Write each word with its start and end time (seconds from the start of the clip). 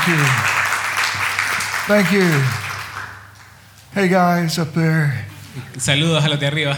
Thank 0.00 0.18
you. 0.18 0.24
Thank 1.86 2.12
you. 2.12 2.42
Hey 3.92 4.08
guys 4.08 4.58
up 4.58 4.72
there. 4.72 5.26
Saludos 5.76 6.24
a 6.24 6.28
los 6.30 6.38
de 6.40 6.46
arriba. 6.46 6.76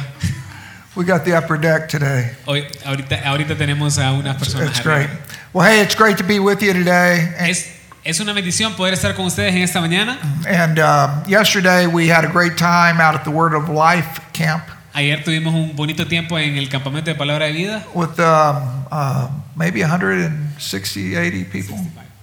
We 0.96 1.04
got 1.04 1.24
the 1.24 1.34
upper 1.36 1.56
deck 1.56 1.88
today. 1.88 2.32
Hoy, 2.46 2.66
ahorita, 2.84 3.22
ahorita 3.24 3.56
tenemos 3.56 3.98
a 3.98 4.12
unas 4.12 4.36
personas 4.36 4.70
It's 4.70 4.80
arriba. 4.84 5.06
great. 5.06 5.10
Well, 5.52 5.64
hey, 5.66 5.80
it's 5.82 5.94
great 5.94 6.18
to 6.18 6.24
be 6.24 6.40
with 6.40 6.62
you 6.62 6.72
today. 6.72 7.32
And, 7.38 7.48
Es, 7.50 7.68
es 8.04 8.18
una 8.20 8.32
bendición 8.32 8.74
poder 8.74 8.94
estar 8.94 9.14
con 9.14 9.26
ustedes 9.26 9.54
en 9.54 9.62
esta 9.62 9.80
mañana. 9.80 10.18
and 10.46 10.78
uh, 10.80 11.22
yesterday 11.28 11.86
we 11.86 12.08
had 12.08 12.24
a 12.24 12.28
great 12.32 12.56
time 12.58 13.00
out 13.00 13.14
at 13.14 13.22
the 13.24 13.30
Word 13.30 13.54
of 13.54 13.68
Life 13.68 14.20
camp 14.32 14.64
Ayer 14.94 15.22
tuvimos 15.24 15.54
un 15.54 15.74
bonito 15.76 16.06
tiempo 16.06 16.36
en 16.38 16.56
el 16.58 16.68
campamento 16.68 17.06
de 17.10 17.14
Palabra 17.14 17.46
de 17.46 17.52
Vida. 17.52 17.84
with 17.94 18.18
um, 18.20 18.84
uh, 18.90 19.28
maybe 19.56 19.80
160, 19.80 21.16
80 21.16 21.44
people, 21.50 21.78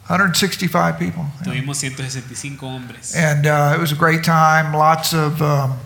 165 0.10 0.98
people. 0.98 1.24
Tuvimos 1.44 1.82
165 1.84 2.58
hombres. 2.68 3.16
And 3.16 3.46
uh, 3.46 3.74
it 3.76 3.80
was 3.80 3.92
a 3.92 3.96
great 3.96 4.24
time. 4.24 4.74
Lots 4.74 5.14
of 5.14 5.40
um, 5.42 5.78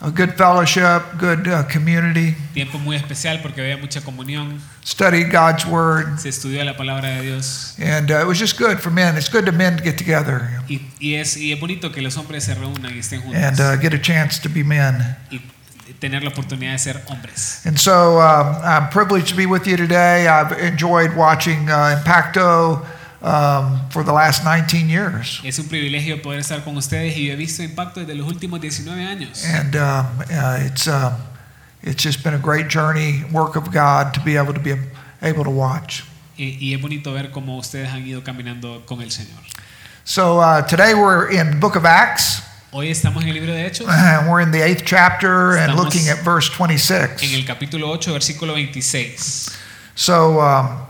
a 0.00 0.10
good 0.12 0.34
fellowship, 0.36 1.02
good 1.18 1.48
uh, 1.48 1.64
community. 1.64 2.36
Tiempo 2.54 2.78
muy 2.78 2.94
especial 2.94 3.40
porque 3.42 3.60
había 3.60 3.76
mucha 3.80 4.00
comunión. 4.00 4.60
Studied 4.84 5.32
God's 5.32 5.66
Word. 5.66 6.20
Se 6.20 6.28
estudió 6.28 6.64
la 6.64 6.76
palabra 6.76 7.16
de 7.16 7.22
Dios. 7.22 7.74
And 7.80 8.10
uh, 8.12 8.20
it 8.20 8.26
was 8.26 8.38
just 8.38 8.56
good 8.58 8.78
for 8.80 8.90
men. 8.90 9.16
It's 9.16 9.28
good 9.28 9.44
to 9.46 9.52
men 9.52 9.76
to 9.76 9.82
get 9.82 9.98
together 9.98 10.48
Y, 10.68 10.80
y 11.00 11.14
es, 11.14 11.36
y 11.36 11.52
es 11.52 11.58
bonito 11.58 11.90
que 11.90 12.00
los 12.00 12.16
hombres 12.16 12.44
se 12.44 12.54
reúnan 12.54 12.94
y 12.94 12.98
estén 13.00 13.22
juntos. 13.22 13.42
and 13.42 13.58
uh, 13.60 13.76
get 13.76 13.92
a 13.92 13.98
chance 13.98 14.38
to 14.38 14.48
be 14.48 14.62
men. 14.62 15.16
y 15.32 15.40
tener 15.98 16.22
la 16.22 16.30
oportunidad 16.30 16.72
de 16.72 16.78
ser 16.78 17.02
hombres. 17.08 17.62
And 17.66 17.76
so 17.78 18.20
um, 18.20 18.54
I'm 18.62 18.88
privileged 18.90 19.28
to 19.30 19.36
be 19.36 19.46
with 19.46 19.66
you 19.66 19.76
today. 19.76 20.28
I've 20.28 20.52
enjoyed 20.60 21.16
watching 21.16 21.68
uh, 21.70 21.96
Impacto 21.98 22.86
um, 23.24 23.80
for 23.90 24.04
the 24.04 24.12
last 24.12 24.44
19 24.44 24.88
years. 24.88 25.40
Es 25.42 25.58
un 25.58 25.66
privilegio 25.66 26.22
poder 26.22 26.40
estar 26.40 26.62
con 26.62 26.76
ustedes 26.76 27.16
y 27.16 27.26
yo 27.26 27.32
he 27.32 27.36
visto 27.36 27.62
impacto 27.62 28.00
desde 28.00 28.14
los 28.14 28.28
últimos 28.28 28.60
19 28.60 29.04
años. 29.06 29.44
And 29.44 29.74
um, 29.74 30.06
uh, 30.30 30.58
it's, 30.60 30.86
um, 30.86 31.14
it's 31.82 32.02
just 32.02 32.22
been 32.22 32.34
a 32.34 32.38
great 32.38 32.68
journey, 32.68 33.24
work 33.32 33.56
of 33.56 33.72
God, 33.72 34.12
to 34.14 34.20
be 34.20 34.36
able 34.36 34.52
to 34.52 34.60
be 34.60 34.74
able 35.22 35.44
to 35.44 35.50
watch. 35.50 36.04
Y, 36.36 36.58
y 36.60 36.74
es 36.74 36.80
bonito 36.80 37.12
ver 37.12 37.30
cómo 37.30 37.58
ustedes 37.58 37.88
han 37.88 38.06
ido 38.06 38.22
caminando 38.22 38.84
con 38.86 39.00
el 39.00 39.10
Señor. 39.10 39.40
So 40.04 40.38
uh, 40.38 40.62
today 40.62 40.94
we're 40.94 41.30
in 41.30 41.58
Book 41.60 41.76
of 41.76 41.86
Acts, 41.86 42.42
Hoy 42.76 42.88
estamos 42.90 43.22
en 43.22 43.28
el 43.28 43.34
libro 43.34 43.52
de 43.52 43.64
Hechos, 43.64 43.86
and 43.88 44.28
we're 44.30 44.40
in 44.40 44.50
the 44.50 44.60
eighth 44.60 44.82
chapter 44.84 45.56
and 45.56 45.76
looking 45.76 46.08
at 46.08 46.18
verse 46.24 46.50
26. 46.50 47.22
en 47.22 47.30
26. 47.30 47.34
el 47.34 47.44
capítulo 47.46 47.88
8, 47.88 48.12
versículo 48.12 48.52
26. 48.54 49.56
So, 49.94 50.40
um, 50.40 50.84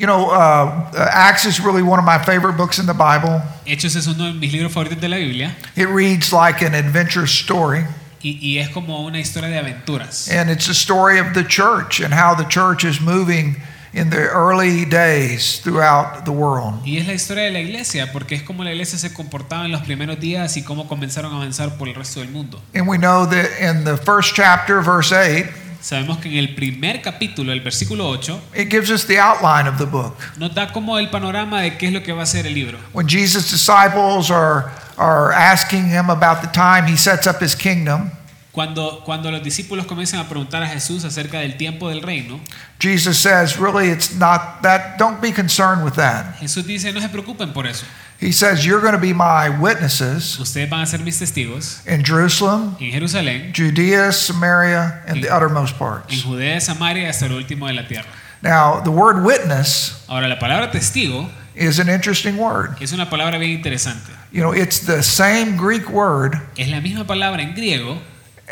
you 0.00 0.06
know, 0.06 0.30
uh, 0.30 0.90
Acts 1.12 1.44
is 1.44 1.60
really 1.60 1.82
one 1.82 1.98
of 1.98 2.06
my 2.06 2.16
favorite 2.18 2.56
books 2.56 2.78
in 2.78 2.86
the 2.86 2.94
Bible. 2.94 3.42
Hechos 3.66 3.96
es 3.96 4.06
uno 4.06 4.32
de 4.32 4.32
mis 4.32 4.50
libros 4.50 4.72
favoritos 4.72 4.98
de 5.00 5.08
la 5.08 5.18
Biblia 5.18 5.54
It 5.76 5.88
reads 5.88 6.32
like 6.32 6.62
an 6.62 6.74
adventure 6.74 7.26
story, 7.26 7.84
y, 8.22 8.38
y 8.40 8.58
es 8.58 8.70
como 8.70 9.04
una 9.06 9.18
historia 9.18 9.50
de 9.50 9.58
aventuras. 9.58 10.30
and 10.30 10.48
it's 10.50 10.68
a 10.68 10.74
story 10.74 11.18
of 11.18 11.34
the 11.34 11.44
church 11.44 12.00
and 12.00 12.14
how 12.14 12.34
the 12.34 12.48
church 12.48 12.82
is 12.82 12.98
moving 12.98 13.56
in 13.92 14.08
the 14.08 14.16
early 14.30 14.84
days 14.86 15.60
throughout 15.60 16.24
the 16.24 16.30
world. 16.32 16.80
Y 16.86 16.96
es 16.96 17.06
la 17.06 17.12
historia 17.12 17.44
de 17.44 17.50
la 17.50 17.58
iglesia, 17.60 18.10
porque 18.12 18.36
es 18.36 18.42
como 18.42 18.64
la 18.64 18.70
iglesia 18.70 18.98
se 18.98 19.12
comportaba 19.12 19.66
en 19.66 19.72
los 19.72 19.82
primeros 19.82 20.18
días 20.18 20.56
y 20.56 20.62
cómo 20.62 20.86
comenzaron 20.88 21.32
a 21.34 21.36
avanzar 21.36 21.76
por 21.76 21.88
el 21.88 21.94
resto 21.94 22.20
del 22.20 22.30
mundo. 22.30 22.62
And 22.74 22.88
we 22.88 22.96
know 22.96 23.26
that 23.26 23.50
in 23.60 23.84
the 23.84 23.96
first 23.98 24.34
chapter, 24.34 24.80
verse 24.80 25.12
8, 25.12 25.44
Sabemos 25.80 26.18
que 26.18 26.28
en 26.28 26.36
el 26.36 26.54
primer 26.54 27.00
capítulo, 27.00 27.52
el 27.52 27.60
versículo 27.60 28.08
8, 28.08 28.40
it 28.54 28.70
gives 28.70 28.90
us 28.90 29.06
the 29.06 29.18
outline 29.18 29.66
of 29.66 29.78
the 29.78 29.86
book. 29.86 30.14
nos 30.36 30.54
da 30.54 30.72
como 30.72 30.98
el 30.98 31.08
panorama 31.08 31.62
de 31.62 31.76
qué 31.78 31.86
es 31.86 31.92
lo 31.92 32.02
que 32.02 32.12
va 32.12 32.22
a 32.22 32.26
ser 32.26 32.46
el 32.46 32.54
libro. 32.54 32.78
When 32.92 33.08
Jesus' 33.08 33.50
disciples 33.50 34.30
are, 34.30 34.70
are 34.98 35.32
asking 35.32 35.86
him 35.88 36.10
about 36.10 36.42
the 36.42 36.48
time 36.48 36.86
he 36.86 36.96
sets 36.96 37.26
up 37.26 37.40
his 37.40 37.54
kingdom, 37.54 38.10
Cuando, 38.52 39.02
cuando 39.04 39.30
los 39.30 39.42
discípulos 39.44 39.86
comienzan 39.86 40.20
a 40.20 40.28
preguntar 40.28 40.62
a 40.62 40.66
Jesús 40.66 41.04
acerca 41.04 41.38
del 41.38 41.56
tiempo 41.56 41.88
del 41.88 42.02
reino, 42.02 42.40
Jesus 42.80 43.16
says, 43.16 43.56
really, 43.58 43.90
it's 43.90 44.14
not 44.16 44.62
that, 44.62 44.98
don't 44.98 45.20
be 45.20 45.30
concerned 45.30 45.84
with 45.84 45.94
that. 45.94 46.36
Jesús 46.40 46.66
dice, 46.66 46.92
no 46.92 47.00
se 47.00 47.08
preocupen 47.08 47.52
por 47.52 47.66
eso. 47.66 47.86
He 48.20 48.32
says, 48.32 48.66
You're 48.66 48.82
going 48.82 48.92
to 48.92 48.98
be 49.00 49.14
my 49.14 49.48
witnesses 49.48 50.38
Ustedes 50.38 50.68
van 50.68 50.82
a 50.82 50.86
ser 50.86 50.98
mis 50.98 51.18
testigos 51.18 51.80
in 51.86 52.04
Jerusalem, 52.04 52.76
en 52.78 52.92
Jerusalén, 52.92 53.52
Judea, 53.54 54.12
Samaria, 54.12 55.02
and 55.06 55.22
the 55.22 55.34
uttermost 55.34 55.72
en 55.72 55.78
parts. 55.78 56.22
Judea, 56.22 56.60
Samaria 56.60 57.04
y 57.04 57.06
hasta 57.08 57.28
lo 57.28 57.36
último 57.36 57.66
de 57.66 57.72
la 57.72 57.88
tierra. 57.88 58.08
Now, 58.42 58.82
the 58.82 58.90
word 58.90 59.24
witness 59.24 60.04
Ahora, 60.06 60.28
la 60.28 60.38
palabra 60.38 60.70
testigo 60.70 61.30
is 61.54 61.78
an 61.78 61.88
interesting 61.88 62.36
word. 62.36 62.76
es 62.82 62.92
una 62.92 63.08
palabra 63.08 63.38
bien 63.38 63.52
interesante. 63.52 64.12
You 64.32 64.42
know, 64.42 64.52
it's 64.52 64.80
the 64.80 65.02
same 65.02 65.56
Greek 65.56 65.88
word 65.88 66.34
Es 66.58 66.68
la 66.68 66.82
misma 66.82 67.06
palabra 67.06 67.40
en 67.40 67.54
griego 67.54 68.02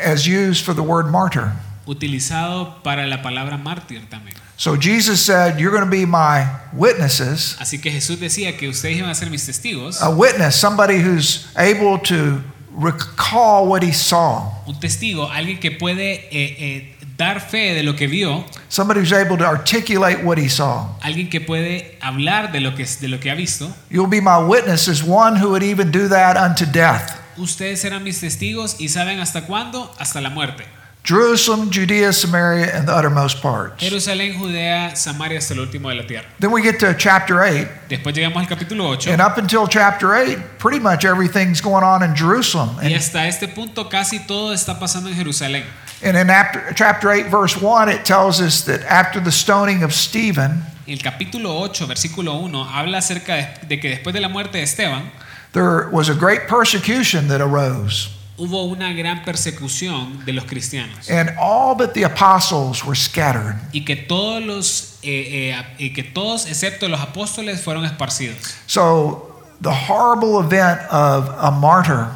as 0.03 0.25
used 0.27 0.63
for 0.65 0.73
the 0.73 0.81
word 0.83 1.07
martyr. 1.11 1.51
utilizado 1.85 2.81
para 2.83 3.05
la 3.07 3.21
palabra 3.21 3.57
mártir 3.57 4.07
también. 4.09 4.35
So 4.57 4.75
Jesus 4.75 5.21
said, 5.21 5.59
You're 5.59 5.71
going 5.71 5.85
to 5.85 5.89
be 5.89 6.05
my 6.05 6.45
witnesses. 6.73 7.55
Así 7.59 7.79
que 7.81 7.91
Jesús 7.91 8.19
decía 8.19 8.57
que 8.57 8.67
ustedes 8.67 8.97
iban 8.97 9.09
a 9.09 9.15
ser 9.15 9.29
mis 9.29 9.45
testigos. 9.45 10.01
A 10.01 10.09
witness, 10.09 10.55
somebody 10.55 10.99
who's 10.99 11.47
able 11.57 11.97
to 11.99 12.41
recall 12.71 13.67
what 13.67 13.81
he 13.83 13.91
saw, 13.93 14.51
Un 14.67 14.79
testigo, 14.79 15.29
alguien 15.31 15.59
que 15.59 15.71
puede 15.71 16.27
eh, 16.31 16.55
eh, 16.59 16.95
dar 17.17 17.39
fe 17.41 17.73
de 17.73 17.83
lo 17.83 17.95
que 17.95 18.07
vio, 18.07 18.45
somebody 18.69 18.99
who's 18.99 19.11
able 19.13 19.37
to 19.37 19.45
articulate 19.45 20.23
what 20.23 20.37
he 20.37 20.47
saw. 20.49 20.85
alguien 21.01 21.29
que 21.29 21.39
puede 21.41 21.97
hablar 22.01 22.51
de 22.51 22.59
lo 22.59 22.75
que, 22.75 22.85
de 22.85 23.07
lo 23.07 23.17
que 23.19 23.31
ha 23.31 23.35
visto. 23.35 23.73
You'll 23.89 24.07
be 24.07 24.21
my 24.21 24.37
witness 24.37 24.87
as 24.87 25.03
one 25.03 25.37
who 25.37 25.49
would 25.51 25.63
even 25.63 25.89
do 25.89 26.07
that 26.09 26.37
unto 26.37 26.65
death. 26.65 27.18
Ustedes 27.37 27.81
serán 27.81 28.03
mis 28.03 28.19
testigos 28.19 28.75
y 28.79 28.89
saben 28.89 29.19
hasta 29.19 29.45
cuándo, 29.45 29.93
hasta 29.99 30.21
la 30.21 30.29
muerte. 30.29 30.65
Jerusalem, 31.03 31.71
Judea, 31.71 32.11
Samaria, 32.11 32.77
and 32.77 32.85
the 32.87 32.93
uttermost 32.93 33.41
parts. 33.41 33.81
Jerusalén, 33.81 34.37
Judea, 34.37 34.95
Samaria 34.95 35.39
hasta 35.39 35.55
lo 35.55 35.63
último 35.63 35.89
de 35.89 35.95
la 35.95 36.05
tierra. 36.05 36.27
Then 36.39 36.51
we 36.51 36.61
get 36.61 36.77
to 36.79 36.93
chapter 36.93 37.41
8, 37.41 37.67
Después 37.89 38.13
llegamos 38.13 38.37
al 38.37 38.47
capítulo 38.47 38.89
8 38.89 39.11
and 39.11 39.21
up 39.21 39.37
until 39.37 39.65
chapter 39.65 40.13
8, 40.13 40.37
pretty 40.59 40.79
much 40.79 41.05
everything's 41.05 41.61
going 41.61 41.83
on 41.83 42.03
in 42.03 42.13
Jerusalem. 42.15 42.75
y 42.81 42.87
And, 42.87 42.95
hasta 42.95 43.27
este 43.27 43.47
punto 43.47 43.87
casi 43.89 44.19
todo 44.19 44.53
está 44.53 44.77
pasando 44.77 45.09
en 45.09 45.15
Jerusalén. 45.15 45.63
and 46.03 46.17
in 46.17 46.27
chapter 46.75 47.09
8, 47.09 47.29
verse 47.31 47.57
1, 47.59 47.89
it 47.89 48.03
tells 48.05 48.39
us 48.41 48.61
that 48.65 48.81
after 48.83 49.19
the 49.23 49.31
stoning 49.31 49.83
of 49.83 49.93
Stephen, 49.93 50.63
El 50.85 50.99
capítulo 50.99 51.59
8, 51.61 51.87
versículo 51.87 52.35
1, 52.41 52.65
habla 52.65 52.97
acerca 52.97 53.35
de, 53.35 53.47
de 53.67 53.79
que 53.79 53.89
después 53.89 54.13
de 54.13 54.19
la 54.19 54.27
muerte 54.29 54.57
de 54.57 54.63
Esteban 54.63 55.11
there 55.53 55.89
was 55.91 56.09
a 56.09 56.13
great 56.13 56.47
persecution 56.47 57.27
that 57.27 57.41
arose, 57.41 58.09
hubo 58.37 58.65
una 58.65 58.93
gran 58.93 59.23
persecución 59.23 60.23
de 60.25 60.33
los 60.33 60.45
cristianos 60.45 61.09
and 61.09 61.31
all 61.39 61.75
but 61.75 61.93
the 61.93 62.03
apostles 62.03 62.85
were 62.85 62.95
scattered. 62.95 63.55
y 63.73 63.83
que 63.83 63.95
todos 63.95 64.43
los 64.43 64.99
eh, 65.03 65.51
eh, 65.53 65.65
y 65.77 65.93
que 65.93 66.03
todos 66.03 66.45
excepto 66.45 66.87
los 66.87 66.99
apóstoles 67.01 67.61
fueron 67.61 67.85
esparcidos. 67.85 68.55
So 68.67 69.41
the 69.61 69.71
horrible 69.71 70.39
event 70.39 70.81
of 70.91 71.29
a 71.37 71.51
martyr, 71.51 72.07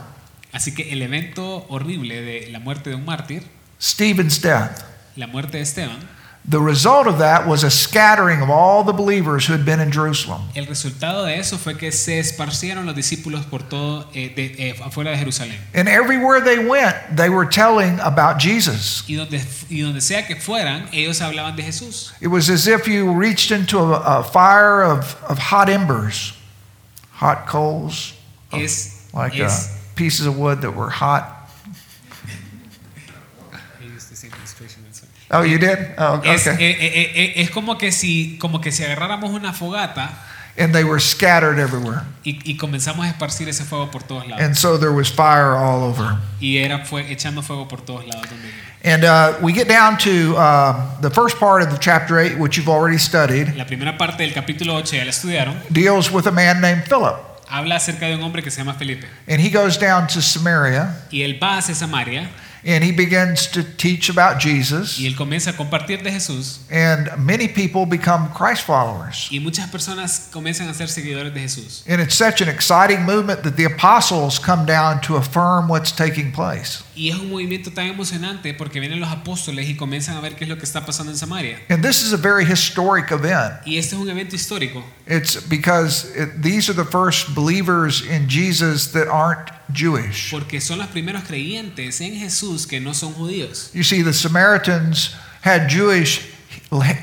Así 0.53 0.73
que 0.75 0.93
el 0.93 1.01
evento 1.01 1.65
horrible 1.67 2.21
de 2.21 2.49
la 2.51 2.59
muerte 2.59 2.91
de 2.91 2.95
un 2.95 3.05
mártir, 3.05 3.43
Stephen's 3.81 4.39
death, 4.39 4.83
la 5.15 5.25
muerte 5.25 5.57
de 5.57 5.63
Esteban, 5.63 5.97
the 6.45 6.59
result 6.59 7.07
of 7.07 7.19
that 7.19 7.47
was 7.47 7.63
a 7.63 7.69
scattering 7.71 8.41
of 8.41 8.49
all 8.49 8.83
the 8.83 8.91
believers 8.91 9.45
who 9.45 9.53
had 9.53 9.63
been 9.65 9.79
in 9.79 9.91
Jerusalem. 9.91 10.41
el 10.55 10.65
resultado 10.65 11.25
de 11.25 11.37
eso 11.37 11.57
fue 11.57 11.75
que 11.77 11.89
se 11.91 12.19
esparcieron 12.19 12.85
los 12.85 12.95
discípulos 12.95 13.45
por 13.49 13.59
todo 13.69 14.05
eh, 14.13 14.27
de- 14.35 14.55
eh, 14.71 14.75
afuera 14.83 15.11
de 15.11 15.17
Jerusalén. 15.17 15.57
And 15.73 15.87
everywhere 15.87 16.41
they 16.41 16.59
went, 16.59 16.95
they 17.15 17.29
were 17.29 17.45
telling 17.45 17.97
about 18.01 18.39
Jesus. 18.39 19.03
Y 19.07 19.15
donde, 19.15 19.39
y 19.69 19.81
donde 19.81 20.01
sea 20.01 20.23
que 20.27 20.35
fueran, 20.35 20.89
ellos 20.91 21.19
hablaban 21.21 21.55
de 21.55 21.63
Jesús. 21.63 22.11
It 22.19 22.27
was 22.27 22.49
as 22.49 22.67
if 22.67 22.87
you 22.87 23.11
reached 23.13 23.51
into 23.51 23.79
a, 23.79 24.19
a 24.19 24.23
fire 24.23 24.83
of, 24.83 25.15
of 25.23 25.37
hot 25.37 25.69
embers, 25.69 26.33
hot 27.11 27.47
coals, 27.47 28.13
of- 28.51 28.59
Es, 28.61 29.09
like 29.13 29.39
uh, 29.39 29.45
es, 29.45 29.69
pieces 29.95 30.25
of 30.25 30.37
wood 30.37 30.61
that 30.61 30.71
were 30.75 30.89
hot. 30.89 31.32
Oh, 35.33 35.41
you 35.41 35.57
did? 35.57 35.77
Oh, 35.97 36.17
okay. 36.17 36.35
eh, 36.35 36.55
eh, 36.59 37.11
eh, 37.15 37.33
es 37.41 37.49
como 37.49 37.77
que 37.77 37.91
si 37.91 38.37
como 38.39 38.61
que 38.61 38.71
si 38.71 38.83
agarráramos 38.83 39.31
una 39.31 39.51
fogata 39.53 40.09
And 40.55 40.71
they 40.71 40.83
were 40.83 40.99
scattered 40.99 41.57
everywhere. 41.57 42.03
y, 42.23 42.39
y 42.45 42.57
comenzamos 42.57 43.03
a 43.07 43.09
esparcir 43.09 43.49
ese 43.49 43.63
fuego 43.63 43.89
por 43.89 44.03
todos 44.03 44.27
lados. 44.27 44.39
And 44.45 44.55
so 44.55 44.77
there 44.77 44.91
was 44.91 45.09
fire 45.09 45.55
all 45.55 45.81
over. 45.83 46.17
Y 46.39 46.57
era 46.57 46.85
fue, 46.85 47.11
echando 47.11 47.41
fuego 47.41 47.67
por 47.67 47.81
todos 47.81 48.05
lados. 48.05 48.27
And 48.83 49.03
uh, 49.03 49.39
we 49.41 49.51
get 49.53 49.67
down 49.67 49.97
to 49.99 50.35
uh, 50.37 51.01
the 51.01 51.09
first 51.09 51.39
part 51.39 51.63
of 51.63 51.71
the 51.71 51.77
chapter 51.79 52.19
8, 52.19 52.37
which 52.37 52.55
you've 52.57 52.69
already 52.69 52.99
studied, 52.99 53.55
La 53.55 53.65
primera 53.65 53.97
parte 53.97 54.17
del 54.23 54.31
capítulo 54.33 54.75
8 54.75 54.97
ya 54.97 55.03
la 55.05 55.09
estudiaron. 55.09 55.55
deals 55.71 56.11
with 56.11 56.27
a 56.27 56.31
man 56.31 56.61
named 56.61 56.83
Philip. 56.87 57.15
Habla 57.49 57.77
acerca 57.77 58.05
de 58.07 58.15
un 58.15 58.21
hombre 58.21 58.43
que 58.43 58.51
se 58.51 58.59
llama 58.61 58.75
Felipe. 58.75 59.07
And 59.27 59.41
he 59.41 59.49
goes 59.49 59.77
down 59.79 60.05
to 60.07 60.21
Samaria 60.21 60.95
Y 61.09 61.21
él 61.23 61.39
va 61.41 61.57
hacia 61.57 61.73
Samaria 61.73 62.29
And 62.65 62.83
he 62.83 62.91
begins 62.91 63.47
to 63.51 63.63
teach 63.63 64.09
about 64.09 64.39
Jesus. 64.39 64.97
y 64.99 65.05
él 65.05 65.15
comienza 65.15 65.51
a 65.51 65.53
compartir 65.57 66.01
de 66.01 66.11
Jesús 66.11 66.59
And 66.71 67.09
many 67.17 67.47
people 67.47 67.85
become 67.85 68.29
Christ 68.33 68.63
followers. 68.65 69.27
y 69.31 69.39
muchas 69.39 69.69
personas 69.69 70.29
comienzan 70.31 70.69
a 70.69 70.73
ser 70.73 70.87
seguidores 70.87 71.33
de 71.33 71.41
Jesús. 71.41 71.83
And 71.87 71.99
it's 72.01 72.15
such 72.15 72.41
an 72.41 72.47
exciting 72.49 73.03
movement 73.03 73.43
that 73.43 73.57
the 73.57 73.65
apostles 73.65 74.39
come 74.39 74.65
down 74.65 75.01
to 75.01 75.17
affirm 75.17 75.67
what's 75.67 75.91
taking 75.91 76.31
place. 76.31 76.83
Y 76.95 77.09
es 77.09 77.15
un 77.15 77.29
movimiento 77.29 77.71
tan 77.73 77.87
emocionante 77.87 78.53
porque 78.53 78.79
vienen 78.79 78.99
los 78.99 79.09
apóstoles 79.11 79.67
y 79.67 79.75
comienzan 79.75 80.15
a 80.15 80.21
ver 80.21 80.35
qué 80.35 80.45
es 80.45 80.49
lo 80.49 80.57
que 80.57 80.63
está 80.65 80.85
pasando 80.85 81.11
en 81.11 81.17
Samaria. 81.17 81.57
And 81.69 81.83
this 81.83 82.01
is 82.03 82.13
a 82.13 82.17
very 82.17 82.45
historic 82.45 83.11
event. 83.11 83.55
Y 83.65 83.77
este 83.77 83.95
es 83.95 84.01
un 84.01 84.09
evento 84.09 84.35
histórico 84.35 84.83
It's 85.05 85.35
because 85.35 86.05
it, 86.15 86.41
these 86.41 86.69
are 86.69 86.73
the 86.73 86.89
first 86.89 87.35
believers 87.35 88.01
in 88.01 88.29
Jesus 88.29 88.87
that 88.93 89.07
aren't 89.09 89.49
Jewish. 89.71 90.31
porque 90.31 90.59
son 90.59 90.79
los 90.79 90.87
primeros 90.87 91.23
creyentes 91.23 92.01
en 92.01 92.15
Jesús 92.15 92.67
que 92.67 92.79
no 92.79 92.93
son 92.93 93.13
judíos. 93.13 93.69
You 93.73 93.83
see, 93.83 94.01
the 94.01 94.13
Samaritans 94.13 95.15
had 95.41 95.69
Jewish 95.69 96.21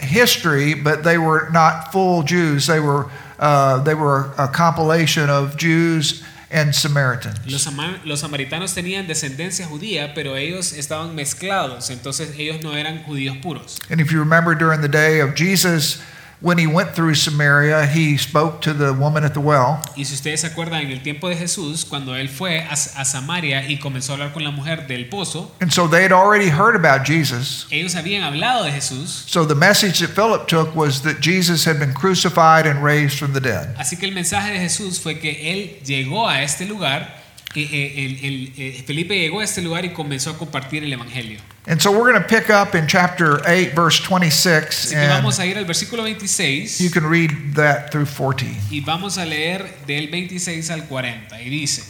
history, 0.03 0.75
but 0.75 1.05
they 1.05 1.19
were 1.19 1.49
not 1.51 1.93
full 1.93 2.23
Jews. 2.23 2.67
They 2.67 2.81
were, 2.81 3.07
uh, 3.39 3.83
they 3.83 3.95
were 3.95 4.33
a 4.37 4.49
compilation 4.49 5.31
of 5.31 5.57
Jews 5.57 6.23
and 6.51 6.75
Samaritans. 6.75 7.39
Los, 7.47 7.67
los 8.05 8.21
samaritanos 8.21 8.75
tenían 8.75 9.07
descendencia 9.07 9.67
judía, 9.67 10.15
pero 10.15 10.37
ellos 10.37 10.73
estaban 10.73 11.15
mezclados, 11.15 11.91
entonces 11.91 12.35
ellos 12.37 12.63
no 12.63 12.75
eran 12.75 13.05
judíos 13.05 13.37
puros. 13.41 13.79
And 13.89 14.01
if 14.01 14.11
you 14.11 14.19
remember 14.19 14.55
during 14.55 14.81
the 14.81 14.89
day 14.89 15.21
of 15.21 15.35
Jesus, 15.35 16.03
when 16.43 16.57
he 16.59 16.67
went 16.67 16.95
through 16.95 17.15
Samaria, 17.15 17.85
he 17.87 18.17
spoke 18.17 18.63
to 18.63 18.73
the 18.73 18.93
woman 18.95 19.25
at 19.25 19.35
the 19.35 19.41
well. 19.41 19.83
Y 19.97 20.05
si 20.05 20.15
ustedes 20.15 20.41
se 20.41 20.47
acuerdan, 20.49 20.81
en 20.87 20.91
el 20.91 21.03
tiempo 21.03 21.29
de 21.29 21.37
Jesús, 21.37 21.85
cuando 21.85 22.15
él 22.17 22.29
fue 22.31 22.61
a, 22.61 22.73
a 22.73 23.05
Samaria 23.05 23.69
y 23.69 23.79
comenzó 23.79 24.13
a 24.13 24.15
hablar 24.15 24.33
con 24.33 24.43
la 24.45 24.51
mujer 24.51 24.87
del 24.87 25.09
pozo, 25.11 25.53
And 25.61 25.71
so 25.71 25.87
they 25.87 26.03
had 26.03 26.13
already 26.13 26.49
heard 26.49 26.75
about 26.77 27.05
Jesus. 27.07 27.67
ellos 27.71 27.95
habían 27.95 28.23
hablado 28.25 28.65
de 28.65 28.71
Jesús, 28.73 29.25
So 29.27 29.45
the 29.45 29.55
message 29.55 30.01
that 30.01 30.15
Philip 30.15 30.47
took 30.49 30.75
was 30.75 31.03
that 31.03 31.21
Jesus 31.21 31.65
had 31.67 31.79
been 31.79 31.93
crucified 31.93 32.67
and 32.67 32.83
raised 32.83 33.19
from 33.19 33.33
the 33.35 33.41
dead. 33.41 33.75
así 33.77 33.99
que 33.99 34.07
el 34.09 34.15
mensaje 34.15 34.51
de 34.53 34.59
Jesús 34.61 34.99
fue 34.99 35.19
que 35.21 35.53
él 35.53 35.79
llegó 35.85 36.27
a 36.29 36.43
este 36.43 36.65
lugar, 36.67 37.20
el- 37.55 38.19
el- 38.25 38.53
eh, 38.57 38.85
Felipe 38.87 39.19
llegó 39.19 39.41
a 39.41 39.45
este 39.45 39.61
lugar 39.61 39.85
y 39.85 39.91
comenzó 39.91 40.31
a 40.31 40.39
compartir 40.39 40.85
el 40.85 40.93
Evangelio. 40.93 41.41
And 41.67 41.81
so 41.81 41.91
we're 41.91 42.11
going 42.13 42.21
to 42.23 42.27
pick 42.27 42.49
up 42.51 42.75
in 42.77 42.87
chapter 42.87 43.43
8, 43.47 43.73
verse 43.75 44.01
26, 44.03 44.87
Así 44.87 44.91
que 44.91 44.97
and 44.97 45.09
vamos 45.11 45.39
a 45.41 45.47
ir 45.47 45.59
al 45.59 45.65
versículo 45.65 46.03
26. 46.05 46.79
you 46.79 46.91
can 46.91 47.05
read 47.11 47.31
that 47.55 47.91
through 47.91 48.07
14. 48.07 48.47
Y 48.71 48.81
vamos 48.81 49.19
a 49.19 49.25
leer 49.25 49.69
del 49.87 50.09
26 50.09 50.71
al 50.71 50.85
40. 50.87 51.41
Y 51.43 51.49
dice, 51.51 51.83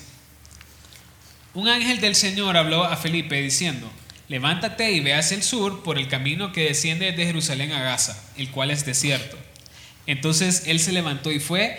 un 1.54 1.68
ángel 1.68 2.00
del 2.00 2.14
Señor 2.14 2.56
habló 2.56 2.84
a 2.84 2.96
Felipe 2.96 3.40
diciendo, 3.42 3.90
levántate 4.28 4.92
y 4.92 5.00
ve 5.00 5.14
hacia 5.14 5.36
el 5.36 5.42
sur 5.42 5.82
por 5.82 5.98
el 5.98 6.08
camino 6.08 6.52
que 6.52 6.64
desciende 6.64 7.12
de 7.12 7.26
Jerusalén 7.26 7.72
a 7.72 7.82
Gaza, 7.82 8.16
el 8.36 8.50
cual 8.50 8.70
es 8.70 8.86
desierto. 8.86 9.36
Entonces 10.06 10.64
él 10.66 10.80
se 10.80 10.92
levantó 10.92 11.30
y 11.30 11.40
fue, 11.40 11.78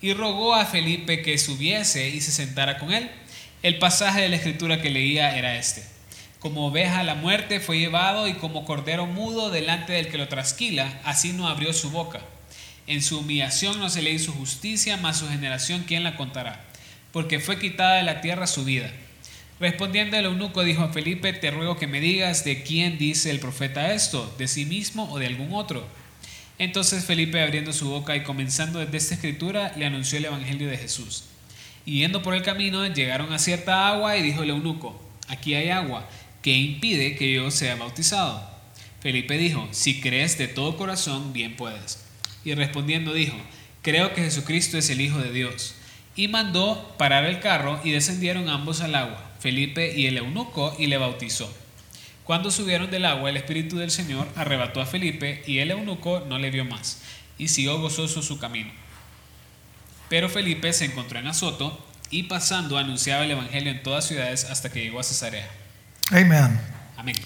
Y 0.00 0.14
rogó 0.14 0.54
a 0.54 0.64
Felipe 0.64 1.22
que 1.22 1.36
subiese 1.38 2.08
y 2.08 2.20
se 2.20 2.32
sentara 2.32 2.78
con 2.78 2.92
él. 2.92 3.10
El 3.62 3.78
pasaje 3.78 4.22
de 4.22 4.28
la 4.28 4.36
escritura 4.36 4.80
que 4.80 4.90
leía 4.90 5.36
era 5.36 5.56
este. 5.56 5.84
Como 6.38 6.66
oveja 6.66 7.00
a 7.00 7.04
la 7.04 7.14
muerte 7.14 7.60
fue 7.60 7.78
llevado 7.78 8.26
y 8.26 8.32
como 8.32 8.64
cordero 8.64 9.04
mudo 9.06 9.50
delante 9.50 9.92
del 9.92 10.08
que 10.08 10.16
lo 10.16 10.28
trasquila, 10.28 11.00
así 11.04 11.34
no 11.34 11.48
abrió 11.48 11.74
su 11.74 11.90
boca. 11.90 12.20
En 12.86 13.02
su 13.02 13.18
humillación 13.18 13.78
no 13.78 13.90
se 13.90 14.00
le 14.00 14.10
hizo 14.10 14.32
justicia, 14.32 14.96
mas 14.96 15.18
su 15.18 15.28
generación 15.28 15.84
quién 15.86 16.02
la 16.02 16.16
contará, 16.16 16.64
porque 17.12 17.38
fue 17.38 17.58
quitada 17.58 17.96
de 17.96 18.04
la 18.04 18.22
tierra 18.22 18.46
su 18.46 18.64
vida. 18.64 18.90
Respondiendo 19.60 20.16
el 20.16 20.24
eunuco 20.24 20.64
dijo 20.64 20.82
a 20.82 20.92
Felipe, 20.92 21.34
te 21.34 21.50
ruego 21.50 21.76
que 21.76 21.86
me 21.86 22.00
digas 22.00 22.42
de 22.44 22.62
quién 22.62 22.96
dice 22.96 23.30
el 23.30 23.38
profeta 23.38 23.92
esto, 23.92 24.34
de 24.38 24.48
sí 24.48 24.64
mismo 24.64 25.12
o 25.12 25.18
de 25.18 25.26
algún 25.26 25.52
otro. 25.52 25.86
Entonces 26.60 27.06
Felipe 27.06 27.40
abriendo 27.40 27.72
su 27.72 27.88
boca 27.88 28.14
y 28.14 28.22
comenzando 28.22 28.80
desde 28.80 28.98
esta 28.98 29.14
escritura, 29.14 29.72
le 29.78 29.86
anunció 29.86 30.18
el 30.18 30.26
evangelio 30.26 30.68
de 30.68 30.76
Jesús. 30.76 31.24
Y 31.86 32.00
yendo 32.00 32.20
por 32.20 32.34
el 32.34 32.42
camino, 32.42 32.86
llegaron 32.86 33.32
a 33.32 33.38
cierta 33.38 33.88
agua 33.88 34.18
y 34.18 34.22
dijo 34.22 34.42
el 34.42 34.50
eunuco, 34.50 35.00
aquí 35.26 35.54
hay 35.54 35.70
agua, 35.70 36.06
¿qué 36.42 36.52
impide 36.52 37.16
que 37.16 37.32
yo 37.32 37.50
sea 37.50 37.76
bautizado? 37.76 38.46
Felipe 39.00 39.38
dijo, 39.38 39.66
si 39.70 40.02
crees 40.02 40.36
de 40.36 40.48
todo 40.48 40.76
corazón, 40.76 41.32
bien 41.32 41.56
puedes. 41.56 42.04
Y 42.44 42.52
respondiendo 42.52 43.14
dijo, 43.14 43.38
creo 43.80 44.12
que 44.12 44.24
Jesucristo 44.24 44.76
es 44.76 44.90
el 44.90 45.00
Hijo 45.00 45.16
de 45.16 45.32
Dios. 45.32 45.76
Y 46.14 46.28
mandó 46.28 46.94
parar 46.98 47.24
el 47.24 47.40
carro 47.40 47.80
y 47.84 47.90
descendieron 47.92 48.50
ambos 48.50 48.82
al 48.82 48.96
agua, 48.96 49.30
Felipe 49.40 49.96
y 49.96 50.08
el 50.08 50.18
eunuco, 50.18 50.76
y 50.78 50.88
le 50.88 50.98
bautizó. 50.98 51.50
Cuando 52.30 52.52
subieron 52.52 52.92
del 52.92 53.06
agua, 53.06 53.28
el 53.28 53.36
Espíritu 53.38 53.76
del 53.76 53.90
Señor 53.90 54.24
arrebató 54.36 54.80
a 54.80 54.86
Felipe 54.86 55.42
y 55.48 55.58
el 55.58 55.72
eunuco 55.72 56.20
no 56.28 56.38
le 56.38 56.52
vio 56.52 56.64
más, 56.64 56.98
y 57.38 57.48
siguió 57.48 57.80
gozoso 57.80 58.22
su 58.22 58.38
camino. 58.38 58.70
Pero 60.08 60.28
Felipe 60.28 60.72
se 60.72 60.84
encontró 60.84 61.18
en 61.18 61.26
Azoto 61.26 61.84
y 62.08 62.22
pasando 62.22 62.78
anunciaba 62.78 63.24
el 63.24 63.32
Evangelio 63.32 63.72
en 63.72 63.82
todas 63.82 64.06
ciudades 64.06 64.44
hasta 64.44 64.70
que 64.70 64.80
llegó 64.80 65.00
a 65.00 65.02
Cesarea. 65.02 65.48
Amen. 66.12 66.60
Amén. 66.96 67.16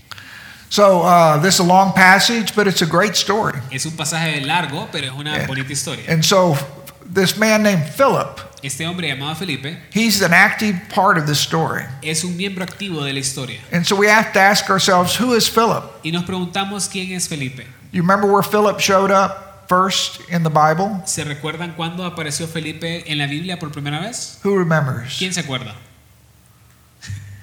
So 0.70 1.02
uh, 1.02 1.38
this 1.38 1.56
is 1.56 1.60
a 1.60 1.64
long 1.64 1.92
passage, 1.92 2.54
but 2.56 2.66
it's 2.66 2.80
a 2.80 2.86
great 2.86 3.14
story. 3.14 3.58
Es 3.70 3.84
un 3.84 3.98
pasaje 3.98 4.40
largo, 4.40 4.88
pero 4.90 5.08
es 5.08 5.12
una 5.12 5.46
bonita 5.46 5.70
historia. 5.70 6.10
And 6.10 6.24
so 6.24 6.56
this 7.04 7.36
man 7.36 7.62
named 7.62 7.90
Philip, 7.94 8.40
Este 8.64 8.86
hombre 8.86 9.08
llamado 9.08 9.36
Felipe 9.36 9.78
he's 9.92 10.22
an 10.22 10.32
active 10.32 10.80
part 10.88 11.18
of 11.18 11.26
the 11.26 11.34
story. 11.34 11.84
es 12.02 12.24
un 12.24 12.34
miembro 12.34 12.64
activo 12.64 13.04
de 13.04 13.12
la 13.12 13.18
historia. 13.18 13.60
And 13.70 13.84
so 13.86 13.94
we 13.94 14.08
have 14.08 14.32
to 14.32 14.40
ask 14.40 14.70
ourselves, 14.70 15.14
who 15.20 15.34
is 15.34 15.48
Philip? 15.50 15.84
Y 16.02 16.10
nos 16.10 16.24
preguntamos 16.24 16.88
quién 16.88 17.12
es 17.12 17.28
Felipe. 17.28 17.66
You 17.92 18.00
remember 18.00 18.26
where 18.26 18.42
Philip 18.42 18.80
showed 18.80 19.10
up 19.10 19.68
first 19.68 20.20
in 20.30 20.42
the 20.42 20.48
Bible? 20.48 21.02
¿Se 21.04 21.24
recuerdan 21.24 21.74
cuándo 21.76 22.06
apareció 22.06 22.46
Felipe 22.46 23.04
en 23.06 23.18
la 23.18 23.26
Biblia 23.26 23.58
por 23.58 23.70
primera 23.70 24.00
vez? 24.00 24.40
Who 24.42 24.56
remembers? 24.56 25.18
¿Quién 25.18 25.34
se 25.34 25.40
acuerda? 25.40 25.74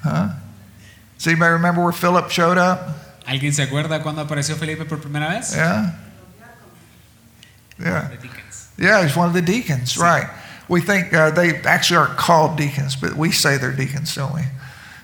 Huh? 0.04 0.30
Does 1.18 1.28
anybody 1.28 1.52
remember 1.52 1.84
where 1.84 1.94
Philip 1.94 2.32
showed 2.32 2.58
up? 2.58 2.80
¿Alguien 3.28 3.54
se 3.54 3.62
acuerda 3.62 4.02
cuándo 4.02 4.22
apareció 4.22 4.56
Felipe 4.56 4.86
por 4.86 4.98
primera 4.98 5.30
vez? 5.30 5.54
Yeah? 5.54 6.00
Yeah. 7.78 8.10
Yeah, 8.78 9.04
he's 9.04 9.16
one 9.16 9.28
of 9.28 9.34
the 9.34 9.42
deacons, 9.44 9.98
right. 9.98 10.28
We 10.68 10.82
think 10.82 11.14
uh, 11.14 11.32
they 11.32 11.56
actually 11.62 11.98
aren't 11.98 12.18
called 12.18 12.58
deacons, 12.58 12.96
but 12.96 13.16
we 13.16 13.32
say 13.32 13.58
they're 13.58 13.72
deacons, 13.76 14.16
don't 14.16 14.34
we? 14.34 14.44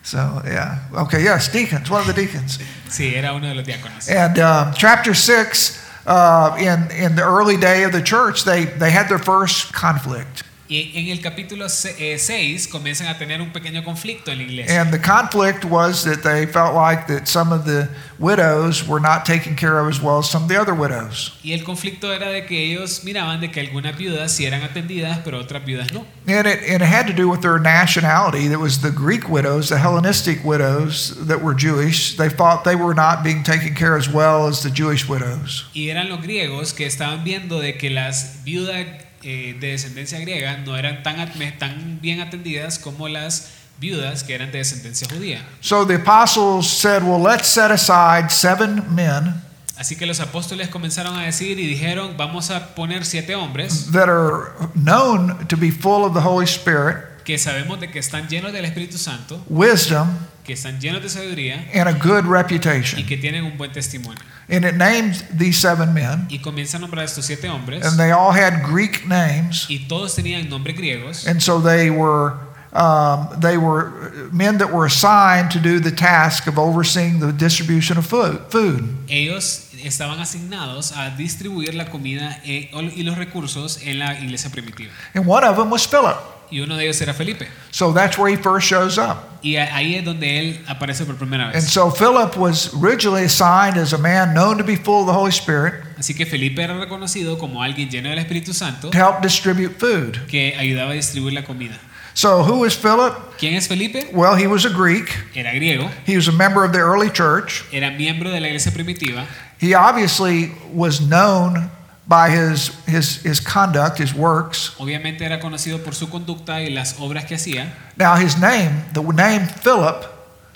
So, 0.03 0.41
yeah. 0.45 0.79
Okay, 0.93 1.21
yes, 1.23 1.51
deacons, 1.51 1.89
one 1.89 2.01
of 2.01 2.07
the 2.07 2.13
deacons. 2.13 2.59
Sí, 2.87 3.13
era 3.13 3.33
uno 3.33 3.49
de 3.49 3.55
los 3.55 3.65
diáconos. 3.65 4.09
And 4.09 4.39
um, 4.39 4.73
chapter 4.73 5.13
6, 5.13 5.85
uh, 6.05 6.55
in, 6.57 6.89
in 6.91 7.15
the 7.17 7.23
early 7.23 7.57
day 7.57 7.83
of 7.83 7.91
the 7.91 8.01
church, 8.01 8.45
they, 8.45 8.63
they 8.63 8.91
had 8.91 9.09
their 9.09 9.19
first 9.19 9.73
conflict. 9.73 10.43
Y 10.69 10.91
en 10.95 11.07
el 11.07 11.21
capítulo 11.21 11.69
6 11.69 11.97
eh, 11.99 12.69
comienzan 12.69 13.07
a 13.07 13.17
tener 13.17 13.41
un 13.41 13.51
pequeño 13.51 13.83
conflicto 13.85 14.31
en 14.31 14.39
la 14.39 14.43
iglesia. 14.43 14.81
And 14.81 14.91
the 14.91 14.99
conflict 14.99 15.63
was 15.63 16.03
that 16.03 16.23
they 16.23 16.45
felt 16.45 16.75
like 16.75 17.07
that 17.07 17.27
some 17.27 17.53
of 17.53 17.65
the 17.65 17.87
widows 18.19 18.85
were 18.85 18.99
not 18.99 19.25
taken 19.25 19.55
care 19.55 19.79
of 19.79 19.87
as 19.87 20.01
well 20.01 20.19
as 20.19 20.29
some 20.29 20.43
of 20.43 20.49
the 20.49 20.59
other 20.59 20.73
widows. 20.73 21.37
Y 21.41 21.53
el 21.53 21.63
conflicto 21.63 22.13
era 22.13 22.29
de 22.29 22.45
que 22.45 22.59
ellos 22.59 23.03
miraban 23.05 23.39
de 23.39 23.49
que 23.49 23.61
algunas 23.61 23.97
viudas 23.97 24.33
sí 24.33 24.45
eran 24.45 24.61
atendidas, 24.61 25.19
pero 25.23 25.39
otras 25.39 25.63
viudas 25.63 25.93
no. 25.93 26.05
And 26.27 26.45
it, 26.45 26.59
and 26.67 26.81
it 26.81 26.87
had 26.87 27.07
to 27.07 27.13
do 27.13 27.29
with 27.29 27.41
their 27.41 27.59
nationality. 27.59 28.49
That 28.49 28.59
was 28.59 28.81
the 28.81 28.91
Greek 28.91 29.29
widows, 29.29 29.69
the 29.69 29.77
Hellenistic 29.77 30.43
widows 30.43 31.15
that 31.27 31.41
were 31.41 31.53
Jewish. 31.53 32.17
They 32.17 32.29
thought 32.29 32.65
they 32.65 32.75
were 32.75 32.93
not 32.93 33.23
being 33.23 33.43
taken 33.43 33.73
care 33.73 33.95
as 33.95 34.09
well 34.11 34.47
as 34.47 34.63
the 34.63 34.69
Jewish 34.69 35.07
widows. 35.07 35.65
Y 35.73 35.89
eran 35.89 36.09
los 36.09 36.21
griegos 36.21 36.73
que 36.73 36.85
estaban 36.85 37.23
viendo 37.23 37.61
de 37.61 37.77
que 37.77 37.89
las 37.89 38.43
viudas 38.43 39.06
eh, 39.23 39.55
de 39.59 39.71
descendencia 39.71 40.19
griega 40.19 40.57
no 40.57 40.77
eran 40.77 41.03
tan, 41.03 41.31
tan 41.57 41.99
bien 42.01 42.21
atendidas 42.21 42.79
como 42.79 43.07
las 43.07 43.49
viudas 43.79 44.23
que 44.23 44.33
eran 44.35 44.51
de 44.51 44.59
descendencia 44.59 45.07
judía. 45.09 45.45
So 45.61 45.85
the 45.85 45.95
apostles 45.95 46.67
said, 46.67 47.03
Well, 47.03 47.21
let's 47.21 47.47
set 47.47 47.71
aside 47.71 48.29
seven 48.31 48.83
men 48.93 49.43
Así 49.77 49.95
que 49.95 50.07
los 50.07 50.19
apóstoles 50.19 50.69
comenzaron 50.69 51.15
a 51.17 51.23
decir 51.23 51.59
y 51.59 51.67
dijeron, 51.67 52.15
vamos 52.17 52.49
a 52.49 52.73
poner 52.73 53.05
siete 53.05 53.35
hombres 53.35 53.91
that 53.91 54.09
are 54.09 54.51
known 54.73 55.45
to 55.47 55.55
be 55.55 55.69
full 55.69 56.03
of 56.03 56.13
the 56.15 56.19
Holy 56.19 56.45
Spirit. 56.47 57.05
Que 57.27 57.37
sabemos 57.37 57.77
de 57.81 57.89
que 57.91 57.99
están 57.99 58.29
llenos 58.29 58.53
del 58.53 58.63
Espíritu 58.63 58.97
Santo, 58.97 59.43
wisdom, 59.49 60.07
que 60.45 60.53
están 60.53 60.79
llenos 60.79 61.03
de 61.03 61.09
sabiduría 61.09 61.69
and 61.73 61.89
a 61.89 61.91
good 61.91 62.23
y 62.23 62.29
reputation. 62.29 63.05
que 63.05 63.17
tienen 63.17 63.43
un 63.43 63.57
buen 63.57 63.69
testimonio. 63.73 64.23
And 64.49 64.63
it 64.63 64.75
named 64.75 65.25
these 65.37 65.59
seven 65.59 65.93
men, 65.93 66.27
Y 66.29 66.39
comienza 66.39 66.77
a 66.77 66.79
nombrar 66.79 67.01
a 67.01 67.05
estos 67.05 67.25
siete 67.25 67.49
hombres 67.49 67.85
and 67.85 67.97
they 67.99 68.11
all 68.11 68.31
had 68.31 68.63
Greek 68.63 69.05
names, 69.05 69.65
y 69.69 69.87
todos 69.89 70.15
tenían 70.15 70.47
nombres 70.47 70.77
griegos 70.77 71.27
and 71.27 71.41
so 71.41 71.59
they 71.59 71.89
were 71.89 72.35
um, 72.71 73.27
they 73.41 73.57
were 73.57 74.29
men 74.31 74.57
that 74.59 74.71
were 74.71 74.85
assigned 74.85 75.51
to 75.51 75.59
do 75.59 75.81
the 75.81 75.91
task 75.91 76.47
of 76.47 76.57
overseeing 76.57 77.19
the 77.19 77.33
distribution 77.33 77.97
of 77.97 78.05
food. 78.05 78.39
food. 78.49 78.87
ellos 79.09 79.67
estaban 79.83 80.21
asignados 80.21 80.93
a 80.93 81.09
distribuir 81.17 81.75
la 81.75 81.89
comida 81.89 82.39
eh, 82.45 82.71
y 82.95 83.03
los 83.03 83.17
recursos 83.17 83.81
en 83.83 83.99
la 83.99 84.17
iglesia 84.17 84.49
primitiva. 84.49 84.93
And 85.13 85.27
one 85.27 85.43
of 85.43 85.57
them 85.57 85.69
was 85.69 85.85
Philip. 85.85 86.36
Y 86.49 86.61
uno 86.61 86.77
de 86.77 86.85
ellos 86.85 87.01
era 87.01 87.13
Felipe. 87.13 87.47
So 87.71 87.91
that's 87.91 88.17
where 88.17 88.29
he 88.33 88.37
first 88.41 88.67
shows 88.67 88.97
up. 88.97 89.17
Y 89.43 89.55
ahí 89.57 89.95
es 89.95 90.05
donde 90.05 90.39
él 90.39 90.63
aparece 90.67 91.05
por 91.05 91.15
primera 91.15 91.51
And 91.53 91.61
so 91.61 91.91
Philip 91.91 92.35
was 92.37 92.73
originally 92.73 93.25
assigned 93.25 93.77
as 93.77 93.93
a 93.93 93.97
man 93.97 94.33
known 94.33 94.57
to 94.57 94.63
be 94.63 94.75
full 94.75 95.01
of 95.01 95.07
the 95.07 95.13
Holy 95.13 95.31
Spirit 95.31 95.75
Así 95.97 96.15
que 96.15 96.25
Felipe 96.25 96.61
era 96.61 96.73
reconocido 96.77 97.37
como 97.37 97.61
alguien 97.61 97.89
lleno 97.89 98.09
del 98.09 98.19
Espíritu 98.19 98.53
Santo 98.53 98.89
to 98.89 98.97
help 98.97 99.21
distribute 99.21 99.77
food. 99.79 100.25
que 100.27 100.55
ayudaba 100.57 100.91
a 100.91 100.95
distribuir 100.95 101.33
la 101.33 101.43
comida. 101.43 101.77
So 102.13 102.41
who 102.43 102.65
is 102.65 102.75
Philip? 102.75 103.13
¿Quién 103.37 103.53
es 103.53 103.67
Felipe? 103.67 104.09
Well, 104.11 104.35
he 104.35 104.47
was 104.47 104.65
a 104.65 104.69
Greek. 104.69 105.07
Era 105.35 105.51
griego, 105.53 105.87
He 106.07 106.15
was 106.15 106.27
a 106.27 106.31
member 106.31 106.63
of 106.63 106.71
the 106.71 106.79
early 106.79 107.11
church. 107.11 107.63
era 107.71 107.91
miembro 107.91 108.31
de 108.31 108.39
la 108.39 108.47
iglesia 108.47 108.71
primitiva 108.71 109.25
He 109.59 109.75
obviously 109.75 110.51
was 110.73 110.99
known 110.99 111.69
by 112.07 112.29
his, 112.29 112.71
his, 112.87 113.21
his 113.25 113.39
conduct, 113.41 113.99
his 113.99 114.13
works. 114.13 114.71
Obviamente 114.77 115.25
era 115.25 115.39
conocido 115.39 115.83
por 115.83 115.93
su 115.93 116.09
conducta 116.09 116.61
y 116.61 116.69
las 116.69 116.95
obras 116.99 117.25
que 117.25 117.35
hacía. 117.35 117.73
Now, 117.97 118.15
his 118.15 118.37
name, 118.37 118.85
the 118.93 119.01
name 119.01 119.47
Philip, 119.61 120.05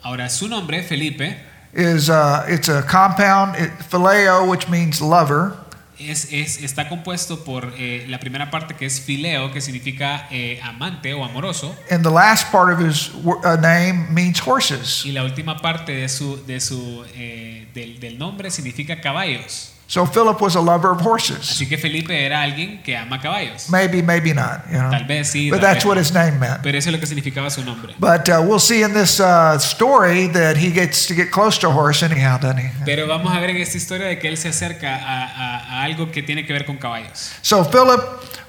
Ahora 0.03 0.29
su 0.29 0.47
nombre, 0.47 0.81
Felipe, 0.81 1.37
is 1.73 2.09
uh, 2.09 2.43
it's 2.47 2.69
a 2.69 2.81
compound, 2.83 3.55
it, 3.55 3.69
phileo, 3.89 4.45
which 4.49 4.67
means 4.67 4.99
lover, 5.01 5.53
es, 5.99 6.29
es- 6.31 6.63
está 6.63 6.89
compuesto 6.89 7.43
por 7.43 7.71
eh, 7.77 8.05
la 8.09 8.17
primera 8.19 8.49
parte 8.49 8.73
que 8.75 8.87
es 8.87 8.99
fileo, 8.99 9.51
que 9.53 9.61
significa 9.61 10.27
eh, 10.31 10.59
amante 10.63 11.13
o 11.13 11.23
amoroso, 11.23 11.75
and 11.91 12.03
the 12.03 12.09
last 12.09 12.51
part 12.51 12.71
of 12.73 12.79
his 12.79 13.11
uh, 13.25 13.55
name 13.61 14.07
means 14.11 14.39
horses. 14.39 15.05
y 15.05 15.11
la 15.11 15.23
última 15.23 15.61
parte 15.61 15.91
de 15.91 16.09
su, 16.09 16.43
de 16.47 16.59
su, 16.59 17.05
eh, 17.13 17.67
del, 17.75 17.99
del 17.99 18.17
nombre 18.17 18.49
significa 18.49 18.99
caballos. 19.01 19.73
So 19.91 20.05
Philip 20.05 20.39
was 20.39 20.55
a 20.55 20.61
lover 20.61 20.89
of 20.91 21.01
horses. 21.01 21.51
Así 21.51 21.67
que 21.67 21.77
Felipe 21.77 22.13
era 22.25 22.41
alguien 22.41 22.81
que 22.81 22.95
ama 22.95 23.19
caballos. 23.19 23.69
Maybe, 23.69 24.01
maybe 24.01 24.33
not, 24.33 24.61
you 24.71 24.77
know. 24.77 24.89
Tal 24.89 25.03
vez 25.03 25.27
sí, 25.29 25.49
But 25.51 25.59
that's 25.59 25.83
what 25.83 25.97
his 25.97 26.13
name 26.13 26.39
meant. 26.39 26.63
pero 26.63 26.77
eso 26.77 26.87
es 26.89 26.93
lo 26.93 26.99
que 26.99 27.05
significaba 27.07 27.49
su 27.51 27.61
nombre. 27.65 27.93
But 27.99 28.29
uh, 28.29 28.41
we'll 28.41 28.59
see 28.61 28.83
in 28.83 28.93
this 28.93 29.19
uh, 29.19 29.59
story 29.59 30.27
that 30.27 30.55
he 30.55 30.71
gets 30.71 31.07
to 31.07 31.13
get 31.13 31.29
close 31.29 31.57
to 31.59 31.67
a 31.67 31.71
horse 31.73 32.03
anyhow, 32.03 32.37
doesn't 32.37 32.59
he? 32.59 32.69
Pero 32.85 33.05
vamos 33.05 33.33
a 33.35 33.39
ver 33.41 33.49
en 33.49 33.57
esta 33.57 33.77
historia 33.77 34.07
de 34.07 34.17
que 34.17 34.29
él 34.29 34.37
se 34.37 34.47
acerca 34.47 34.95
a, 34.95 35.25
a- 35.25 35.81
a 35.81 35.83
algo 35.83 36.09
que 36.09 36.23
tiene 36.23 36.45
que 36.45 36.53
ver 36.53 36.65
con 36.65 36.77
caballos. 36.77 37.33
So 37.41 37.65
Philip 37.65 37.99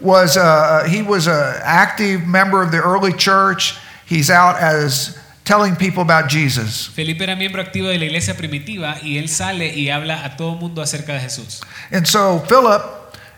was 0.01 0.37
uh, 0.37 0.85
he 0.89 1.03
was 1.03 1.27
an 1.27 1.57
active 1.65 2.25
member 2.25 2.63
of 2.63 2.71
the 2.71 2.79
early 2.81 3.13
church. 3.13 3.75
He's 4.07 4.31
out 4.31 4.55
as 4.61 5.19
telling 5.45 5.77
people 5.77 6.03
about 6.03 6.29
Jesus. 6.29 6.87
Felipe 6.89 7.23
era 7.23 7.37
miembro 7.37 7.63
activo 7.63 7.89
de 7.89 7.99
la 7.99 8.05
iglesia 8.05 8.35
primitiva 8.35 8.97
y 9.03 9.19
él 9.19 9.29
sale 9.29 9.75
y 9.75 9.91
habla 9.91 10.25
a 10.25 10.37
todo 10.37 10.55
mundo 10.55 10.83
acerca 10.83 11.15
de 11.15 11.21
Jesús. 11.21 11.61
And 11.91 12.07
so 12.07 12.39
Philip, 12.41 12.83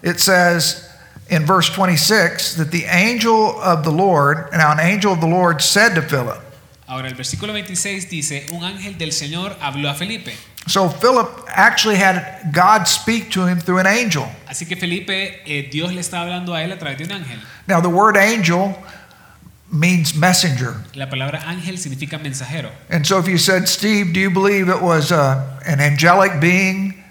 it 0.02 0.20
says 0.20 0.88
in 1.30 1.46
verse 1.46 1.70
26 1.70 2.56
that 2.56 2.70
the 2.70 2.84
angel 2.84 3.60
of 3.60 3.84
the 3.84 3.92
Lord, 3.92 4.48
now 4.52 4.72
an 4.72 4.80
angel 4.80 5.12
of 5.12 5.20
the 5.20 5.26
Lord 5.26 5.62
said 5.62 5.94
to 5.94 6.02
Philip. 6.02 6.40
Ahora 6.86 7.08
el 7.08 7.14
versículo 7.14 7.52
26 7.52 8.10
dice, 8.10 8.46
un 8.52 8.62
ángel 8.62 8.98
del 8.98 9.12
Señor 9.12 9.56
habló 9.60 9.88
a 9.88 9.94
Felipe. 9.94 10.34
So 10.66 10.88
Philip 10.88 11.28
actually 11.48 11.96
had 11.96 12.52
God 12.52 12.86
speak 12.86 13.30
to 13.32 13.46
him 13.46 13.58
through 13.58 13.78
an 13.78 13.86
angel. 13.86 14.26
Así 14.46 14.66
que 14.66 14.76
Felipe, 14.76 15.42
eh, 15.46 15.68
Dios 15.70 15.92
le 15.92 16.00
está 16.00 16.20
hablando 16.20 16.54
a 16.54 16.62
él 16.62 16.72
a 16.72 16.78
través 16.78 16.98
de 16.98 17.04
un 17.04 17.12
ángel. 17.12 17.38
Now 17.66 17.80
the 17.80 17.88
word 17.88 18.16
angel 18.16 18.74
means 19.74 20.14
messenger. 20.14 20.74
La 20.94 21.10
palabra 21.10 21.42
ángel 21.48 21.76
significa 21.78 22.16
mensajero. 22.18 22.70
And 22.88 23.04
so 23.04 23.18
if 23.18 23.26
you 23.28 23.36
said, 23.38 23.66
Steve, 23.68 24.12
do 24.12 24.20
you 24.20 24.30
believe 24.30 24.68
it 24.68 24.80
was 24.80 25.10
uh, 25.12 25.60
an 25.66 25.80
angelic 25.80 26.40
being? 26.40 27.02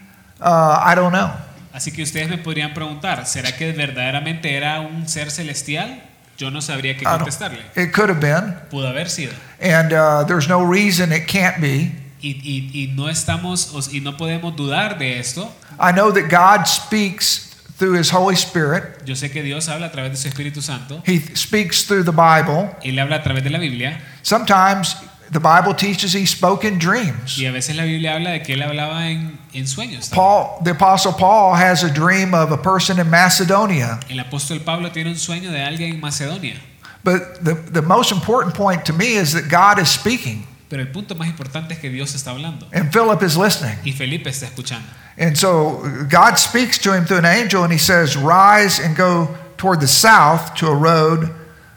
Uh, 0.42 0.80
I 0.82 0.96
don't 0.96 1.12
know. 1.12 1.32
Así 1.74 1.92
que 1.92 2.04
ustedes 2.04 2.30
me 2.30 2.38
podrían 2.38 2.74
preguntar, 2.74 3.26
¿será 3.26 3.52
que 3.58 3.72
verdaderamente 3.74 4.56
era 4.56 4.80
un 4.82 5.08
ser 5.08 5.30
celestial? 5.32 6.02
Yo 6.38 6.50
no 6.50 6.62
sabría 6.62 6.98
qué 6.98 7.04
contestarle. 7.04 7.62
It 7.76 7.92
could 7.94 8.10
have 8.10 8.20
been. 8.20 8.56
Pudo 8.72 8.88
haber 8.88 9.10
sido. 9.10 9.34
And 9.62 9.92
uh, 9.94 10.24
there's 10.26 10.48
no 10.48 10.64
reason 10.64 11.12
it 11.12 11.28
can't 11.28 11.60
be. 11.62 11.92
Y, 12.22 12.40
y- 12.44 12.72
y 12.74 12.94
no 12.96 13.10
estamos 13.10 13.90
y 13.94 14.00
no 14.00 14.16
podemos 14.18 14.56
dudar 14.56 14.98
de 14.98 15.20
esto. 15.20 15.52
I 15.80 15.92
know 15.92 16.12
that 16.12 16.30
God 16.30 16.66
speaks 16.68 17.53
through 17.78 17.94
his 17.94 18.10
Holy 18.10 18.36
Spirit. 18.36 19.06
Yo 19.06 19.16
sé 19.16 19.32
que 19.32 19.42
Dios 19.44 19.68
habla 19.68 19.88
a 19.88 19.92
través 19.92 20.12
de 20.12 20.18
su 20.18 20.28
Espíritu 20.28 20.62
Santo. 20.62 21.02
He 21.06 21.20
speaks 21.36 21.84
through 21.84 22.04
the 22.04 22.12
Bible. 22.12 22.76
Él 22.84 23.00
habla 23.00 23.18
a 23.18 23.24
través 23.24 23.44
de 23.44 23.50
la 23.50 23.60
Biblia. 23.60 24.00
Sometimes 24.22 24.96
the 25.32 25.40
Bible 25.40 25.74
teaches 25.74 26.14
he 26.14 26.26
spoke 26.26 26.64
in 26.64 26.78
dreams. 26.78 27.38
Y 27.38 27.46
a 27.46 27.52
veces 27.52 27.76
la 27.76 27.84
Biblia 27.84 28.14
habla 28.16 28.32
de 28.32 28.44
que 28.44 28.54
él 28.56 28.62
hablaba 28.62 29.10
en, 29.10 29.38
en 29.54 29.66
sueños. 29.66 30.10
también. 30.10 30.16
Paul, 30.16 30.64
the 30.64 30.72
Apostle 30.72 31.14
Paul, 31.14 31.56
has 31.56 31.84
a 31.84 31.90
dream 31.92 32.34
of 32.34 32.52
a 32.52 32.58
person 32.58 33.00
in 33.00 33.10
Macedonia. 33.10 34.00
El 34.10 34.20
apóstol 34.20 34.64
Pablo 34.64 34.92
tiene 34.92 35.10
un 35.10 35.18
sueño 35.18 35.52
de 35.52 35.62
alguien 35.62 35.94
en 35.94 36.00
Macedonia. 36.00 36.56
But 37.04 37.44
the, 37.44 37.56
the 37.56 37.82
most 37.82 38.12
important 38.12 38.56
point 38.56 38.86
to 38.86 38.94
me 38.94 39.16
is 39.16 39.34
that 39.34 39.50
God 39.50 39.78
is 39.78 39.90
speaking 39.90 40.48
Pero 40.74 40.82
el 40.82 40.90
punto 40.90 41.14
más 41.14 41.28
importante 41.28 41.76
es 41.76 41.80
que 41.80 41.92
Dios 41.92 42.16
está 42.16 42.32
hablando. 42.32 42.68
and 42.74 42.92
Philip 42.92 43.22
is 43.22 43.38
listening. 43.38 43.78
Y 43.86 43.92
Felipe 43.92 44.32
está 44.32 44.48
escuchando. 44.48 44.88
And 45.20 45.38
so 45.38 45.84
God 46.10 46.40
speaks 46.40 46.80
to 46.80 46.96
him 46.96 47.06
through 47.06 47.20
an 47.20 47.26
angel 47.26 47.64
and 47.64 47.72
he 47.72 47.78
says, 47.78 48.18
Rise 48.18 48.80
and 48.80 48.98
go 48.98 49.30
toward 49.58 49.82
the 49.82 49.88
south 49.88 50.56
to 50.56 50.68
a 50.70 50.76
road 50.76 51.30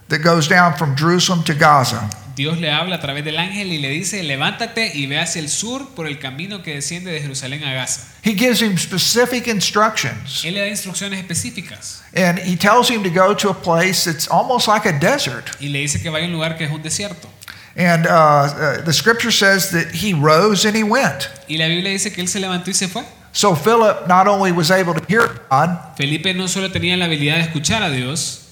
that 0.09 0.21
goes 0.21 0.49
down 0.49 0.73
from 0.79 0.97
Jerusalem 0.97 1.45
to 1.45 1.53
Gaza. 1.53 2.09
Dios 2.37 2.59
le 2.59 2.71
habla 2.71 2.97
a 2.97 3.01
través 3.01 3.23
del 3.23 3.37
ángel 3.39 3.71
y 3.71 3.79
le 3.79 3.91
dice, 3.91 4.23
levántate 4.23 4.93
y 4.95 5.07
ve 5.07 5.19
hacia 5.19 5.41
el 5.43 5.51
sur 5.51 5.95
por 5.95 6.07
el 6.07 6.19
camino 6.19 6.63
que 6.63 6.75
desciende 6.75 7.11
de 7.11 7.21
Jerusalén 7.21 7.65
a 7.65 7.75
Gaza. 7.75 8.01
He 8.23 8.33
gives 8.35 8.63
him 8.63 8.79
specific 8.79 9.47
instructions 9.47 10.43
Él 10.43 10.55
le 10.55 10.61
da 10.61 10.69
instrucciones 10.69 11.19
específicas 11.19 12.03
and 12.15 12.39
he 12.39 12.57
tells 12.57 12.91
him 12.91 13.03
to 13.03 13.11
go 13.11 13.35
to 13.35 13.51
a 13.51 13.55
place 13.55 14.05
that's 14.05 14.27
almost 14.31 14.69
like 14.69 14.87
a 14.89 14.99
desert. 14.99 15.51
y 15.61 15.69
le 15.69 15.81
dice 15.81 16.01
que 16.01 16.09
vaya 16.09 16.25
a 16.25 16.29
un 16.29 16.33
lugar 16.33 16.57
que 16.57 16.65
es 16.65 16.71
un 16.71 16.83
desierto. 16.83 17.29
And 17.77 18.07
uh, 18.07 18.11
uh, 18.11 18.81
the 18.83 18.93
scripture 18.93 19.31
says 19.31 19.71
that 19.73 19.91
he 19.93 20.15
rose 20.15 20.65
and 20.65 20.75
he 20.75 20.83
went. 20.83 21.29
Y 21.49 21.57
la 21.59 21.67
Biblia 21.69 21.91
dice 21.91 22.11
que 22.11 22.23
él 22.23 22.29
se 22.29 22.41
levantó 22.41 22.69
y 22.69 22.73
se 22.75 22.89
fue. 22.89 23.05
So 23.33 23.55
Philip 23.55 24.09
not 24.09 24.27
only 24.27 24.51
was 24.51 24.71
able 24.71 24.95
to 24.95 25.05
hear 25.07 25.29
God, 25.51 25.95
Felipe 25.99 26.33
no 26.35 26.47
solo 26.47 26.71
tenía 26.71 26.97
la 26.97 27.05
habilidad 27.05 27.37
de 27.37 27.43
escuchar 27.43 27.83
a 27.83 27.91
Dios, 27.91 28.51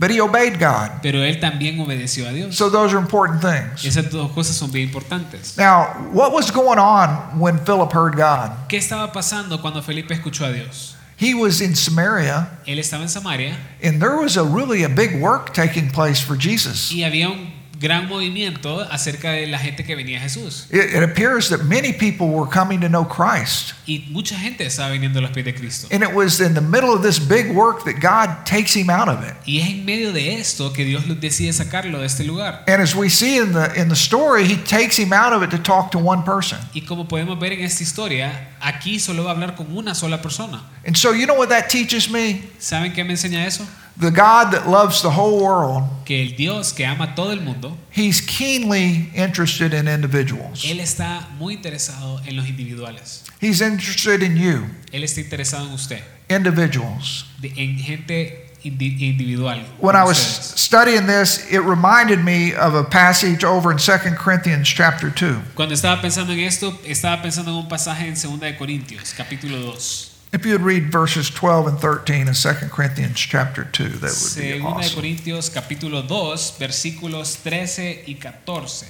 but 0.00 0.10
he 0.10 0.20
obeyed 0.20 0.58
God. 0.58 1.00
pero 1.00 1.22
él 1.22 1.38
también 1.38 1.78
obedeció 1.78 2.28
a 2.28 2.32
Dios. 2.32 2.56
So 2.56 2.68
those 2.68 2.92
are 2.92 2.98
important 2.98 3.40
things. 3.40 3.84
Esas 3.84 4.10
dos 4.10 4.32
cosas 4.32 4.56
son 4.56 4.72
bien 4.72 4.88
importantes. 4.88 5.56
Now, 5.56 5.84
what 6.12 6.32
was 6.32 6.50
going 6.50 6.80
on 6.80 7.38
when 7.38 7.58
Philip 7.64 7.92
heard 7.92 8.16
God? 8.16 8.50
¿Qué 8.68 8.78
estaba 8.78 9.12
pasando 9.12 9.60
cuando 9.62 9.80
Felipe 9.80 10.12
escuchó 10.12 10.44
a 10.44 10.52
Dios? 10.52 10.96
He 11.18 11.32
was 11.32 11.60
in 11.60 11.76
Samaria, 11.76 12.48
Él 12.66 12.80
estaba 12.80 13.02
en 13.02 13.08
Samaria 13.08 13.56
and 13.80 14.02
there 14.02 14.16
was 14.16 14.36
a 14.36 14.42
really 14.42 14.82
a 14.82 14.88
big 14.88 15.20
work 15.22 15.54
taking 15.54 15.88
place 15.88 16.20
for 16.20 16.34
Jesus. 16.36 16.90
y 16.90 17.04
había 17.04 17.28
un 17.30 17.52
gran 17.78 18.08
movimiento 18.08 18.80
acerca 18.90 19.32
de 19.32 19.46
la 19.46 19.58
gente 19.58 19.84
que 19.84 19.94
venía 19.94 20.18
a 20.18 20.22
Jesús. 20.22 20.66
It, 20.70 20.94
it 20.94 21.02
appears 21.02 21.48
that 21.50 21.64
many 21.64 21.92
people 21.92 22.28
were 22.28 22.48
coming 22.48 22.80
to 22.80 22.88
know 22.88 23.04
Christ. 23.04 23.74
Y 23.86 24.06
mucha 24.10 24.36
gente 24.38 24.64
estaba 24.64 24.90
viniendo 24.90 25.18
a 25.18 25.22
los 25.22 25.30
pies 25.30 25.44
de 25.44 25.54
Cristo. 25.54 25.88
And 25.90 26.02
it 26.02 26.12
was 26.12 26.40
in 26.40 26.54
the 26.54 26.60
middle 26.60 26.92
of 26.92 27.02
this 27.02 27.18
big 27.18 27.54
work 27.54 27.84
that 27.84 28.00
God 28.00 28.44
takes 28.46 28.74
him 28.74 28.90
out 28.90 29.08
of 29.08 29.22
it. 29.24 29.34
Y 29.46 29.58
es 29.58 29.68
en 29.68 29.84
medio 29.84 30.12
de 30.12 30.38
esto 30.38 30.72
que 30.72 30.84
Dios 30.84 31.04
decide 31.20 31.52
sacarlo 31.52 32.00
de 32.00 32.06
este 32.06 32.24
lugar. 32.24 32.64
And 32.66 32.82
as 32.82 32.94
we 32.94 33.08
see 33.08 33.36
in 33.36 33.52
the 33.52 33.72
in 33.76 33.88
the 33.88 33.96
story, 33.96 34.44
he 34.44 34.56
takes 34.56 34.98
him 34.98 35.12
out 35.12 35.32
of 35.32 35.42
it 35.42 35.50
to 35.50 35.58
talk 35.58 35.90
to 35.92 35.98
one 35.98 36.22
person. 36.22 36.58
Y 36.74 36.82
como 36.82 37.06
podemos 37.06 37.38
ver 37.38 37.52
en 37.52 37.60
esta 37.60 37.82
historia, 37.82 38.56
aquí 38.60 38.98
solo 38.98 39.24
va 39.24 39.30
a 39.30 39.34
hablar 39.34 39.54
con 39.54 39.76
una 39.76 39.94
sola 39.94 40.20
persona. 40.22 40.62
And 40.86 40.96
so 40.96 41.12
you 41.12 41.26
know 41.26 41.36
what 41.36 41.48
that 41.48 41.68
teaches 41.68 42.10
me? 42.10 42.42
¿Saben 42.58 42.92
qué 42.92 43.04
me 43.04 43.12
enseña 43.12 43.46
eso? 43.46 43.66
The 43.98 44.10
God 44.10 44.52
that 44.52 44.68
loves 44.68 45.00
the 45.00 45.10
whole 45.10 45.42
world, 45.42 45.84
Que 46.04 46.20
el 46.22 46.36
Dios 46.36 46.72
que 46.74 46.84
ama 46.84 47.14
todo 47.14 47.30
el 47.32 47.40
mundo, 47.40 47.76
he's 47.90 48.20
keenly 48.20 49.10
interested 49.14 49.72
in 49.72 49.88
individuals. 49.88 50.64
Él 50.64 50.80
está 50.80 51.26
muy 51.38 51.54
interesado 51.56 52.20
en 52.26 52.36
los 52.36 52.46
individuales. 52.46 53.24
He's 53.40 53.60
interested 53.62 54.22
in 54.22 54.36
you, 54.36 54.66
Él 54.92 55.02
está 55.02 55.20
interesado 55.22 55.66
en 55.66 55.72
usted, 55.72 56.02
individuals. 56.28 57.24
de- 57.40 57.52
en 57.56 57.78
gente 57.78 58.50
indi- 58.64 59.00
individual. 59.00 59.58
When 59.80 59.94
como 59.94 60.04
I 60.04 60.04
was 60.06 60.18
ustedes. 60.18 60.60
studying 60.60 61.06
this, 61.06 61.46
it 61.50 61.60
reminded 61.62 62.22
me 62.22 62.52
of 62.54 62.74
a 62.74 62.84
passage 62.84 63.44
over 63.44 63.70
in 63.72 63.78
2 63.78 64.14
Corinthians 64.16 64.68
chapter 64.68 65.08
2. 65.10 65.38
Cuando 65.54 65.74
estaba 65.74 66.00
pensando 66.02 66.32
en 66.32 66.40
esto, 66.40 66.78
estaba 66.84 67.22
pensando 67.22 67.50
en 67.50 67.56
un 67.64 67.68
pasaje 67.68 68.06
en 68.06 68.14
2 68.14 68.38
de 68.40 68.56
Corintios, 68.58 69.14
capítulo 69.16 69.58
2. 69.60 70.12
If 70.36 70.44
you 70.44 70.52
would 70.52 70.60
read 70.60 70.92
verses 70.92 71.30
12 71.30 71.66
and 71.66 71.78
13 71.78 72.28
in 72.28 72.34
2 72.34 72.68
Corinthians 72.68 73.18
chapter 73.18 73.64
2, 73.64 73.84
that 73.84 73.92
would 73.92 74.02
be 74.02 74.10
Segunda 74.10 74.58
de 74.58 74.84
awesome. 74.84 75.02
Corintios 75.02 75.48
capítulo 75.48 76.06
2, 76.06 76.58
versículos 76.58 77.42
13 77.42 78.04
y 78.06 78.16
14. 78.16 78.86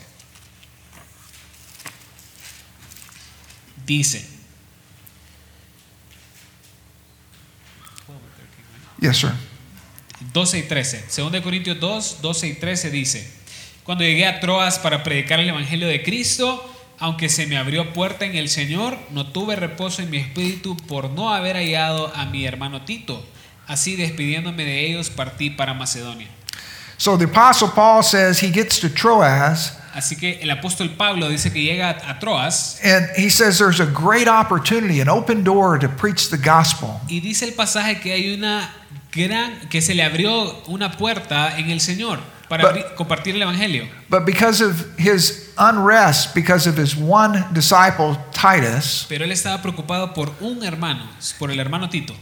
Dice. 3.86 4.28
Yes, 9.00 9.18
sir. 9.18 9.32
12 10.32 10.58
y 10.58 10.62
13. 10.62 11.04
Segunda 11.06 11.38
de 11.38 11.44
Corintios 11.44 11.78
2, 11.78 12.22
12 12.22 12.46
y 12.48 12.54
13 12.54 12.90
dice, 12.90 13.32
cuando 13.84 14.02
llegué 14.02 14.26
a 14.26 14.40
Troas 14.40 14.80
para 14.80 15.04
predicar 15.04 15.38
el 15.38 15.50
Evangelio 15.50 15.86
de 15.86 16.02
Cristo, 16.02 16.75
aunque 16.98 17.28
se 17.28 17.46
me 17.46 17.56
abrió 17.56 17.92
puerta 17.92 18.24
en 18.24 18.34
el 18.36 18.48
Señor, 18.48 18.98
no 19.10 19.26
tuve 19.26 19.56
reposo 19.56 20.02
en 20.02 20.10
mi 20.10 20.16
espíritu 20.18 20.76
por 20.76 21.10
no 21.10 21.32
haber 21.34 21.56
hallado 21.56 22.12
a 22.14 22.26
mi 22.26 22.44
hermano 22.46 22.82
Tito. 22.82 23.24
Así 23.66 23.96
despidiéndome 23.96 24.64
de 24.64 24.86
ellos, 24.86 25.10
partí 25.10 25.50
para 25.50 25.74
Macedonia. 25.74 26.28
So 26.98 27.18
the 27.18 27.24
Apostle 27.24 27.68
Paul 27.74 28.02
says 28.02 28.42
he 28.42 28.50
gets 28.50 28.80
to 28.80 28.88
Troas, 28.88 29.78
Así 29.92 30.14
que 30.16 30.38
el 30.42 30.50
apóstol 30.50 30.90
Pablo 30.90 31.28
dice 31.30 31.50
que 31.50 31.62
llega 31.62 31.88
a 31.90 32.18
Troas 32.18 32.78
and 32.84 33.06
he 33.16 33.30
says 33.30 33.58
there's 33.58 33.80
a 33.80 33.86
great 33.86 34.28
opportunity, 34.28 35.00
an 35.00 35.08
open 35.08 35.42
door 35.42 35.78
to 35.78 35.88
preach 35.88 36.28
the 36.28 36.36
gospel. 36.36 37.00
y 37.08 37.20
dice 37.20 37.46
el 37.46 37.54
pasaje 37.54 37.98
que 38.00 38.12
hay 38.12 38.34
una 38.34 38.70
gran, 39.12 39.68
que 39.70 39.80
se 39.80 39.94
le 39.94 40.02
abrió 40.02 40.62
una 40.66 40.92
puerta 40.98 41.58
en 41.58 41.70
el 41.70 41.80
Señor 41.80 42.20
para 42.48 42.72
But- 42.72 42.94
compartir 42.94 43.34
el 43.36 43.42
Evangelio. 43.42 43.88
But 44.10 44.24
because 44.26 44.62
of 44.62 44.84
his 44.98 45.45
unrest, 45.58 46.34
because 46.34 46.66
of 46.68 46.76
his 46.76 46.94
one 46.96 47.44
disciple, 47.52 48.16
Titus, 48.32 49.06
Pero 49.08 49.24
él 49.24 49.32
estaba 49.32 49.60
preocupado 49.62 50.12
por 50.14 50.30
un 50.40 50.62
hermano, 50.62 51.04
por 51.38 51.50
el 51.50 51.58
hermano 51.60 51.88
Tito. 51.88 52.14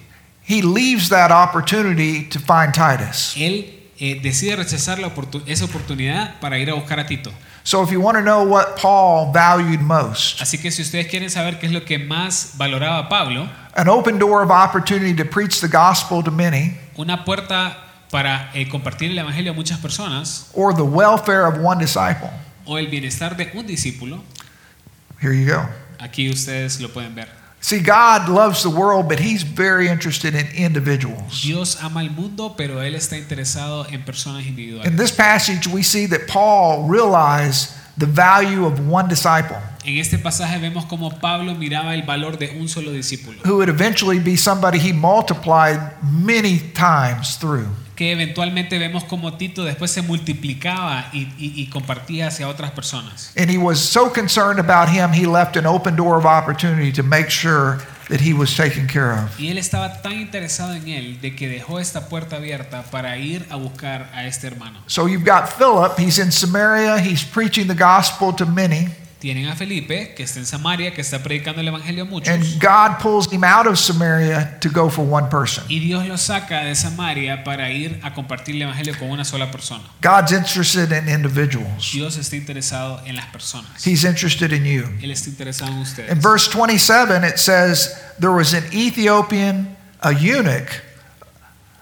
he 0.47 0.61
leaves 0.63 1.09
that 1.09 1.31
opportunity 1.31 2.25
to 2.29 2.39
find 2.39 2.73
Titus. 2.75 3.35
Él 3.37 3.81
eh, 3.99 4.21
decide 4.23 4.57
rechazar 4.57 4.99
la 4.99 5.09
oportu- 5.09 5.43
esa 5.47 5.65
oportunidad 5.65 6.39
para 6.41 6.59
ir 6.59 6.69
a 6.71 6.75
buscar 6.75 6.99
a 7.01 7.07
Tito. 7.07 7.31
So 7.67 7.83
if 7.83 7.91
you 7.91 7.99
want 8.01 8.17
to 8.19 8.23
know 8.23 8.45
what 8.45 8.77
Paul 8.77 9.33
valued 9.33 9.81
most, 9.81 10.41
Así 10.43 10.59
que 10.61 10.71
si 10.71 10.83
ustedes 10.83 11.07
quieren 11.07 11.31
saber 11.31 11.59
qué 11.59 11.67
es 11.67 11.73
lo 11.73 11.81
que 11.85 11.99
más 11.99 12.53
valoraba 12.59 13.09
Pablo, 13.09 13.49
an 13.75 13.89
open 13.89 14.19
door 14.19 14.43
of 14.43 14.51
opportunity 14.51 15.15
to 15.15 15.25
preach 15.25 15.61
the 15.61 15.69
gospel 15.69 16.23
to 16.23 16.31
many, 16.31 16.77
una 16.99 17.25
puerta 17.25 17.79
para 18.11 18.51
eh, 18.53 18.69
compartir 18.69 19.11
el 19.13 19.19
Evangelio 19.19 19.53
a 19.53 19.55
muchas 19.55 19.79
personas 19.79 20.51
or 20.53 20.75
the 20.75 20.85
welfare 20.85 21.47
of 21.47 21.57
one 21.59 21.79
disciple, 21.79 22.31
o 22.65 22.79
el 22.79 22.89
bienestar 22.89 23.37
de 23.37 23.51
un 23.55 23.67
discípulo, 23.67 24.23
here 25.21 25.35
you 25.35 25.47
go. 25.47 25.67
aquí 25.99 26.31
ustedes 26.31 26.81
lo 26.81 26.89
pueden 26.89 27.15
ver. 27.15 27.29
See, 27.61 27.81
God 27.81 28.29
loves 28.29 28.63
the 28.63 28.69
world, 28.69 29.09
but 29.09 29.19
he's 29.19 29.43
very 29.43 29.89
interested 29.89 30.35
in 30.35 30.47
individuals. 30.55 31.43
Dios 31.43 31.79
ama 31.83 32.01
al 32.01 32.11
mundo, 32.11 32.55
pero 32.59 32.83
Él 32.83 32.95
está 32.95 33.17
interesado 33.17 33.87
en 33.91 34.03
personas 34.03 34.45
individuales. 34.45 34.87
In 34.87 34.99
this 34.99 35.11
passage, 35.11 35.67
we 35.67 35.83
see 35.83 36.05
that 36.07 36.29
Paul 36.29 36.87
realized 36.87 37.71
the 37.97 38.05
value 38.05 38.67
of 38.67 38.87
one 38.87 39.09
disciple 39.09 39.57
En 39.87 39.99
este 39.99 40.19
pasaje 40.19 40.59
vemos 40.59 40.87
como 40.87 41.11
Pablo 41.11 41.55
miraba 41.55 41.95
el 41.95 42.03
valor 42.03 42.39
de 42.39 42.57
un 42.59 42.69
solo 42.69 42.91
discípulo, 42.91 43.41
who 43.45 43.57
would 43.57 43.69
eventually 43.69 44.19
be 44.19 44.37
somebody 44.37 44.79
he 44.79 44.93
multiplied 44.93 45.79
many 46.03 46.59
times 46.75 47.37
through. 47.37 47.69
Que 47.97 48.13
eventualmente 48.13 48.79
vemos 48.79 49.05
como 49.05 49.35
Tito 49.35 49.65
después 49.65 49.91
se 49.91 50.03
multiplicaba 50.03 51.09
y, 51.13 51.23
y- 51.39 51.53
y 51.57 51.67
compartía 51.69 52.29
hacia 52.29 52.49
otras 52.49 52.73
personas. 52.73 53.33
And 53.37 53.51
he 53.51 53.59
was 53.59 53.79
so 53.79 54.11
concerned 54.13 54.59
about 54.59 54.89
him, 54.89 55.13
he 55.13 55.27
left 55.27 55.57
an 55.57 55.67
open 55.67 55.97
door 55.97 56.17
of 56.19 56.25
opportunity 56.27 56.93
to 56.93 57.03
make 57.03 57.31
sure 57.31 57.79
that 58.09 58.21
he 58.21 58.35
was 58.35 58.55
taken 58.55 58.87
care 58.87 59.13
of. 59.13 59.39
Y 59.39 59.49
él 59.49 59.59
estaba 59.59 60.03
tan 60.03 60.13
interesado 60.21 60.75
en 60.75 60.89
él 60.89 61.21
de 61.21 61.35
que 61.35 61.49
dejó 61.49 61.79
esta 61.81 62.09
puerta 62.09 62.37
abierta 62.37 62.83
para 62.91 63.17
ir 63.17 63.47
a 63.51 63.57
buscar 63.57 64.11
a 64.15 64.27
este 64.27 64.47
hermano. 64.47 64.79
So 64.87 65.07
you've 65.07 65.25
got 65.25 65.49
Philip, 65.49 65.99
he's 65.99 66.19
in 66.19 66.31
Samaria, 66.33 66.99
he's 66.99 67.25
preaching 67.25 67.67
the 67.67 67.75
gospel 67.75 68.33
to 68.35 68.45
many, 68.45 68.89
Tienen 69.25 69.49
a 69.49 69.57
Felipe, 69.57 70.13
que 70.15 70.23
está 70.25 70.39
en 70.39 70.45
Samaria, 70.45 70.93
que 70.93 71.01
está 71.01 71.23
predicando 71.23 71.63
el 71.63 71.69
evangelio 71.69 72.03
a 72.03 72.07
muchos. 72.07 72.29
and 72.29 72.45
God 72.61 72.99
pulls 73.01 73.27
him 73.33 73.43
out 73.43 73.67
of 73.67 73.79
Samaria 73.79 74.59
to 74.61 74.69
go 74.69 74.91
for 74.91 75.03
one 75.03 75.31
person. 75.31 75.65
Y 75.67 75.79
Dios 75.79 76.07
lo 76.07 76.19
saca 76.19 76.63
de 76.63 76.75
Samaria 76.75 77.43
para 77.43 77.71
ir 77.71 77.99
a 78.03 78.13
compartir 78.13 78.57
el 78.57 78.61
evangelio 78.61 78.95
con 78.99 79.09
una 79.09 79.25
sola 79.25 79.51
persona. 79.51 79.83
God's 80.03 80.33
interested 80.33 80.93
in 80.93 81.09
individuals. 81.09 81.91
Dios 81.91 82.19
está 82.19 82.37
interesado 82.37 83.01
en 83.07 83.17
las 83.17 83.25
personas. 83.33 83.83
He's 83.83 84.05
interested 84.05 84.53
in 84.53 84.67
you. 84.67 84.83
Él 85.01 85.11
está 85.11 85.31
interesado 85.31 85.73
en 85.73 85.79
ustedes. 85.79 86.13
In 86.13 86.21
verse 86.21 86.47
27, 86.47 87.25
it 87.25 87.39
says, 87.39 87.99
There 88.21 88.33
was 88.33 88.53
an 88.53 88.65
Ethiopian, 88.75 89.75
a 90.03 90.13
eunuch. 90.13 90.83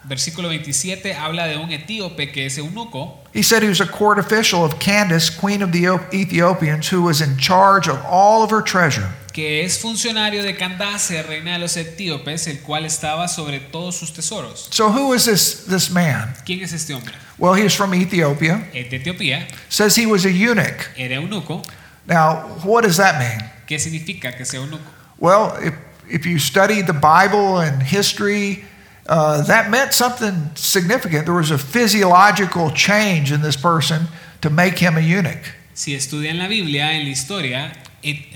Versículo 0.05 0.49
27 0.49 1.15
habla 1.15 1.47
de 1.47 1.57
un 1.57 1.71
etíope 1.71 2.33
que 2.33 2.47
es 2.47 2.59
eunuco, 2.59 3.19
He 3.35 3.43
said 3.43 3.63
he 3.63 3.69
was 3.69 3.81
a 3.81 3.87
court 3.87 4.19
official 4.19 4.65
of 4.65 4.79
Candace, 4.79 5.31
queen 5.31 5.63
of 5.63 5.71
the 5.73 5.87
Ethiopians, 6.13 6.89
who 6.93 7.03
was 7.03 7.21
in 7.21 7.37
charge 7.39 7.89
of 7.89 7.99
all 8.05 8.43
of 8.43 8.51
her 8.51 8.63
treasure. 8.63 9.09
que 9.33 9.63
es 9.65 9.79
funcionario 9.79 10.43
de 10.43 10.55
Candace, 10.55 11.23
reina 11.23 11.53
de 11.53 11.61
los 11.61 11.77
etíopes, 11.79 12.47
el 12.49 12.59
cual 12.59 12.85
estaba 12.85 13.29
sobre 13.29 13.61
todos 13.61 13.97
sus 13.97 14.13
tesoros. 14.13 14.69
So 14.71 14.91
who 14.91 15.15
is 15.15 15.25
this, 15.25 15.65
this 15.67 15.89
man? 15.91 16.35
¿Quién 16.45 16.61
es 16.63 16.73
este 16.75 16.93
hombre? 16.93 17.15
Well, 17.39 17.55
he 17.55 17.63
was 17.63 17.75
from 17.75 17.95
Ethiopia. 17.95 18.69
Es 18.75 18.91
de 18.91 18.99
Etiopía, 18.99 19.47
Says 19.71 19.97
he 19.97 20.05
was 20.05 20.27
a 20.27 20.31
eunuch. 20.31 20.91
era 20.99 21.15
eunuco. 21.15 21.63
Now, 22.07 22.59
what 22.65 22.83
does 22.83 22.97
that 22.99 23.19
mean? 23.19 23.49
¿Qué 23.67 23.79
significa 23.79 24.37
que 24.37 24.45
sea 24.45 24.61
eunuco? 24.61 24.83
Well, 25.19 25.57
if, 25.63 25.73
if 26.11 26.27
you 26.27 26.39
study 26.39 26.83
the 26.83 26.93
Bible 26.93 27.61
and 27.61 27.83
history, 27.83 28.65
uh, 29.13 29.43
that 29.43 29.71
meant 29.71 29.93
something 29.93 30.51
significant. 30.55 31.27
There 31.27 31.35
was 31.35 31.51
a 31.51 31.59
physiological 31.59 32.71
change 32.71 33.31
in 33.31 33.43
this 33.43 33.57
person 33.57 34.09
to 34.41 34.49
make 34.49 34.79
him 34.79 34.97
a 34.97 35.01
eunuch. 35.01 35.55
Si 35.75 35.95
estudian 35.95 36.39
la 36.39 36.49
Biblia, 36.49 36.93
en 36.93 37.05
la 37.05 37.11
historia, 37.11 37.73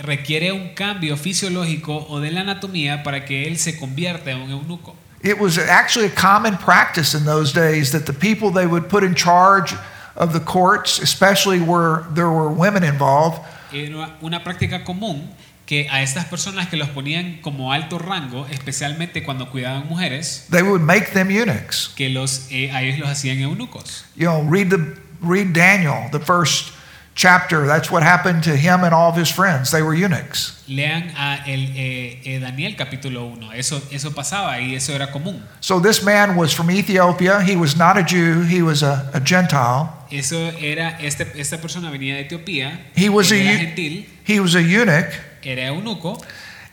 requiere 0.03 0.53
un 0.53 0.75
cambio 0.75 1.17
fisiológico 1.17 2.07
o 2.11 2.21
de 2.21 2.31
la 2.31 2.43
anatomía 2.43 3.03
para 3.03 3.25
que 3.25 3.47
él 3.47 3.57
se 3.57 3.79
convierta 3.79 4.31
en 4.31 4.43
un 4.43 4.51
eunuco. 4.51 4.95
It 5.23 5.39
was 5.39 5.57
actually 5.57 6.07
a 6.07 6.15
common 6.15 6.59
practice 6.59 7.15
in 7.15 7.25
those 7.25 7.55
days 7.55 7.93
that 7.93 8.05
the 8.05 8.12
people 8.12 8.51
they 8.51 8.67
would 8.67 8.91
put 8.91 9.03
in 9.03 9.15
charge 9.15 9.75
of 10.15 10.35
the 10.35 10.41
courts, 10.41 10.99
especially 10.99 11.59
where 11.59 12.05
there 12.12 12.31
were 12.31 12.51
women 12.51 12.85
involved, 12.85 13.41
Era 13.73 14.17
una 14.23 14.45
práctica 14.45 14.85
común 14.85 15.29
que 15.67 15.89
a 15.91 16.03
estas 16.03 16.25
personas 16.27 16.69
que 16.69 16.77
los 16.77 16.89
ponían 16.91 17.41
como 17.43 17.73
alto 17.73 17.99
rango, 17.99 18.47
especialmente 18.51 19.25
cuando 19.25 19.51
cuidaban 19.51 19.89
mujeres, 19.89 20.47
they 20.51 20.63
would 20.63 20.81
make 20.81 21.11
them 21.13 21.31
eunuchs. 21.31 21.93
que 21.97 22.09
los, 22.09 22.47
eh, 22.51 22.71
a 22.73 22.83
ellos 22.83 22.99
los 22.99 23.09
hacían 23.09 23.39
eunucos. 23.39 24.05
You 24.15 24.27
know, 24.27 24.43
read 24.49 24.71
the 24.71 24.97
read 25.21 25.53
Daniel, 25.53 26.09
the 26.13 26.21
first 26.21 26.73
chapter. 27.17 27.67
That's 27.67 27.91
what 27.91 28.05
happened 28.05 28.45
to 28.45 28.57
him 28.57 28.85
and 28.85 28.95
all 28.95 29.11
of 29.11 29.17
his 29.17 29.31
friends. 29.31 29.73
They 29.73 29.83
were 29.83 29.95
eunuchs. 29.95 30.63
Lean 30.69 31.11
a 31.17 31.43
el, 31.47 31.73
eh, 31.75 32.21
eh, 32.25 32.39
Daniel 32.39 32.77
capítulo 32.77 33.27
1, 33.27 33.53
eso, 33.53 33.83
eso 33.91 34.13
pasaba 34.13 34.61
y 34.61 34.77
eso 34.77 34.95
era 34.95 35.11
común. 35.11 35.43
So 35.61 35.81
this 35.81 36.03
man 36.03 36.37
was 36.37 36.55
from 36.55 36.71
Ethiopia. 36.71 37.41
He 37.41 37.57
was 37.57 37.77
not 37.77 37.97
a 37.97 38.05
Jew. 38.05 38.43
He 38.43 38.63
was 38.63 38.83
a, 38.83 39.11
a 39.13 39.21
Gentile. 39.21 39.89
Eso 40.11 40.37
era, 40.61 40.99
este, 41.01 41.27
esta 41.41 41.61
persona 41.61 41.91
venía 41.91 42.15
de 42.15 42.21
Etiopía, 42.21 42.81
He 42.95 43.09
was 43.09 43.33
a 43.33 43.37
gentil, 43.37 44.07
He 44.25 44.39
was 44.39 44.55
a 44.55 44.61
eunuch, 44.61 45.13
era 45.47 45.73
eunuco, 45.73 46.23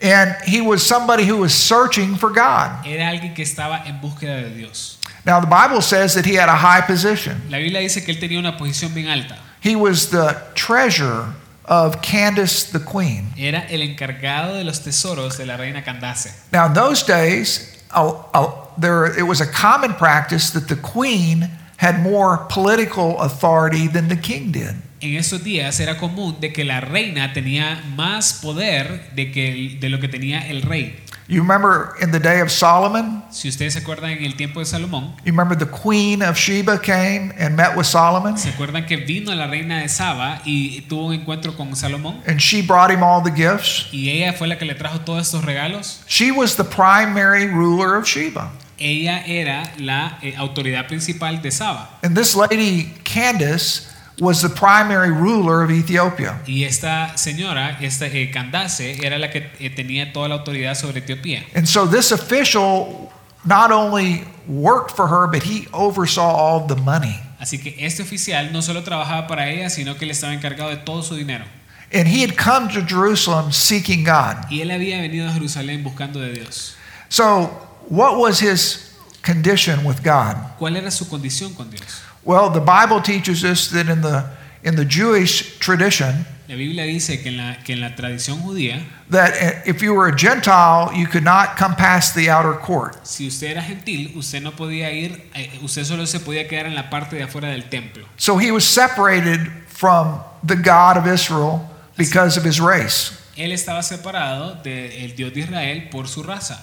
and 0.01 0.35
he 0.45 0.61
was 0.61 0.85
somebody 0.85 1.25
who 1.25 1.37
was 1.37 1.53
searching 1.53 2.15
for 2.15 2.29
God. 2.29 2.85
era 2.85 3.07
alguien 3.09 3.33
que 3.33 3.43
estaba 3.43 3.85
en 3.85 3.99
búsqueda 4.01 4.43
de 4.43 4.49
Dios. 4.49 4.97
Now 5.25 5.39
the 5.39 5.47
Bible 5.47 5.81
says 5.81 6.15
that 6.15 6.25
he 6.25 6.35
had 6.35 6.49
a 6.49 6.55
high 6.55 6.81
position. 6.81 7.41
La 7.49 7.59
Biblia 7.59 7.79
dice 7.79 8.03
que 8.03 8.13
él 8.13 8.19
tenía 8.19 8.39
una 8.39 8.57
posición 8.57 8.93
bien 8.93 9.07
alta. 9.07 9.37
He 9.61 9.75
was 9.77 10.09
the 10.09 10.35
treasurer 10.55 11.33
of 11.65 12.01
Candace 12.01 12.63
the 12.71 12.79
queen. 12.79 13.27
Era 13.37 13.65
el 13.69 13.81
encargado 13.81 14.55
de 14.57 14.65
los 14.65 14.79
tesoros 14.79 15.37
de 15.37 15.45
la 15.45 15.55
reina 15.55 15.81
Candace. 15.81 16.29
Now, 16.51 16.65
in 16.65 16.73
those 16.73 17.03
days, 17.03 17.81
uh, 17.91 18.21
uh, 18.33 18.51
there, 18.77 19.05
it 19.17 19.23
was 19.23 19.39
a 19.39 19.47
common 19.47 19.93
practice 19.93 20.49
that 20.51 20.67
the 20.67 20.75
queen 20.75 21.49
had 21.77 22.01
more 22.01 22.45
political 22.49 23.19
authority 23.21 23.87
than 23.87 24.09
the 24.09 24.17
king 24.17 24.51
did. 24.51 24.75
En 25.03 25.17
esos 25.17 25.43
días 25.43 25.81
era 25.81 25.97
común 25.97 26.37
de 26.39 26.53
que 26.53 26.63
la 26.63 26.79
reina 26.79 27.33
tenía 27.33 27.83
más 27.97 28.39
poder 28.41 29.09
de, 29.13 29.33
que, 29.33 29.77
de 29.77 29.89
lo 29.89 29.99
que 29.99 30.07
tenía 30.07 30.47
el 30.47 30.61
rey. 30.61 30.95
You 31.27 31.41
remember 31.41 31.93
in 32.01 32.11
the 32.11 32.19
day 32.19 32.41
of 32.41 32.49
Solomon, 32.49 33.23
Si 33.29 33.49
ustedes 33.49 33.73
se 33.73 33.79
acuerdan 33.79 34.11
en 34.11 34.23
el 34.23 34.35
tiempo 34.35 34.61
de 34.61 34.65
Salomón, 34.65 35.13
you 35.25 35.31
remember 35.31 35.57
the 35.57 35.65
queen 35.65 36.21
of 36.21 36.37
Sheba 36.37 36.79
came 36.79 37.33
and 37.37 37.55
met 37.55 37.75
with 37.75 37.85
Solomon, 37.85 38.37
¿se 38.37 38.49
acuerdan 38.49 38.85
que 38.85 38.95
vino 38.95 39.33
la 39.35 39.47
reina 39.47 39.81
de 39.81 39.89
Saba 39.89 40.41
y 40.45 40.81
tuvo 40.87 41.07
un 41.07 41.13
encuentro 41.13 41.55
con 41.57 41.75
Salomón? 41.75 42.21
and 42.25 42.39
she 42.39 42.61
brought 42.61 42.89
him 42.89 43.03
all 43.03 43.21
the 43.21 43.31
gifts. 43.31 43.87
Y 43.91 44.09
ella 44.09 44.31
fue 44.31 44.47
la 44.47 44.57
que 44.57 44.63
le 44.65 44.75
trajo 44.75 45.01
todos 45.01 45.21
estos 45.21 45.43
regalos. 45.43 46.01
She 46.07 46.31
was 46.31 46.55
the 46.55 46.63
primary 46.63 47.47
ruler 47.47 47.95
of 47.97 48.05
Sheba. 48.05 48.51
Ella 48.79 49.23
era 49.25 49.71
la 49.77 50.17
eh, 50.21 50.33
autoridad 50.37 50.87
principal 50.87 51.41
de 51.41 51.51
Saba. 51.51 51.89
And 52.03 52.17
this 52.17 52.35
lady, 52.35 52.93
Candace, 53.03 53.87
was 54.19 54.41
the 54.41 54.49
primary 54.49 55.11
ruler 55.11 55.63
of 55.63 55.71
Ethiopia. 55.71 56.39
Y 56.45 56.63
esta 56.63 57.13
señora, 57.17 57.77
esta 57.81 58.05
eh, 58.07 58.31
Candace, 58.31 59.03
era 59.03 59.17
la 59.17 59.29
que 59.29 59.49
eh, 59.59 59.69
tenía 59.69 60.13
toda 60.13 60.29
la 60.29 60.35
autoridad 60.35 60.75
sobre 60.75 60.99
Etiopía. 60.99 61.43
And 61.55 61.67
so 61.67 61.85
this 61.85 62.11
official 62.11 63.11
not 63.45 63.71
only 63.71 64.23
worked 64.47 64.91
for 64.91 65.07
her, 65.07 65.27
but 65.27 65.43
he 65.43 65.67
oversaw 65.73 66.35
all 66.35 66.67
the 66.67 66.75
money. 66.75 67.19
Así 67.39 67.57
que 67.57 67.75
este 67.79 68.03
oficial 68.03 68.53
no 68.53 68.61
solo 68.61 68.83
trabajaba 68.83 69.27
para 69.27 69.49
ella, 69.49 69.69
sino 69.69 69.95
que 69.95 70.05
él 70.05 70.11
estaba 70.11 70.33
encargado 70.33 70.69
de 70.69 70.77
todo 70.77 71.01
su 71.01 71.15
dinero. 71.15 71.45
And 71.91 72.07
he 72.07 72.21
had 72.23 72.37
come 72.37 72.69
to 72.69 72.81
Jerusalem 72.81 73.51
seeking 73.51 74.03
God. 74.03 74.49
Y 74.49 74.61
él 74.61 74.71
había 74.71 74.99
venido 75.01 75.27
a 75.27 75.33
Jerusalén 75.33 75.83
buscando 75.83 76.19
de 76.19 76.33
Dios. 76.33 76.75
So, 77.09 77.47
what 77.89 78.17
was 78.17 78.39
his 78.39 78.95
condition 79.21 79.83
with 79.83 80.01
God? 80.03 80.37
¿Cuál 80.57 80.77
era 80.77 80.89
su 80.89 81.05
condición 81.07 81.53
con 81.53 81.69
Dios? 81.69 82.01
Well, 82.25 82.49
the 82.49 82.61
Bible 82.61 83.01
teaches 83.01 83.43
us 83.43 83.69
that 83.71 83.89
in 83.89 84.01
the 84.01 84.29
in 84.63 84.75
the 84.75 84.85
Jewish 84.85 85.59
tradition 85.59 86.25
La 86.47 86.55
Biblia 86.55 86.83
dice 86.83 87.21
que 87.21 87.29
en 87.29 87.37
la, 87.37 87.57
que 87.63 87.73
en 87.73 87.79
la 87.79 87.95
tradición 87.95 88.41
judía, 88.41 88.85
that 89.09 89.65
if 89.65 89.81
you 89.81 89.93
were 89.93 90.07
a 90.07 90.15
Gentile, 90.15 90.91
you 90.93 91.07
could 91.07 91.23
not 91.23 91.55
come 91.57 91.73
past 91.73 92.15
the 92.15 92.29
outer 92.29 92.53
court. 92.53 93.07
si 93.07 93.27
usted 93.27 93.51
era 93.51 93.61
gentil, 93.61 94.11
usted 94.17 94.41
no 94.43 94.51
podía 94.51 94.91
ir, 94.91 95.29
eh, 95.33 95.49
usted 95.63 95.85
solo 95.85 96.05
se 96.05 96.19
podía 96.19 96.47
quedar 96.47 96.65
en 96.65 96.75
la 96.75 96.89
parte 96.89 97.15
de 97.15 97.23
afuera 97.23 97.49
del 97.49 97.69
templo. 97.69 98.05
So 98.17 98.37
he 98.37 98.51
was 98.51 98.67
separated 98.67 99.39
from 99.67 100.21
the 100.43 100.55
God 100.55 100.97
of 100.97 101.07
Israel 101.07 101.67
because 101.97 102.37
of 102.37 102.43
his 102.43 102.59
race. 102.59 103.13
Él 103.37 103.51
estaba 103.51 103.81
separado 103.81 104.61
del 104.61 105.15
Dios 105.15 105.33
de 105.33 105.39
Israel 105.39 105.87
por 105.89 106.07
su 106.07 106.23
raza. 106.23 106.61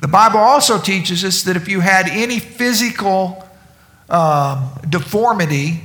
The 0.00 0.08
Bible 0.08 0.40
also 0.40 0.78
teaches 0.78 1.24
us 1.24 1.44
that 1.44 1.56
if 1.56 1.68
you 1.68 1.80
had 1.80 2.08
any 2.08 2.40
physical 2.40 3.47
um, 4.08 4.70
deformity, 4.88 5.80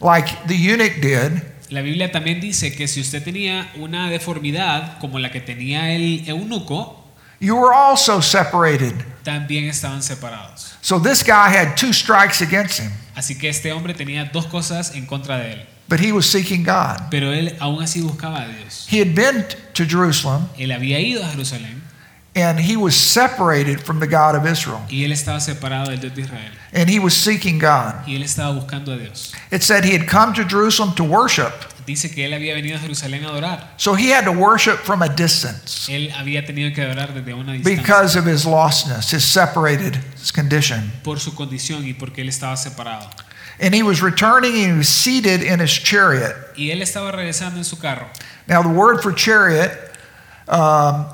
like 0.00 0.28
the 0.46 0.54
eunuch 0.56 1.00
did, 1.00 1.42
La 1.70 1.82
Biblia 1.82 2.10
también 2.10 2.40
dice 2.40 2.74
que 2.74 2.88
si 2.88 3.00
usted 3.00 3.22
tenía 3.22 3.70
una 3.76 4.08
deformidad 4.08 4.98
como 5.00 5.18
la 5.18 5.30
que 5.30 5.40
tenía 5.40 5.90
el 5.94 6.24
eunuco, 6.26 7.04
you 7.40 7.54
were 7.56 7.74
also 7.74 8.20
separated. 8.22 8.94
también 9.22 9.64
estaban 9.68 10.02
separados. 10.02 10.74
So 10.80 10.98
this 10.98 11.22
guy 11.22 11.50
had 11.50 11.76
two 11.76 11.92
strikes 11.92 12.40
against 12.40 12.80
him, 12.80 12.90
Así 13.14 13.36
que 13.36 13.48
este 13.50 13.72
hombre 13.72 13.92
tenía 13.94 14.24
dos 14.32 14.46
cosas 14.46 14.94
en 14.94 15.04
contra 15.04 15.36
de 15.38 15.52
él, 15.52 15.66
but 15.88 16.00
he 16.00 16.10
was 16.10 16.24
seeking 16.24 16.62
God. 16.64 17.10
pero 17.10 17.32
él 17.34 17.54
aún 17.60 17.82
así 17.82 18.00
buscaba 18.00 18.42
a 18.42 18.48
Dios. 18.48 18.86
He 18.90 19.00
had 19.00 19.14
been 19.14 19.44
to 19.74 19.84
Jerusalem 19.84 20.48
Él 20.56 20.72
había 20.72 20.98
ido 21.00 21.22
a 21.22 21.28
Jerusalén 21.28 21.82
and 22.40 22.58
he 22.60 22.76
was 22.76 22.94
separated 22.94 23.80
from 23.80 24.00
the 24.00 24.06
God 24.06 24.34
of 24.34 24.46
Israel, 24.46 24.80
y 24.90 25.04
él 25.04 25.12
estaba 25.12 25.40
separado 25.40 25.88
del 25.88 25.98
Dios 26.00 26.14
de 26.14 26.22
Israel 26.22 26.52
and 26.72 26.88
he 26.88 26.98
was 26.98 27.14
seeking 27.14 27.58
God. 27.58 27.94
y 28.06 28.14
él 28.14 28.22
estaba 28.22 28.54
buscando 28.54 28.92
a 28.94 28.98
Dios. 28.98 29.32
It 29.50 29.62
said 29.62 29.84
he 29.84 29.92
had 29.92 30.06
come 30.06 30.32
to 30.34 30.44
Jerusalem 30.44 30.94
to 30.96 31.04
worship, 31.04 31.52
Dice 31.86 32.10
que 32.14 32.26
él 32.26 32.34
había 32.34 32.54
venido 32.54 32.76
a 32.76 32.80
Jerusalén 32.80 33.24
a 33.24 33.30
adorar. 33.30 33.70
so 33.78 33.94
he 33.94 34.10
had 34.10 34.24
to 34.24 34.32
worship 34.32 34.76
from 34.80 35.00
a 35.00 35.08
distance 35.08 35.88
Él 35.88 36.12
había 36.14 36.44
tenido 36.46 36.74
que 36.74 36.82
adorar 36.82 37.14
desde 37.14 37.32
una 37.32 37.52
distancia 37.54 37.76
because 37.82 38.16
of 38.16 38.26
his 38.26 38.44
lostness, 38.44 39.10
his 39.10 39.24
separated 39.24 39.98
condition. 40.34 40.92
por 41.02 41.18
su 41.18 41.34
condición 41.34 41.86
y 41.86 41.94
porque 41.94 42.20
él 42.20 42.28
estaba 42.28 42.56
separado. 42.56 43.08
And 43.60 43.74
he 43.74 43.82
was 43.82 44.00
returning 44.02 44.54
and 44.54 44.72
he 44.72 44.78
was 44.78 44.88
seated 44.88 45.42
in 45.42 45.58
his 45.60 45.72
chariot. 45.72 46.36
Y 46.56 46.70
él 46.70 46.80
estaba 46.82 47.10
regresando 47.10 47.56
en 47.56 47.64
su 47.64 47.76
carro. 47.76 48.06
Now, 48.46 48.62
the 48.62 48.68
word 48.68 49.02
for 49.02 49.12
chariot 49.12 49.72
um, 50.46 51.06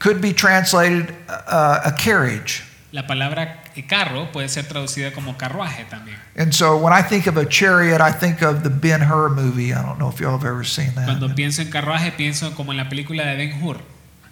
could 0.00 0.20
be 0.20 0.32
translated 0.32 1.14
uh, 1.28 1.80
a 1.84 1.92
carriage. 1.92 2.64
La 2.92 3.06
palabra 3.06 3.60
carro 3.88 4.30
puede 4.32 4.48
ser 4.48 4.64
traducida 4.64 5.12
como 5.12 5.36
carruaje 5.36 5.84
también. 5.88 6.16
And 6.36 6.52
so 6.52 6.76
when 6.76 6.92
I 6.92 7.02
think 7.02 7.26
of 7.26 7.36
a 7.36 7.46
chariot, 7.46 8.00
I 8.00 8.12
think 8.12 8.42
of 8.42 8.62
the 8.62 8.70
Ben 8.70 9.00
Hur 9.00 9.30
movie. 9.30 9.72
I 9.72 9.82
don't 9.82 9.98
know 9.98 10.08
if 10.08 10.20
y'all 10.20 10.36
have 10.36 10.44
ever 10.44 10.64
seen 10.64 10.94
that. 10.96 11.06
Cuando 11.06 11.28
pienso 11.34 11.62
en 11.62 11.70
carruaje, 11.70 12.12
pienso 12.12 12.54
como 12.56 12.72
en 12.72 12.78
la 12.78 12.88
película 12.88 13.24
de 13.24 13.36
Ben 13.36 13.62
Hur, 13.62 13.80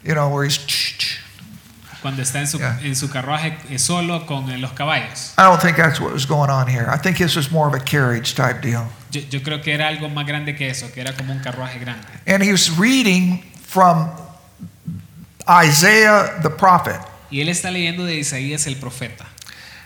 You 0.05 0.15
know, 0.15 0.29
where 0.29 0.45
he's. 0.45 0.59
cuando 2.01 2.23
está 2.23 2.41
en 2.41 2.47
su, 2.47 2.59
Yeah. 2.59 2.79
en 2.83 2.95
su 2.95 3.09
carruaje 3.11 3.57
eh, 3.71 3.79
solo 3.79 4.25
con 4.27 4.49
eh, 4.51 4.59
los 4.59 4.73
caballos. 4.73 5.35
I 5.37 5.43
don't 5.43 5.61
think 5.61 5.77
that's 5.77 6.01
what 6.01 6.13
was 6.13 6.27
going 6.27 6.51
on 6.51 6.69
here. 6.69 6.89
I 6.89 6.97
think 6.97 7.19
this 7.19 7.35
was 7.37 7.51
more 7.51 7.67
of 7.69 7.75
a 7.75 7.81
carriage 7.85 8.35
type 8.35 8.61
deal. 8.63 8.87
Yo, 9.11 9.23
yo 9.31 9.41
creo 9.41 9.63
que 9.63 9.73
era 9.73 9.89
algo 9.89 10.09
más 10.09 10.27
grande 10.27 10.55
que 10.55 10.69
eso, 10.69 10.89
que 10.93 11.01
era 11.01 11.13
como 11.15 11.33
un 11.33 11.41
carruaje 11.41 11.79
grande. 11.79 12.07
And 12.27 12.43
he 12.43 12.53
was 12.53 12.71
reading 12.79 13.43
from 13.63 14.11
Isaiah 15.49 16.41
the 16.43 16.51
prophet. 16.51 17.01
Y 17.31 17.41
él 17.41 17.49
está 17.49 17.71
leyendo 17.71 18.05
de 18.05 18.17
Isaías 18.17 18.67
el 18.67 18.77
profeta. 18.77 19.27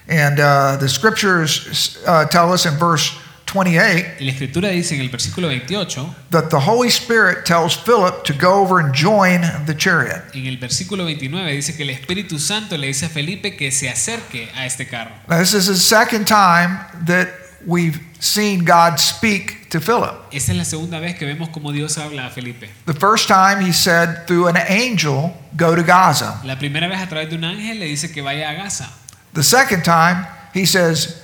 And 0.08 0.40
uh, 0.40 0.76
the 0.78 0.88
scriptures 0.88 1.98
uh, 2.06 2.26
tell 2.26 2.52
us 2.52 2.66
in 2.66 2.76
verse 2.76 3.16
28 3.46 4.16
Y 4.18 4.24
la 4.24 4.32
escritura 4.32 4.70
dice 4.70 4.94
en 4.94 5.02
el 5.02 5.10
versículo 5.10 5.48
28, 5.48 6.14
that 6.30 6.48
the 6.48 6.58
Holy 6.58 6.88
Spirit 6.88 7.44
tells 7.44 7.76
Philip 7.76 8.24
to 8.24 8.32
go 8.32 8.62
over 8.62 8.80
and 8.80 8.94
join 8.94 9.42
the 9.66 9.74
chariot. 9.74 10.22
en 10.34 10.46
el 10.46 10.56
versículo 10.56 11.04
29 11.04 11.52
dice 11.52 11.76
que 11.76 11.82
el 11.82 11.90
Espíritu 11.90 12.38
Santo 12.38 12.76
le 12.78 12.86
dice 12.86 13.06
a 13.06 13.08
Felipe 13.10 13.54
que 13.56 13.70
se 13.70 13.90
acerque 13.90 14.50
a 14.56 14.64
este 14.64 14.88
carro. 14.88 15.12
Now, 15.28 15.38
this 15.38 15.52
is 15.52 15.66
the 15.66 15.76
second 15.76 16.26
time 16.26 16.78
that 17.06 17.28
we've 17.66 18.00
seen 18.22 18.64
God 18.64 19.00
speak 19.00 19.68
to 19.70 19.80
Philip. 19.80 20.14
Esta 20.30 20.52
es 20.52 20.58
la 20.58 20.64
segunda 20.64 21.00
vez 21.00 21.16
que 21.16 21.26
vemos 21.26 21.48
cómo 21.48 21.72
Dios 21.72 21.98
habla 21.98 22.26
a 22.26 22.30
Felipe. 22.30 22.70
The 22.86 22.94
first 22.94 23.26
time 23.26 23.60
he 23.60 23.72
said 23.72 24.26
through 24.26 24.48
an 24.48 24.56
angel, 24.68 25.34
go 25.56 25.74
to 25.74 25.82
Gaza. 25.82 26.40
La 26.44 26.56
primera 26.56 26.88
vez 26.88 27.00
a 27.00 27.08
través 27.08 27.28
de 27.30 27.36
un 27.36 27.44
ángel 27.44 27.80
le 27.80 27.86
dice 27.86 28.12
que 28.12 28.22
vaya 28.22 28.50
a 28.50 28.54
Gaza. 28.54 28.88
The 29.34 29.42
second 29.42 29.82
time 29.82 30.26
he 30.54 30.64
says, 30.66 31.21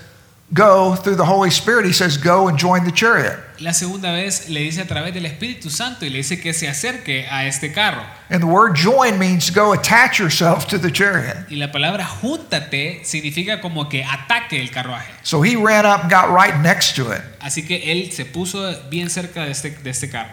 go 0.52 0.94
through 0.94 1.16
the 1.16 1.24
Holy 1.24 1.50
Spirit. 1.50 1.84
He 1.86 1.92
says, 1.92 2.16
go 2.16 2.48
and 2.48 2.58
join 2.58 2.84
the 2.84 2.92
chariot. 2.92 3.38
La 3.60 3.72
segunda 3.72 4.12
vez 4.12 4.48
le 4.48 4.60
dice 4.60 4.78
a 4.78 4.86
través 4.86 5.12
del 5.12 5.24
Espíritu 5.24 5.70
Santo 5.70 6.06
y 6.06 6.10
le 6.10 6.18
dice 6.18 6.40
que 6.40 6.52
se 6.52 6.66
acerque 6.66 7.26
a 7.30 7.46
este 7.46 7.74
carro. 7.74 8.04
And 8.30 8.42
the 8.42 8.46
word 8.46 8.74
join 8.76 9.18
means 9.18 9.50
go 9.50 9.72
attach 9.72 10.18
yourself 10.18 10.68
to 10.68 10.78
the 10.78 10.90
chariot. 10.90 11.50
Y 11.50 11.56
la 11.56 11.68
palabra 11.72 12.04
júntate 12.04 13.04
significa 13.04 13.60
como 13.60 13.88
que 13.88 14.02
ataque 14.04 14.60
el 14.60 14.68
carruaje. 14.68 15.12
So 15.22 15.42
he 15.42 15.56
ran 15.56 15.84
up 15.84 16.02
and 16.02 16.10
got 16.10 16.30
right 16.30 16.60
next 16.62 16.96
to 16.96 17.10
it. 17.10 17.22
Así 17.40 17.66
que 17.66 17.92
él 17.92 18.12
se 18.12 18.24
puso 18.24 18.88
bien 18.88 19.10
cerca 19.10 19.44
de 19.44 19.50
este, 19.50 19.70
de 19.70 19.90
este 19.90 20.10
carro. 20.10 20.32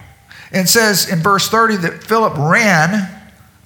And 0.52 0.70
says 0.70 1.10
in 1.12 1.20
verse 1.20 1.50
30 1.50 1.78
that 1.78 2.04
Philip 2.04 2.38
ran 2.38 3.10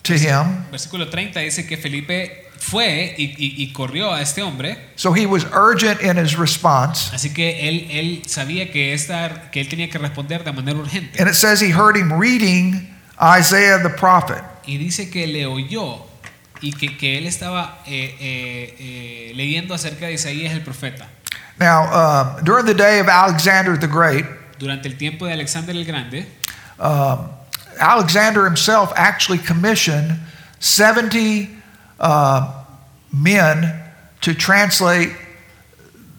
to 0.03 0.13
him. 0.13 0.65
Versículo 0.71 1.12
30 1.12 1.41
dice 1.41 1.67
que 1.67 1.77
Felipe 1.77 2.48
fue 2.60 3.15
y, 3.17 3.24
y- 3.38 3.63
y 3.63 3.74
corrió 3.74 4.13
a 4.13 4.22
este 4.22 4.41
hombre. 4.41 4.78
So 4.95 5.13
he 5.13 5.26
was 5.26 5.45
urgent 5.54 6.02
in 6.02 6.17
his 6.17 6.38
response. 6.38 7.10
Así 7.13 7.34
que 7.34 7.67
él, 7.69 7.88
él 7.91 8.22
sabía 8.28 8.72
que, 8.72 8.93
esta, 8.93 9.50
que 9.52 9.62
él 9.62 9.69
tenía 9.69 9.89
que 9.89 9.98
responder 9.98 10.43
de 10.43 10.52
manera 10.52 10.78
urgente. 10.80 11.19
And 11.19 11.30
it 11.30 11.36
says 11.36 11.62
he 11.62 11.72
heard 11.72 11.95
him 11.98 12.12
reading 12.19 12.93
Isaiah 13.22 13.80
the 13.82 13.89
prophet. 13.89 14.43
Y 14.65 14.78
dice 14.78 15.10
que 15.10 15.26
le 15.28 15.45
oyó 15.45 16.06
y 16.62 16.74
que, 16.74 16.98
que 16.98 17.17
él 17.17 17.26
estaba 17.26 17.80
eh, 17.88 18.15
eh, 18.19 18.76
eh, 18.80 19.32
leyendo 19.36 19.74
acerca 19.74 20.08
de 20.08 20.13
Isaías 20.13 20.54
el 20.54 20.62
profeta. 20.62 21.08
Now, 21.60 21.84
um, 22.38 22.43
during 22.43 22.65
the 22.65 22.74
day 22.74 23.00
of 23.00 23.08
Alexander 23.08 23.78
the 23.78 23.88
Great, 23.88 24.26
Durante 24.60 24.88
el 24.89 24.95
tiempo 24.98 25.26
de 25.26 25.34
Alexander 25.34 25.74
el 25.76 25.86
Grande, 25.86 26.26
um, 26.80 27.30
Alexander 27.80 28.45
himself 28.45 28.91
actually 28.95 29.39
commissioned 29.39 30.19
70 30.60 31.50
uh, 31.99 32.63
men 33.13 33.73
to 34.21 34.33
translate 34.33 35.09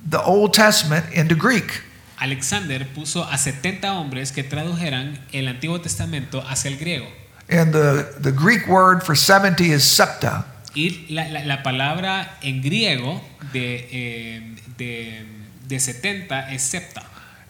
the 0.09 0.23
Old 0.23 0.53
Testament 0.55 1.07
into 1.13 1.35
Greek. 1.35 1.83
Alexander 2.21 2.87
puso 2.95 3.23
a 3.31 3.39
70 3.39 3.87
hombres 3.89 4.31
que 4.33 4.43
tradujeran 4.43 5.19
el 5.33 5.47
Antiguo 5.49 5.81
Testamento 5.83 6.43
hacia 6.43 6.71
el 6.71 6.77
griego. 6.79 7.07
And 7.49 7.73
the, 7.73 8.15
the 8.19 8.31
Greek 8.33 8.69
word 8.69 9.03
for 9.03 9.15
70 9.15 9.65
is 9.73 9.83
septa. 9.85 10.45
Y 10.75 11.07
la, 11.11 11.25
la- 11.29 11.45
la 11.45 11.63
palabra 11.63 12.29
en 12.43 12.63
griego 12.63 13.21
de, 13.53 13.89
eh, 13.91 14.41
de, 14.77 15.25
de 15.67 15.81
70 15.81 16.53
es 16.53 16.63
septa. 16.63 17.03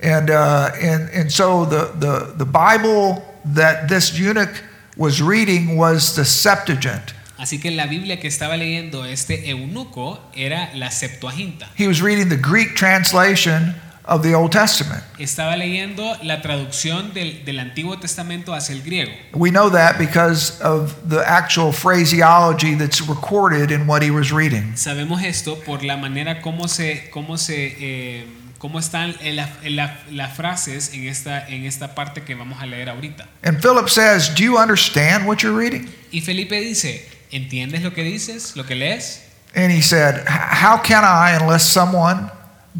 And, 0.02 0.30
uh, 0.30 0.70
and, 0.80 1.10
and 1.10 1.30
so 1.30 1.66
the, 1.66 1.92
the, 1.98 2.32
the 2.36 2.46
Bible 2.46 3.22
that 3.44 3.88
this 3.88 4.18
eunuch 4.18 4.62
was 4.96 5.20
reading 5.20 5.76
was 5.76 6.14
the 6.16 6.24
Septuagint. 6.24 7.12
Así 7.40 7.58
que 7.58 7.70
la 7.70 7.86
Biblia 7.86 8.20
que 8.20 8.28
estaba 8.28 8.56
leyendo 8.56 9.06
este 9.06 9.48
eunuco 9.48 10.20
era 10.34 10.70
la 10.74 10.90
Septuaginta. 10.90 11.68
He 11.78 11.88
was 11.88 12.00
reading 12.02 12.28
the 12.28 12.36
Greek 12.36 12.74
translation 12.76 13.74
of 14.04 14.22
the 14.22 14.34
Old 14.34 14.50
Testament. 14.52 15.02
Estaba 15.18 15.56
leyendo 15.56 16.16
la 16.22 16.42
traducción 16.42 17.14
del, 17.14 17.44
del 17.44 17.58
Antiguo 17.60 17.98
Testamento 17.98 18.52
hacia 18.52 18.74
el 18.74 18.82
griego. 18.82 19.12
We 19.32 19.50
know 19.50 19.70
that 19.70 19.96
because 19.98 20.60
of 20.62 20.94
the 21.08 21.20
actual 21.26 21.72
phraseology 21.72 22.74
that's 22.74 23.00
recorded 23.08 23.70
in 23.70 23.86
what 23.86 24.02
he 24.02 24.10
was 24.10 24.30
reading. 24.32 24.72
Sabemos 24.76 25.22
esto 25.22 25.56
por 25.64 25.82
la 25.82 25.96
manera 25.96 26.42
como 26.42 26.66
se, 26.68 27.08
cómo 27.10 27.38
se, 27.38 27.76
eh, 27.80 28.26
cómo 28.58 28.78
están 28.80 29.14
en 29.22 29.36
la- 29.36 29.96
las 30.10 30.36
frases 30.36 30.92
en 30.92 31.06
esta, 31.08 31.48
en 31.48 31.64
esta 31.64 31.94
parte 31.94 32.22
que 32.22 32.34
vamos 32.34 32.60
a 32.60 32.66
leer 32.66 32.88
ahorita. 32.90 33.26
And 33.42 33.60
Philip 33.62 33.88
says, 33.88 34.28
Do 34.34 34.42
you 34.42 34.58
understand 34.58 35.26
what 35.26 35.38
you're 35.42 35.56
reading? 35.56 35.88
Y 36.12 36.20
Felipe 36.20 36.60
dice, 36.60 37.08
¿entiendes 37.30 37.82
lo 37.82 37.92
que 37.94 38.02
dices, 38.02 38.56
lo 38.56 38.64
que 38.66 38.74
lees? 38.74 39.22
And 39.54 39.72
he 39.72 39.82
said, 39.82 40.24
How 40.28 40.78
can 40.82 41.02
I 41.04 41.36
unless 41.40 41.64
someone 41.64 42.30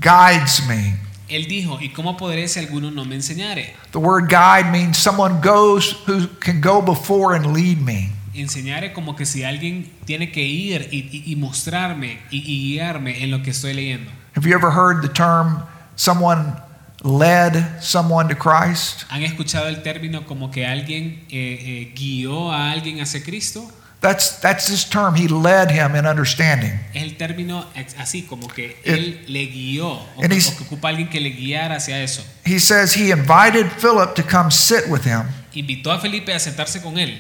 guides 0.01 0.67
me? 0.69 0.95
Él 1.29 1.47
dijo, 1.47 1.79
¿y 1.81 1.91
cómo 1.91 2.17
podré 2.17 2.49
si 2.49 2.59
alguno 2.59 2.91
no 2.91 3.05
me 3.05 3.15
enseñare? 3.15 3.75
The 3.93 3.99
word 3.99 4.29
guide 4.29 4.71
means 4.73 4.99
someone 4.99 5.41
goes 5.41 5.95
who 6.07 6.27
can 6.41 6.61
go 6.61 6.81
before 6.83 7.37
and 7.37 7.55
lead 7.55 7.79
me. 7.79 8.11
Enseñare 8.35 8.93
como 8.93 9.15
que 9.17 9.25
si 9.27 9.45
alguien 9.45 9.91
tiene 10.07 10.31
que 10.33 10.43
ir 10.43 10.89
y, 10.91 10.99
y- 11.13 11.23
y 11.33 11.37
mostrarme 11.37 12.19
y, 12.31 12.39
y 12.39 12.73
guiarme 12.73 13.23
en 13.23 13.31
lo 13.31 13.43
que 13.43 13.51
estoy 13.51 13.75
leyendo. 13.75 14.11
Have 14.37 14.45
you 14.49 14.55
ever 14.57 14.71
heard 14.73 15.03
the 15.03 15.09
term 15.09 15.63
someone 15.97 16.55
led 17.03 17.81
someone 17.81 18.29
to 18.29 18.37
Christ? 18.37 19.05
¿Han 19.11 19.23
escuchado 19.23 19.69
el 19.69 19.83
término 19.83 20.25
como 20.27 20.51
que 20.51 20.67
alguien 20.67 21.25
eh, 21.31 21.59
eh, 21.91 21.95
guió 21.97 22.53
a 22.53 22.71
alguien 22.73 23.01
hacia 23.01 23.23
Cristo? 23.23 23.71
That's 24.01 24.41
that's 24.41 24.67
this 24.69 24.85
term. 24.89 25.15
He 25.15 25.29
led 25.29 25.71
him 25.71 25.95
in 25.95 26.07
understanding. 26.07 26.79
El 26.95 27.17
término 27.19 27.67
ex- 27.75 27.95
así, 27.99 28.27
como 28.27 28.49
que 28.49 28.77
él 28.85 29.25
le 29.29 29.47
guió, 29.47 29.89
o 30.17 30.21
que, 30.23 30.29
he's- 30.29 30.49
o 30.53 30.57
que 30.57 30.65
ocupa 30.65 30.89
alguien 30.89 31.09
que 31.11 31.21
le 31.21 31.31
guiara 31.31 31.77
hacia 31.77 32.03
eso. 32.03 32.23
He 32.45 32.59
says 32.59 32.95
he 32.95 33.11
invited 33.11 33.71
Philip 33.79 34.15
to 34.15 34.23
come 34.23 34.51
sit 34.51 34.89
with 34.89 35.05
him. 35.05 35.25
Invitó 35.53 35.93
a 35.93 35.99
Felipe 36.01 36.33
a 36.33 36.39
sentarse 36.41 36.81
con 36.83 36.97
él. 36.97 37.19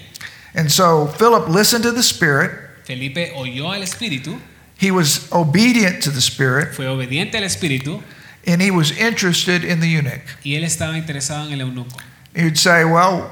And 0.54 0.70
so 0.70 1.08
Philip 1.18 1.48
listened 1.48 1.82
to 1.84 1.92
the 1.92 2.02
Spirit. 2.02 2.52
Felipe 2.84 3.32
oyó 3.36 3.72
al 3.72 3.82
Espíritu, 3.82 4.40
He 4.78 4.90
was 4.90 5.28
obedient 5.30 6.02
to 6.04 6.10
the 6.10 6.22
Spirit, 6.22 6.72
fue 6.74 6.86
obediente 6.86 7.36
al 7.36 7.44
Espíritu 7.44 8.02
and 8.46 8.62
he 8.62 8.70
was 8.70 8.90
interested 8.92 9.62
in 9.64 9.80
the 9.80 9.86
eunuch. 9.86 10.22
y 10.42 10.54
él 10.54 10.64
estaba 10.64 10.96
interesado 10.96 11.46
en 11.48 11.52
el 11.52 11.60
eunuco. 11.60 11.94
You'd 12.34 12.56
say, 12.56 12.84
well, 12.86 13.30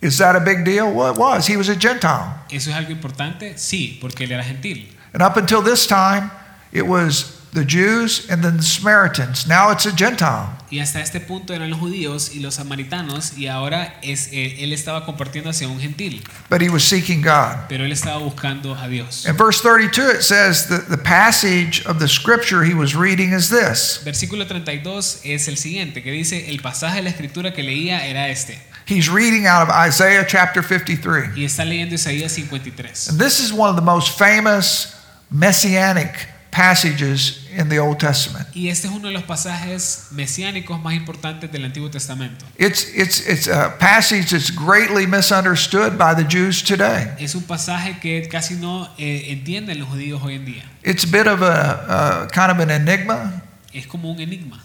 is 0.00 0.18
that 0.18 0.36
a 0.36 0.40
big 0.40 0.64
deal? 0.64 0.92
Well, 0.92 1.12
it 1.12 1.18
was. 1.18 1.46
He 1.46 1.56
was 1.56 1.68
a 1.68 1.76
Gentile. 1.76 2.34
¿Eso 2.50 2.70
es 2.70 2.76
algo 2.76 2.90
importante? 2.92 3.56
Sí, 3.58 3.98
porque 4.00 4.24
él 4.24 4.32
era 4.32 4.44
gentil. 4.44 4.88
And 5.12 5.22
up 5.22 5.36
until 5.36 5.62
this 5.62 5.86
time, 5.86 6.30
it 6.72 6.86
was 6.86 7.40
the 7.52 7.64
Jews 7.64 8.26
and 8.28 8.42
then 8.42 8.56
the 8.56 8.62
Samaritans. 8.64 9.46
Now 9.46 9.70
it's 9.70 9.86
a 9.86 9.92
Gentile. 9.92 10.48
Y 10.70 10.80
hasta 10.80 11.00
este 11.00 11.20
punto 11.20 11.54
eran 11.54 11.70
los 11.70 11.78
judíos 11.78 12.34
y 12.34 12.40
los 12.40 12.56
samaritanos 12.56 13.38
y 13.38 13.46
ahora 13.46 13.94
es, 14.02 14.28
eh, 14.32 14.56
él 14.64 14.72
estaba 14.72 15.04
compartiendo 15.06 15.50
hacia 15.50 15.68
un 15.68 15.78
gentil, 15.78 16.20
But 16.50 16.62
he 16.62 16.68
was 16.68 16.82
seeking 16.82 17.22
God. 17.22 17.68
pero 17.68 17.84
él 17.84 17.92
estaba 17.92 18.18
buscando 18.18 18.74
a 18.74 18.88
Dios. 18.88 19.24
In 19.24 19.36
verse 19.36 19.60
32, 19.62 20.16
it 20.16 20.22
says 20.22 20.66
that 20.66 20.88
the 20.88 20.98
passage 20.98 21.86
of 21.86 22.00
the 22.00 22.08
scripture 22.08 22.64
he 22.64 22.74
was 22.74 22.96
reading 22.96 23.32
is 23.32 23.48
this 23.50 24.00
Versículo 24.04 24.48
32 24.48 25.20
es 25.24 25.46
el 25.46 25.56
siguiente, 25.56 26.02
que 26.02 26.10
dice, 26.10 26.48
el 26.50 26.60
pasaje 26.60 26.96
de 26.96 27.02
la 27.02 27.10
escritura 27.10 27.52
que 27.54 27.62
leía 27.62 28.04
era 28.06 28.28
este. 28.28 28.58
He's 28.86 29.08
reading 29.08 29.46
out 29.46 29.62
of 29.62 29.70
Isaiah 29.70 30.24
chapter 30.28 30.62
53. 30.62 31.34
Y 31.36 31.44
está 31.44 31.64
leyendo 31.64 31.94
Isaías 31.94 32.32
53. 32.34 33.08
And 33.08 33.18
this 33.18 33.40
is 33.40 33.52
one 33.52 33.70
of 33.70 33.76
the 33.76 33.82
most 33.82 34.18
famous 34.18 34.94
messianic 35.30 36.28
passages 36.50 37.48
in 37.50 37.68
the 37.68 37.78
Old 37.78 37.98
Testament. 37.98 38.46
Y 38.54 38.68
este 38.68 38.84
es 38.86 38.92
uno 38.92 39.08
de 39.08 39.14
los 39.14 39.22
pasajes 39.24 40.08
mesiánicos 40.12 40.80
más 40.82 40.94
importantes 40.94 41.50
del 41.50 41.64
Antiguo 41.64 41.90
Testamento. 41.90 42.44
It's, 42.58 42.84
it's, 42.94 43.26
it's 43.26 43.48
a 43.48 43.74
passage 43.78 44.30
that's 44.30 44.50
greatly 44.50 45.06
misunderstood 45.06 45.96
by 45.98 46.14
the 46.14 46.24
Jews 46.24 46.62
today. 46.62 47.08
Es 47.18 47.34
un 47.34 47.42
pasaje 47.42 47.98
que 48.00 48.28
casi 48.28 48.54
no 48.54 48.88
eh, 48.98 49.32
entienden 49.32 49.80
los 49.80 49.88
judíos 49.88 50.22
hoy 50.22 50.34
en 50.34 50.44
día. 50.44 50.62
It's 50.84 51.04
a 51.04 51.08
bit 51.08 51.26
of 51.26 51.42
a, 51.42 52.26
a 52.26 52.28
kind 52.32 52.50
of 52.52 52.58
an 52.60 52.70
enigma 52.70 53.42
Es 53.72 53.86
como 53.86 54.10
un 54.12 54.20
enigma 54.20 54.60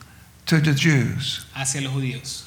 to 0.46 0.60
the 0.60 0.74
Jews. 0.76 1.46
hacia 1.56 1.82
los 1.82 1.94
judíos. 1.94 2.44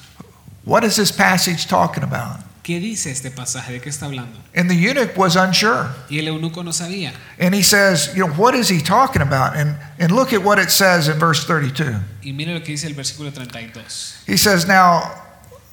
What 0.65 0.83
is 0.83 0.95
this 0.95 1.11
passage 1.11 1.67
talking 1.67 2.03
about? 2.03 2.39
¿Qué 2.63 2.79
dice 2.79 3.11
este 3.11 3.29
pasaje? 3.29 3.73
¿De 3.73 3.81
qué 3.81 3.89
está 3.89 4.05
hablando? 4.05 4.39
And 4.55 4.69
the 4.69 4.75
eunuch 4.75 5.17
was 5.17 5.35
unsure. 5.35 5.89
Y 6.09 6.19
el 6.19 6.27
eunuco 6.27 6.63
no 6.63 6.71
sabía. 6.71 7.11
And 7.37 7.53
he 7.53 7.61
says, 7.61 8.15
you 8.15 8.25
know, 8.25 8.33
what 8.35 8.55
is 8.55 8.69
he 8.69 8.79
talking 8.79 9.21
about? 9.21 9.57
And, 9.57 9.75
and 9.99 10.13
look 10.13 10.31
at 10.31 10.41
what 10.41 10.59
it 10.59 10.71
says 10.71 11.09
in 11.09 11.19
verse 11.19 11.43
32. 11.45 11.93
Y 12.23 12.31
mire 12.31 12.53
lo 12.53 12.61
que 12.61 12.73
dice 12.73 12.85
el 12.85 12.93
versículo 12.93 13.33
32. 13.33 14.23
He 14.25 14.37
says, 14.37 14.65
Now, 14.65 15.11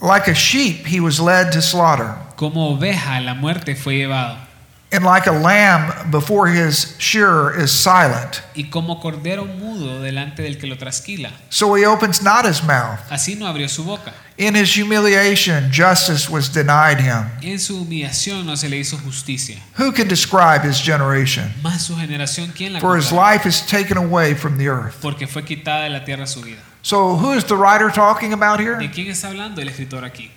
like 0.01 0.27
a 0.27 0.35
sheep, 0.35 0.85
he 0.85 0.99
was 0.99 1.21
led 1.21 1.53
to 1.53 1.63
slaughter, 1.63 2.17
Como 2.35 2.77
oveja 2.77 3.19
a 3.19 3.21
la 3.21 3.35
muerte 3.35 3.77
fue 3.77 3.95
llevado. 3.95 4.37
And 4.93 5.05
like 5.05 5.27
a 5.27 5.33
lamb 5.33 6.11
before 6.11 6.49
his 6.49 6.97
shearer 6.99 7.55
is 7.57 7.71
silent. 7.71 8.43
Y 8.55 8.71
como 8.71 9.01
cordero 9.01 9.45
mudo 9.45 10.01
delante 10.01 10.43
del 10.43 10.59
que 10.59 10.67
lo 10.69 10.77
trasquila. 10.77 11.31
So 11.49 11.75
he 11.75 11.85
opens 11.87 12.23
not 12.23 12.45
his 12.45 12.63
mouth. 12.63 12.99
Así 13.11 13.37
no 13.37 13.47
abrió 13.47 13.69
su 13.69 13.85
boca. 13.85 14.13
In 14.37 14.55
his 14.55 14.75
humiliation, 14.75 15.71
justice 15.71 16.29
was 16.29 16.49
denied 16.49 16.99
him. 16.99 17.31
En 17.43 17.59
su 17.59 17.85
humillación 17.85 18.47
no 18.47 18.57
se 18.57 18.69
le 18.69 18.79
hizo 18.79 18.97
justicia. 18.97 19.59
Who 19.79 19.93
can 19.93 20.09
describe 20.09 20.63
his 20.65 20.81
generation? 20.81 21.53
Más 21.63 21.83
su 21.83 21.95
generación, 21.95 22.53
¿quién 22.57 22.73
la 22.73 22.81
For 22.81 22.97
his 22.97 23.13
life 23.13 23.47
is 23.47 23.61
taken 23.61 23.97
away 23.97 24.35
from 24.35 24.57
the 24.57 24.69
earth. 24.69 24.97
Porque 25.01 25.27
fue 25.27 25.45
quitada 25.45 25.85
de 25.85 25.91
la 25.91 26.05
tierra 26.05 26.27
su 26.27 26.41
vida. 26.41 26.61
So, 26.83 27.17
who 27.17 27.33
is 27.33 27.45
the 27.45 27.57
writer 27.57 27.91
talking 27.91 28.33
about 28.33 28.59
here? 28.59 28.77
¿De 28.77 28.91
quién 28.91 29.09
está 29.09 29.29
hablando 29.29 29.61
el 29.61 29.69
escritor 29.69 30.05
aquí? 30.05 30.31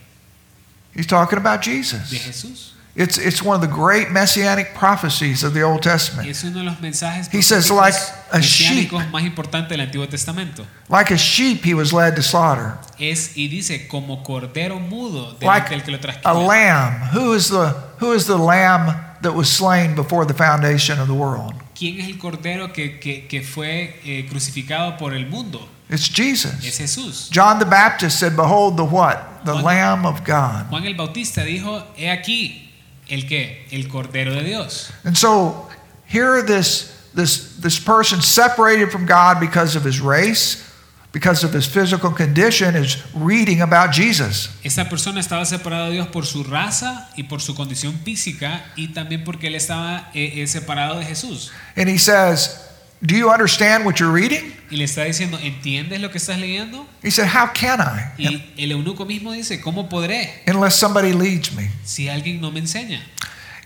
He's 0.94 1.08
talking 1.08 1.40
about 1.40 1.62
De 1.62 2.20
Jesús. 2.20 2.74
It's, 2.96 3.18
it's 3.18 3.42
one 3.42 3.56
of 3.56 3.62
the 3.62 3.76
great 3.76 4.12
messianic 4.12 4.76
prophecies 4.76 5.44
of 5.44 5.56
the 5.56 5.64
Old 5.64 5.82
Testament. 5.82 6.30
Es 6.30 6.44
uno 6.44 6.60
de 6.60 6.64
los 6.64 6.80
mensajes 6.80 7.28
He 7.32 7.42
says, 7.42 7.72
like 7.72 7.96
a 8.32 8.38
mesiánicos 8.38 9.10
más 9.10 9.24
importantes 9.24 9.70
del 9.70 9.82
Antiguo 9.82 10.08
Testamento. 10.08 10.64
Like 10.90 11.10
a 11.12 11.18
sheep, 11.18 11.64
he 11.66 11.74
was 11.74 11.92
led 11.92 12.16
to 12.16 12.22
slaughter. 12.22 12.78
Es 13.00 13.36
y 13.36 13.48
dice 13.48 13.88
como 13.88 14.24
cordero 14.24 14.80
mudo 14.80 15.36
Like 15.42 15.70
del 15.70 15.82
que 15.82 15.92
lo 15.92 15.98
a 16.24 16.34
lamb. 16.36 17.10
Who 17.14 17.34
is 17.34 17.50
the, 17.50 17.74
who 18.00 18.14
is 18.14 18.28
the 18.28 18.38
lamb 18.38 18.94
that 19.24 19.34
was 19.34 19.50
slain 19.50 19.96
before 19.96 20.26
the 20.26 20.36
foundation 20.36 21.00
of 21.00 21.08
the 21.08 21.16
world? 21.16 21.56
¿Quién 21.74 22.00
es 22.00 22.08
el 22.08 22.20
cordero 22.20 22.72
que, 22.72 23.00
que, 23.00 23.28
que 23.28 23.42
fue 23.42 24.00
eh, 24.06 24.28
crucificado 24.30 24.98
por 25.00 25.16
el 25.16 25.26
mundo? 25.26 25.68
It's 25.90 26.08
Es 26.08 26.16
Jesus. 26.16 26.78
Jesús. 26.78 27.30
John 27.32 27.58
the 27.58 27.66
Baptist 27.66 28.20
said, 28.20 28.36
Behold 28.36 28.78
the 28.78 28.86
what? 28.86 29.44
The 29.46 29.54
Juan- 29.54 29.64
Lamb 29.64 30.06
of 30.06 30.24
God. 30.24 30.68
Juan 30.70 30.86
el 30.86 30.94
Bautista 30.94 31.44
dijo, 31.44 31.84
he 31.98 32.10
aquí, 32.10 32.73
¿el 33.08 33.28
qué? 33.28 33.68
El 33.72 33.88
cordero 33.88 34.34
de 34.34 34.44
Dios. 34.44 34.92
And 35.04 35.18
so 35.18 35.68
here 36.06 36.42
this, 36.42 36.92
this, 37.14 37.58
this 37.60 37.80
person 37.80 38.22
separated 38.22 38.92
from 38.92 39.06
God 39.06 39.40
because 39.40 39.76
of 39.76 39.84
his 39.84 40.00
race, 40.00 40.64
because 41.12 41.44
of 41.44 41.54
his 41.54 41.66
physical 41.68 42.12
condition, 42.12 42.76
is 42.76 42.98
reading 43.14 43.62
about 43.62 43.92
Jesus. 43.92 44.50
Esta 44.64 44.90
persona 44.90 45.20
estaba 45.20 45.46
separada 45.46 45.88
de 45.88 45.94
Dios 45.94 46.08
por 46.08 46.26
su 46.26 46.44
raza 46.44 47.10
y 47.16 47.24
por 47.24 47.40
su 47.42 47.54
condición 47.56 48.00
física 48.04 48.66
y 48.76 48.94
también 48.94 49.24
porque 49.24 49.48
él 49.48 49.56
estaba 49.56 50.10
eh, 50.14 50.42
eh, 50.42 50.48
separado 50.48 51.00
de 51.00 51.06
Jesús. 51.06 51.52
And 51.76 51.88
he 51.88 51.98
says, 51.98 52.73
Do 53.06 53.16
you 53.16 53.30
understand 53.30 53.86
what 53.86 54.00
you're 54.00 54.14
reading? 54.14 54.54
Y 54.72 54.78
le 54.78 54.86
está 54.86 55.04
diciendo, 55.04 55.38
¿entiendes 55.38 56.00
lo 56.00 56.10
que 56.10 56.18
estás 56.18 56.40
leyendo? 56.40 56.88
He 57.04 57.12
said, 57.12 57.28
How 57.28 57.52
can 57.54 57.82
I? 57.82 58.14
Y 58.18 58.54
el 58.58 58.72
eunuco 58.72 59.06
mismo 59.06 59.34
dice, 59.34 59.60
¿cómo 59.60 59.90
podré 59.90 60.42
Unless 60.48 60.76
somebody 60.76 61.12
leads 61.12 61.52
me. 61.52 61.70
si 61.84 62.08
alguien 62.08 62.40
no 62.40 62.50
me 62.50 62.62
enseña? 62.62 63.02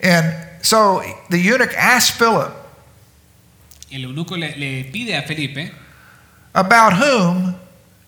And 0.01 0.33
so 0.63 1.01
the 1.29 1.37
eunuch 1.37 1.73
asked 1.77 2.17
Philip, 2.17 2.51
El 3.91 4.05
eunuco 4.05 4.35
le, 4.35 4.55
le 4.57 4.83
pide 4.91 5.15
a 5.15 5.21
Felipe, 5.21 5.71
About 6.53 6.93
whom 6.93 7.55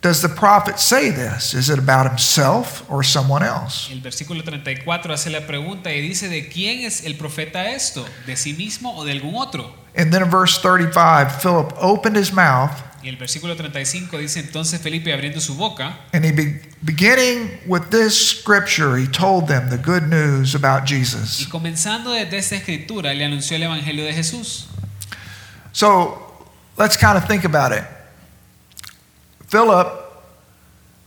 does 0.01 0.21
the 0.21 0.29
prophet 0.29 0.79
say 0.79 1.11
this? 1.11 1.53
Is 1.53 1.69
it 1.69 1.77
about 1.77 2.07
himself 2.07 2.83
or 2.89 3.03
someone 3.03 3.43
else? 3.43 3.91
el 3.91 4.01
versículo 4.01 4.43
34 4.43 5.13
hace 5.13 5.29
la 5.29 5.45
pregunta 5.45 5.93
y 5.93 6.01
dice, 6.01 6.27
¿de 6.27 6.49
quién 6.49 6.79
es 6.85 7.05
el 7.05 7.15
profeta 7.15 7.69
esto? 7.69 8.03
¿De 8.25 8.35
sí 8.35 8.53
mismo 8.53 8.95
o 8.97 9.05
de 9.05 9.11
algún 9.11 9.35
otro? 9.35 9.78
And 9.95 10.13
then 10.13 10.21
in 10.21 10.29
verse 10.29 10.59
35, 10.59 11.41
Philip 11.41 11.73
opened 11.79 12.15
his 12.15 12.31
mouth 12.31 12.83
Y 13.01 13.07
el 13.07 13.15
versículo 13.15 13.55
35 13.55 14.17
dice, 14.17 14.41
entonces 14.41 14.81
Felipe 14.81 15.13
abriendo 15.13 15.39
su 15.39 15.55
boca, 15.55 15.97
and 16.11 16.25
he 16.25 16.31
be, 16.31 16.59
beginning 16.83 17.49
with 17.65 17.89
this 17.91 18.13
scripture, 18.13 18.97
he 18.97 19.07
told 19.07 19.47
them 19.47 19.69
the 19.69 19.77
good 19.77 20.09
news 20.09 20.53
about 20.53 20.83
y 20.83 20.97
Jesus. 20.97 21.47
comenzando 21.47 22.11
desde 22.11 22.37
esta 22.37 22.55
escritura, 22.57 23.13
le 23.13 23.23
anunció 23.23 23.55
el 23.55 23.63
Evangelio 23.63 24.03
de 24.03 24.13
Jesús. 24.13 24.67
So 25.71 26.45
let's 26.77 26.97
kind 26.97 27.17
of 27.17 27.25
think 27.25 27.45
about 27.45 27.71
it. 27.71 27.85
Philip, 29.47 29.87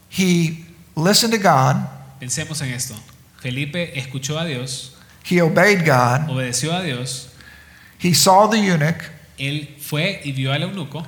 he 0.09 0.65
listened 0.97 1.35
to 1.35 1.39
God, 1.39 1.77
Pensemos 2.21 2.63
en 2.63 2.71
esto. 2.73 2.95
Felipe 3.39 3.99
escuchó 3.99 4.41
a 4.41 4.47
Dios, 4.47 4.97
he 5.25 5.43
obeyed 5.43 5.85
God, 5.85 6.31
obedeció 6.31 6.73
a 6.73 6.83
Dios, 6.83 7.32
he 8.03 8.13
saw 8.15 8.47
the 8.49 8.59
eunuch, 8.59 9.11
él 9.39 9.69
fue 9.81 10.21
y 10.25 10.33
vio 10.33 10.53
al 10.53 10.63
eunuco, 10.63 11.07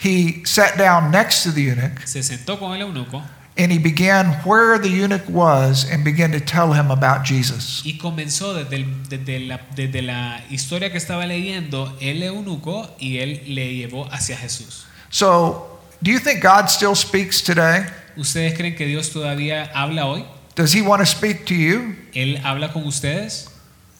he 0.00 0.42
sat 0.44 0.76
down 0.76 1.10
next 1.10 1.42
to 1.44 1.52
the 1.52 1.62
eunuch, 1.62 2.06
se 2.06 2.22
sentó 2.22 2.58
con 2.58 2.74
el 2.74 2.82
eunuco 2.82 3.22
and 3.56 3.70
he 3.70 3.78
began 3.78 4.26
where 4.44 4.78
the 4.80 4.88
eunuch 4.88 5.22
was 5.28 5.84
and 5.88 6.02
began 6.04 6.32
to 6.32 6.40
tell 6.40 6.72
him 6.72 6.90
about 6.90 7.24
Jesus. 7.24 7.82
y 7.84 7.96
comenzó 7.98 8.52
desde, 8.52 8.76
el- 8.76 9.08
desde 9.08 9.38
la, 9.46 9.60
desde 9.76 10.02
la 10.02 10.40
historia 10.50 10.90
que 10.90 10.98
estaba 10.98 11.24
leyendo 11.26 11.96
el 12.00 12.22
eunuco 12.24 12.94
y 12.98 13.18
él 13.18 13.42
le 13.46 13.74
llevó 13.76 14.08
hacia 14.12 14.36
Jesús. 14.36 14.86
So, 15.10 15.78
do 16.02 16.10
you 16.10 16.18
think 16.18 16.42
God 16.42 16.68
still 16.68 16.96
speaks 16.96 17.42
today? 17.42 17.86
¿Ustedes 18.16 18.54
creen 18.56 18.74
que 18.76 18.86
Dios 18.86 19.10
todavía 19.12 19.70
habla 19.74 20.06
hoy? 20.06 20.24
Does 20.56 20.72
he 20.74 20.82
want 20.82 21.00
to 21.00 21.06
speak 21.06 21.46
to 21.46 21.54
you? 21.54 21.94
¿Él 22.14 22.40
habla 22.44 22.72
con 22.72 22.84
ustedes? 22.86 23.48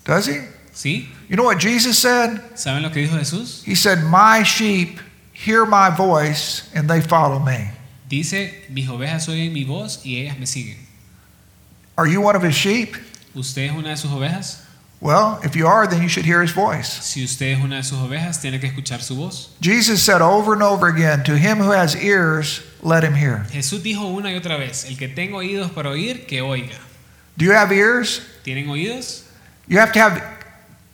Does 0.04 0.26
he? 0.28 0.40
¿Sí? 0.74 1.08
You 1.28 1.36
know 1.36 1.44
what 1.44 1.58
Jesus 1.58 1.98
said? 1.98 2.40
¿Saben 2.54 2.82
lo 2.82 2.90
que 2.90 3.06
dijo 3.06 3.16
Jesús? 3.16 3.62
He 3.64 3.74
said, 3.74 4.02
My 4.02 4.42
sheep 4.42 4.98
hear 5.32 5.64
my 5.64 5.90
voice 5.90 6.68
and 6.74 6.88
they 6.88 7.00
follow 7.00 7.38
me. 7.38 7.70
Dice, 8.08 8.64
mis 8.68 8.88
ovejas 8.88 9.28
oyen 9.28 9.52
mi 9.52 9.64
voz 9.64 10.04
y 10.04 10.16
ellas 10.16 10.38
me 10.38 10.46
siguen. 10.46 10.76
Are 11.96 12.06
you 12.06 12.20
one 12.20 12.36
of 12.36 12.42
his 12.42 12.54
sheep? 12.54 12.96
¿Usted 13.34 13.70
es 13.70 13.72
una 13.72 13.90
de 13.90 13.96
sus 13.96 14.10
ovejas? 14.10 14.60
Well, 15.00 15.38
if 15.44 15.54
you 15.54 15.66
are, 15.66 15.86
then 15.86 16.02
you 16.02 16.08
should 16.08 16.24
hear 16.24 16.40
his 16.40 16.52
voice. 16.52 16.88
Si 16.88 17.22
usted 17.22 17.56
es 17.56 17.62
una 17.62 17.76
de 17.76 17.82
sus 17.82 17.98
ovejas, 17.98 18.40
tiene 18.40 18.58
que 18.58 18.70
escuchar 18.70 19.00
su 19.02 19.14
voz. 19.14 19.50
Jesus 19.60 20.02
said 20.02 20.22
over 20.22 20.54
and 20.54 20.62
over 20.62 20.88
again, 20.88 21.22
To 21.24 21.36
him 21.36 21.58
who 21.58 21.70
has 21.72 21.94
ears, 21.94 22.62
let 22.82 23.04
him 23.04 23.14
hear. 23.14 23.46
Jesús 23.50 23.82
dijo 23.82 24.06
una 24.16 24.30
y 24.30 24.36
otra 24.36 24.56
vez, 24.56 24.86
el 24.88 24.96
que 24.96 25.08
tenga 25.08 25.36
oídos 25.36 25.72
para 25.72 25.90
oír, 25.90 26.26
que 26.26 26.40
oiga. 26.40 26.78
Do 27.36 27.44
you 27.44 27.52
have 27.52 27.70
ears? 27.70 28.20
¿Tienen 28.44 28.66
oídos? 28.68 29.24
You 29.66 29.78
have 29.78 29.92
to 29.92 29.98
have 29.98 30.33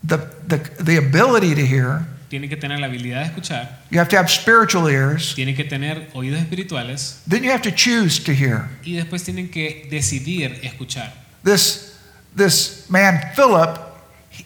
the, 0.03 0.19
the, 0.47 0.59
the 0.83 0.97
ability 0.97 1.55
to 1.55 1.65
hear. 1.67 2.07
Tienen 2.31 2.49
que 2.49 2.57
tener 2.57 2.79
la 2.79 2.87
habilidad 2.87 3.25
de 3.25 3.31
escuchar. 3.31 3.69
You 3.91 3.99
have 3.99 4.09
to 4.11 4.17
have 4.17 4.31
spiritual 4.31 4.87
ears. 4.89 5.35
Tienen 5.35 5.57
que 5.57 5.65
tener 5.65 6.09
oídos 6.15 6.39
espirituales. 6.41 7.21
Then 7.27 7.43
you 7.43 7.51
have 7.51 7.63
to 7.63 7.73
choose 7.73 8.21
to 8.25 8.33
hear. 8.33 8.69
Y 8.85 8.93
después 8.93 9.25
tienen 9.25 9.51
que 9.51 9.89
decidir 9.91 10.61
escuchar. 10.63 11.13
This, 11.43 11.99
this 12.37 12.89
man, 12.89 13.33
Philip, 13.35 13.81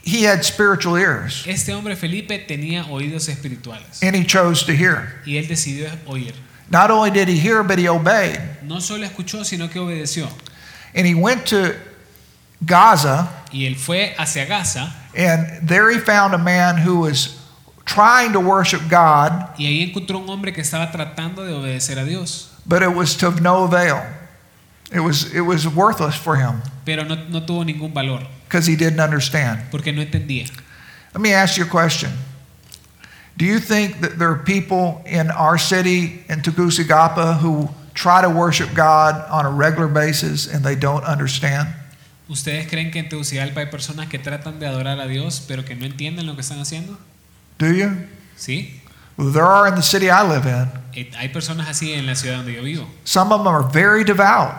he 0.03 0.23
had 0.23 0.45
spiritual 0.47 0.97
ears, 0.97 1.45
Este 1.47 1.69
hombre 1.75 1.95
Felipe 1.95 2.39
tenía 2.49 2.85
oídos 2.89 3.29
espirituales. 3.29 4.03
and 4.03 4.17
he 4.17 4.25
chose 4.25 4.65
to 4.65 4.73
hear. 4.73 5.21
Y 5.27 5.33
él 5.37 5.47
decidió 5.47 5.91
oír. 6.07 6.33
Not 6.71 6.91
only 6.91 7.11
did 7.11 7.29
he 7.29 7.37
hear, 7.39 7.63
but 7.63 7.79
he 7.79 7.87
obeyed. 7.87 8.41
No 8.63 8.81
solo 8.81 9.05
escuchó, 9.05 9.45
sino 9.45 9.69
que 9.69 9.79
obedeció. 9.79 10.31
And 10.95 11.07
he 11.07 11.15
went 11.15 11.45
to 11.49 11.75
Gaza, 12.65 13.29
Y 13.53 13.67
él 13.67 13.77
fue 13.77 14.15
hacia 14.19 14.47
Gaza 14.47 14.91
and 15.17 15.67
there 15.67 15.91
he 15.91 15.99
found 15.99 16.35
a 16.35 16.39
man 16.39 16.77
who 16.79 17.01
was 17.01 17.41
trying 17.85 18.33
to 18.33 18.41
worship 18.41 18.81
God, 18.89 19.33
y 19.59 19.65
ahí 19.67 19.83
encontró 19.93 20.19
un 20.19 20.29
hombre 20.29 20.53
que 20.53 20.63
estaba 20.63 20.91
tratando 20.91 21.45
de 21.47 21.53
obedecer 21.53 21.99
a 21.99 22.05
Dios. 22.05 22.51
but 22.67 22.83
it 22.83 22.95
was 22.95 23.17
to 23.17 23.31
no 23.41 23.65
avail. 23.65 24.03
It 24.93 25.01
was, 25.01 25.35
it 25.35 25.41
was 25.41 25.67
worthless 25.67 26.15
for 26.15 26.37
him 26.37 26.63
Pero 26.85 27.03
no, 27.05 27.15
no 27.15 27.41
tuvo 27.41 27.65
ningún 27.65 27.93
valor 27.93 28.27
because 28.47 28.67
he 28.67 28.77
didn't 28.77 29.01
understand. 29.01 29.61
porque 29.71 29.93
no 29.93 30.03
entendía. 30.05 30.49
Let 31.15 31.21
me 31.21 31.33
ask 31.33 31.57
you 31.57 31.65
a 31.65 31.69
question. 31.69 32.11
Do 33.37 33.45
you 33.45 33.59
think 33.59 34.01
that 34.01 34.19
there 34.19 34.31
are 34.31 34.39
people 34.39 35.03
in 35.07 35.31
our 35.31 35.59
city 35.59 36.25
in 36.29 36.41
Tegucigalpa 36.41 37.39
who 37.39 37.69
try 37.95 38.21
to 38.23 38.31
worship 38.31 38.73
God 38.75 39.17
on 39.29 39.45
a 39.47 39.51
regular 39.51 39.89
basis 39.89 40.47
and 40.47 40.65
they 40.65 40.77
don't 40.77 41.03
understand? 41.05 41.69
¿Ustedes 42.29 42.67
creen 42.69 42.91
que 42.91 43.01
en 43.01 43.09
Tegucigalpa 43.09 43.61
hay 43.61 43.67
personas 43.67 44.09
que 44.09 44.19
tratan 44.19 44.59
de 44.59 44.67
adorar 44.67 44.99
a 45.01 45.07
Dios 45.07 45.45
pero 45.47 45.65
que 45.65 45.75
no 45.75 45.85
entienden 45.85 46.27
lo 46.27 46.35
que 46.35 46.41
están 46.41 46.59
haciendo? 46.59 46.99
Do 47.59 47.71
you? 47.71 47.91
Sí. 48.37 48.81
Well, 49.17 49.33
there 49.33 49.45
are 49.45 49.69
in 49.69 49.75
the 49.77 49.83
city 49.83 50.07
I 50.07 50.23
live 50.27 50.47
in. 50.49 50.69
Eh, 50.95 51.11
Hay 51.17 51.29
personas 51.29 51.69
así 51.69 51.93
en 51.93 52.07
la 52.07 52.15
ciudad 52.17 52.39
donde 52.39 52.55
yo 52.55 52.63
vivo. 52.63 52.89
Some 53.05 53.33
of 53.33 53.45
them 53.45 53.55
are 53.55 53.65
very 53.73 54.05
devout 54.05 54.55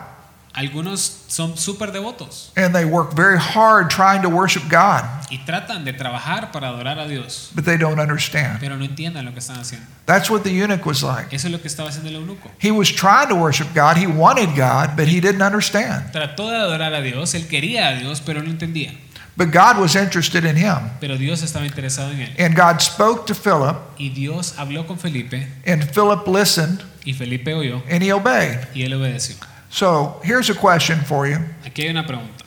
Algunos 0.56 1.24
son 1.28 1.58
súper 1.58 1.92
devotos 1.92 2.52
and 2.56 2.74
they 2.74 2.86
work 2.86 3.14
very 3.14 3.38
hard 3.38 3.90
trying 3.90 4.22
to 4.22 4.30
worship 4.30 4.64
God, 4.70 5.04
y 5.30 5.40
tratan 5.46 5.84
de 5.84 5.92
trabajar 5.92 6.52
para 6.54 6.70
adorar 6.70 6.98
a 6.98 7.08
Dios, 7.08 7.52
but 7.54 7.66
they 7.66 7.78
don't 7.78 8.00
understand. 8.00 8.60
pero 8.62 8.78
no 8.78 8.86
entienden 8.86 9.26
lo 9.26 9.34
que 9.34 9.40
están 9.40 9.60
haciendo. 9.60 9.86
That's 10.06 10.30
what 10.30 10.44
the 10.44 10.52
eunuch 10.52 10.86
was 10.86 11.04
like. 11.04 11.36
Eso 11.36 11.48
es 11.48 11.52
lo 11.52 11.60
que 11.60 11.68
estaba 11.68 11.90
haciendo 11.90 12.10
el 12.10 12.16
eunuco. 12.16 12.50
He 12.60 12.72
was 12.72 12.90
trying 12.90 13.28
to 13.28 13.36
worship 13.36 13.68
God, 13.76 13.98
he 13.98 14.08
wanted 14.08 14.56
God, 14.56 14.96
but 14.96 15.08
he 15.08 15.20
didn't 15.20 15.42
understand. 15.42 16.12
Trató 16.14 16.50
de 16.50 16.56
adorar 16.58 16.94
a 16.94 17.02
Dios, 17.02 17.34
él 17.36 17.48
quería 17.48 17.90
a 17.90 17.96
Dios, 17.96 18.22
pero 18.26 18.42
no 18.42 18.50
entendía. 18.50 18.94
But 19.38 19.52
God 19.52 19.78
was 19.78 19.98
interested 19.98 20.46
in 20.46 20.56
him. 20.56 20.92
Pero 21.02 21.18
Dios 21.18 21.44
estaba 21.44 21.66
interesado 21.66 22.12
en 22.14 22.22
él. 22.22 22.34
And 22.40 22.56
God 22.56 22.80
spoke 22.80 23.26
to 23.28 23.36
Philip, 23.36 23.76
Y 23.98 24.08
Dios 24.08 24.54
habló 24.58 24.88
con 24.88 24.98
Felipe 24.98 25.46
and 25.68 25.84
Philip 25.92 26.26
listened 26.26 26.82
y 27.04 27.12
Felipe 27.12 27.54
oyó 27.54 27.84
and 27.92 28.02
he 28.02 28.14
obeyed. 28.14 28.60
y 28.74 28.84
él 28.84 28.94
obedeció. 28.94 29.36
So 29.70 30.22
here's 30.24 30.50
a 30.50 30.56
question 30.56 31.00
for 31.00 31.28
you 31.28 31.38
Aquí 31.64 31.84
hay 31.84 31.90
una 31.90 32.04
pregunta. 32.04 32.44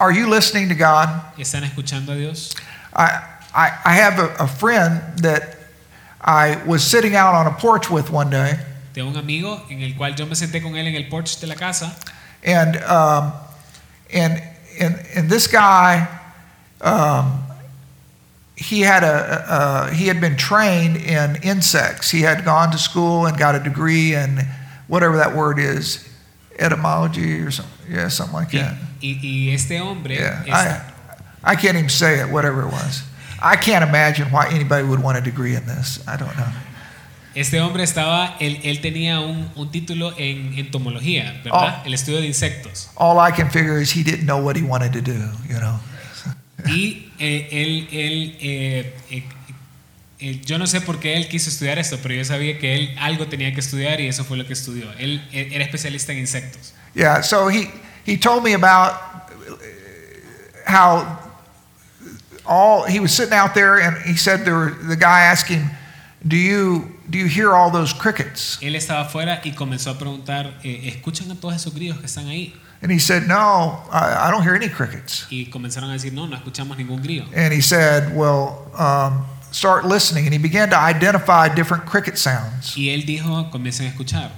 Are 0.00 0.12
you 0.12 0.28
listening 0.28 0.68
to 0.68 0.74
God? 0.74 1.08
¿Están 1.36 1.62
escuchando 1.62 2.12
a 2.12 2.16
Dios? 2.16 2.54
I, 2.94 3.22
I, 3.54 3.78
I 3.84 3.94
have 3.94 4.18
a, 4.18 4.34
a 4.38 4.46
friend 4.46 5.18
that 5.20 5.56
I 6.20 6.62
was 6.64 6.82
sitting 6.82 7.14
out 7.14 7.34
on 7.34 7.46
a 7.46 7.52
porch 7.52 7.90
with 7.90 8.10
one 8.10 8.30
day, 8.30 8.58
Tengo 8.92 9.10
un 9.10 9.16
amigo 9.16 9.60
en 9.70 9.82
el 9.82 9.92
cual 9.92 10.14
yo 10.16 10.24
me 10.26 10.34
senté 10.34 10.62
con 10.62 10.72
él 10.72 10.86
en 10.86 10.94
el 10.94 11.10
porche 11.10 11.40
de 11.40 11.46
la 11.46 11.54
casa 11.54 11.96
and, 12.44 12.76
um, 12.84 13.32
and, 14.12 14.42
and, 14.78 15.00
and 15.14 15.30
this 15.30 15.46
guy, 15.46 16.06
um, 16.80 17.42
he 18.56 18.82
had 18.82 19.02
a, 19.02 19.44
uh, 19.48 19.90
he 19.90 20.06
had 20.06 20.20
been 20.20 20.36
trained 20.36 20.96
in 20.96 21.36
insects. 21.42 22.10
He 22.10 22.20
had 22.20 22.44
gone 22.44 22.70
to 22.70 22.78
school 22.78 23.26
and 23.26 23.36
got 23.36 23.54
a 23.54 23.58
degree 23.58 24.14
in 24.14 24.40
whatever 24.88 25.16
that 25.16 25.34
word 25.34 25.58
is, 25.58 26.08
etymology 26.58 27.40
or 27.40 27.50
something, 27.50 27.92
yeah, 27.92 28.08
something 28.08 28.34
like 28.34 28.50
that. 28.52 28.74
y- 29.02 29.18
y 29.22 29.50
este 29.52 29.78
hombre 29.78 30.14
Yeah, 30.16 30.42
I, 30.48 31.52
I 31.52 31.56
can't 31.56 31.76
even 31.76 31.88
say 31.90 32.20
it, 32.20 32.30
whatever 32.30 32.62
it 32.62 32.72
was. 32.72 33.02
I 33.42 33.56
can't 33.56 33.82
imagine 33.84 34.30
why 34.30 34.48
anybody 34.48 34.86
would 34.86 35.02
want 35.02 35.18
a 35.18 35.20
degree 35.20 35.54
in 35.54 35.66
this. 35.66 36.00
I 36.08 36.16
don't 36.16 36.34
know. 36.36 36.48
Este 37.36 37.54
hombre 37.60 37.82
estaba, 37.82 38.36
él, 38.38 38.60
él 38.62 38.80
tenía 38.80 39.20
un, 39.20 39.50
un 39.56 39.68
título 39.70 40.14
en 40.16 40.54
entomología, 40.56 41.34
¿verdad? 41.42 41.80
Oh. 41.82 41.86
El 41.86 41.92
estudio 41.94 42.20
de 42.20 42.28
insectos. 42.28 42.88
All 42.96 43.18
I 43.18 43.32
can 43.32 43.50
figure 43.50 43.76
is 43.80 43.90
he 43.90 44.04
didn't 44.04 44.24
know 44.26 44.38
what 44.38 44.54
he 44.56 44.62
wanted 44.62 44.92
to 44.92 45.00
do, 45.00 45.18
you 45.48 45.58
know. 45.58 45.80
Y 46.66 47.10
eh, 47.18 47.48
él, 47.50 47.88
él 47.90 48.36
eh, 48.40 48.94
eh, 49.10 49.24
yo 50.44 50.58
no 50.58 50.66
sé 50.66 50.80
por 50.80 50.98
qué 50.98 51.16
él 51.16 51.28
quiso 51.28 51.50
estudiar 51.50 51.78
esto, 51.78 51.98
pero 52.02 52.14
yo 52.14 52.24
sabía 52.24 52.58
que 52.58 52.74
él 52.74 52.96
algo 52.98 53.26
tenía 53.26 53.52
que 53.52 53.60
estudiar 53.60 54.00
y 54.00 54.08
eso 54.08 54.24
fue 54.24 54.36
lo 54.36 54.46
que 54.46 54.52
estudió. 54.52 54.92
Él, 54.98 55.26
era 55.32 55.64
especialista 55.64 56.12
en 56.12 56.18
insectos. 56.18 56.74
Yeah, 56.94 57.22
so 57.22 57.48
he, 57.48 57.70
he 58.04 58.16
told 58.16 58.42
me 58.42 58.54
about 58.54 58.92
uh, 59.48 59.56
how 60.66 61.18
all 62.46 62.84
he 62.84 63.00
was 63.00 63.12
sitting 63.12 63.34
out 63.34 63.54
there 63.54 63.78
and 63.78 63.96
he 63.98 64.16
said 64.16 64.44
there 64.44 64.54
were, 64.54 64.70
the 64.70 64.96
guy 64.96 65.22
asked 65.22 65.48
him, 65.48 65.70
do 66.26 66.36
you, 66.36 66.92
do 67.10 67.18
you 67.18 67.26
hear 67.26 67.52
all 67.52 67.70
those 67.70 67.92
crickets? 67.92 68.58
Él 68.62 68.76
estaba 68.76 69.02
afuera 69.02 69.40
y 69.44 69.52
comenzó 69.52 69.90
a 69.90 69.98
preguntar, 69.98 70.58
eh, 70.62 70.88
¿escuchan 70.88 71.30
a 71.30 71.34
todos 71.34 71.54
esos 71.54 71.74
grillos 71.74 71.98
que 71.98 72.06
están 72.06 72.28
ahí? 72.28 72.54
And 72.82 72.92
he 72.92 72.98
said, 72.98 73.26
no, 73.26 73.82
I, 73.90 74.28
I 74.28 74.30
don't 74.30 74.42
hear 74.42 74.54
any 74.54 74.68
crickets. 74.68 75.26
Y 75.30 75.46
comenzaron 75.46 75.90
a 75.90 75.94
decir, 75.94 76.12
no, 76.12 76.26
no 76.26 76.36
escuchamos 76.36 76.76
ningún 76.76 77.02
grillo. 77.02 77.24
And 77.34 77.52
he 77.52 77.62
said, 77.62 78.14
well, 78.14 78.70
um, 78.74 79.24
start 79.54 79.84
listening. 79.84 80.24
And 80.26 80.32
he 80.32 80.38
began 80.38 80.68
to 80.70 80.76
identify 80.76 81.48
different 81.48 81.86
cricket 81.86 82.18
sounds. 82.18 82.76
Y 82.76 82.90
él 82.90 83.06
dijo, 83.06 83.50
comiencen 83.50 83.86
a 83.86 83.90
escuchar. 83.90 84.30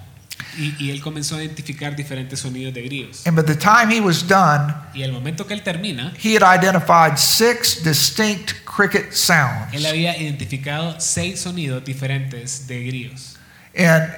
Y, 0.58 0.74
y 0.78 0.90
él 0.90 1.00
comenzó 1.02 1.36
a 1.36 1.44
identificar 1.44 1.96
diferentes 1.96 2.40
sonidos 2.40 2.72
de 2.72 2.82
grillos. 2.82 3.26
And 3.26 3.36
by 3.36 3.42
the 3.42 3.54
time 3.54 3.90
he 3.90 4.00
was 4.00 4.22
done, 4.26 4.74
Y 4.94 5.02
al 5.02 5.12
momento 5.12 5.46
que 5.46 5.54
él 5.54 5.62
termina, 5.62 6.12
he 6.18 6.34
had 6.34 6.42
identified 6.42 7.18
six 7.18 7.82
distinct 7.82 8.64
cricket 8.64 9.12
sounds. 9.12 9.74
él 9.74 9.84
había 9.86 10.16
identificado 10.16 11.00
seis 11.00 11.40
sonidos 11.40 11.84
diferentes 11.84 12.66
de 12.66 12.84
grillos. 12.86 13.36
And, 13.76 14.10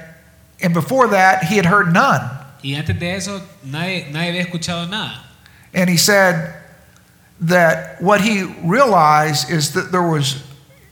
and 0.62 0.74
before 0.74 1.08
that, 1.08 1.44
he 1.44 1.56
had 1.56 1.66
heard 1.66 1.92
none. 1.92 2.22
Y 2.62 2.74
antes 2.74 2.98
de 2.98 3.14
eso, 3.14 3.40
nadie, 3.64 4.08
nadie 4.10 4.30
había 4.30 4.42
escuchado 4.42 4.88
nada. 4.88 5.24
And 5.74 5.88
he 5.90 5.96
said 5.96 6.54
that 7.40 8.00
what 8.00 8.20
he 8.20 8.44
realized 8.64 9.50
is 9.50 9.72
that 9.74 9.92
there 9.92 10.02
was 10.02 10.42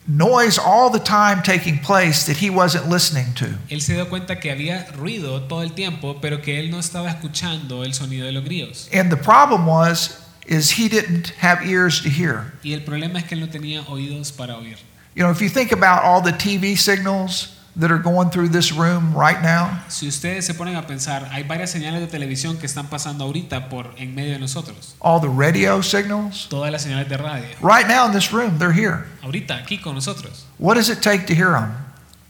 noise 0.08 0.58
all 0.58 0.90
the 0.90 1.00
time 1.00 1.42
taking 1.42 1.78
place 1.78 2.26
that 2.26 2.36
he 2.36 2.50
wasn't 2.50 2.88
listening 2.88 3.32
to. 3.34 3.46
Él 3.70 3.80
se 3.80 3.94
dio 3.94 4.06
cuenta 4.06 4.40
que 4.40 4.50
había 4.50 4.86
ruido 4.96 5.48
todo 5.48 5.62
el 5.62 5.72
tiempo, 5.72 6.20
pero 6.20 6.40
que 6.40 6.58
él 6.60 6.70
no 6.70 6.78
estaba 6.78 7.10
escuchando 7.10 7.84
el 7.84 7.92
sonido 7.92 8.26
de 8.26 8.32
los 8.32 8.44
grillos. 8.44 8.88
And 8.92 9.10
the 9.10 9.16
problem 9.16 9.66
was 9.66 10.22
is 10.46 10.70
he 10.70 10.88
didn't 10.88 11.30
have 11.38 11.66
ears 11.66 12.00
to 12.02 12.08
hear. 12.08 12.52
Y 12.62 12.72
el 12.72 12.80
problema 12.80 13.18
es 13.18 13.24
que 13.24 13.34
él 13.34 13.40
no 13.40 13.48
tenía 13.48 13.82
oídos 13.88 14.32
para 14.32 14.56
oír. 14.56 14.76
You 15.14 15.22
know, 15.22 15.30
if 15.30 15.40
you 15.40 15.48
think 15.48 15.72
about 15.72 16.04
all 16.04 16.20
the 16.20 16.32
TV 16.32 16.76
signals 16.76 17.55
that 17.78 17.90
are 17.90 17.98
going 18.02 18.30
through 18.30 18.48
this 18.48 18.72
room 18.72 19.14
right 19.14 19.42
now, 19.42 19.82
Si 19.88 20.08
ustedes 20.08 20.46
se 20.46 20.54
ponen 20.54 20.76
a 20.76 20.86
pensar, 20.86 21.28
hay 21.30 21.42
varias 21.42 21.70
señales 21.70 22.00
de 22.00 22.06
televisión 22.06 22.56
que 22.58 22.66
están 22.66 22.86
pasando 22.88 23.24
ahorita 23.24 23.68
por 23.68 23.94
en 23.98 24.14
medio 24.14 24.32
de 24.32 24.38
nosotros. 24.38 24.94
all 25.00 25.20
the 25.20 25.28
radio 25.28 25.82
signals, 25.82 26.48
Todas 26.48 26.72
las 26.72 26.82
señales 26.82 27.08
de 27.08 27.16
radio. 27.18 27.46
right 27.60 27.86
now 27.86 28.06
in 28.06 28.12
this 28.12 28.32
room, 28.32 28.58
they're 28.58 28.72
here. 28.72 29.04
Ahorita, 29.22 29.56
aquí 29.56 29.78
con 29.80 29.94
nosotros. 29.94 30.46
What 30.58 30.76
does 30.76 30.88
it 30.88 31.00
take 31.02 31.26
to 31.26 31.34
hear 31.34 31.50
them? 31.52 31.72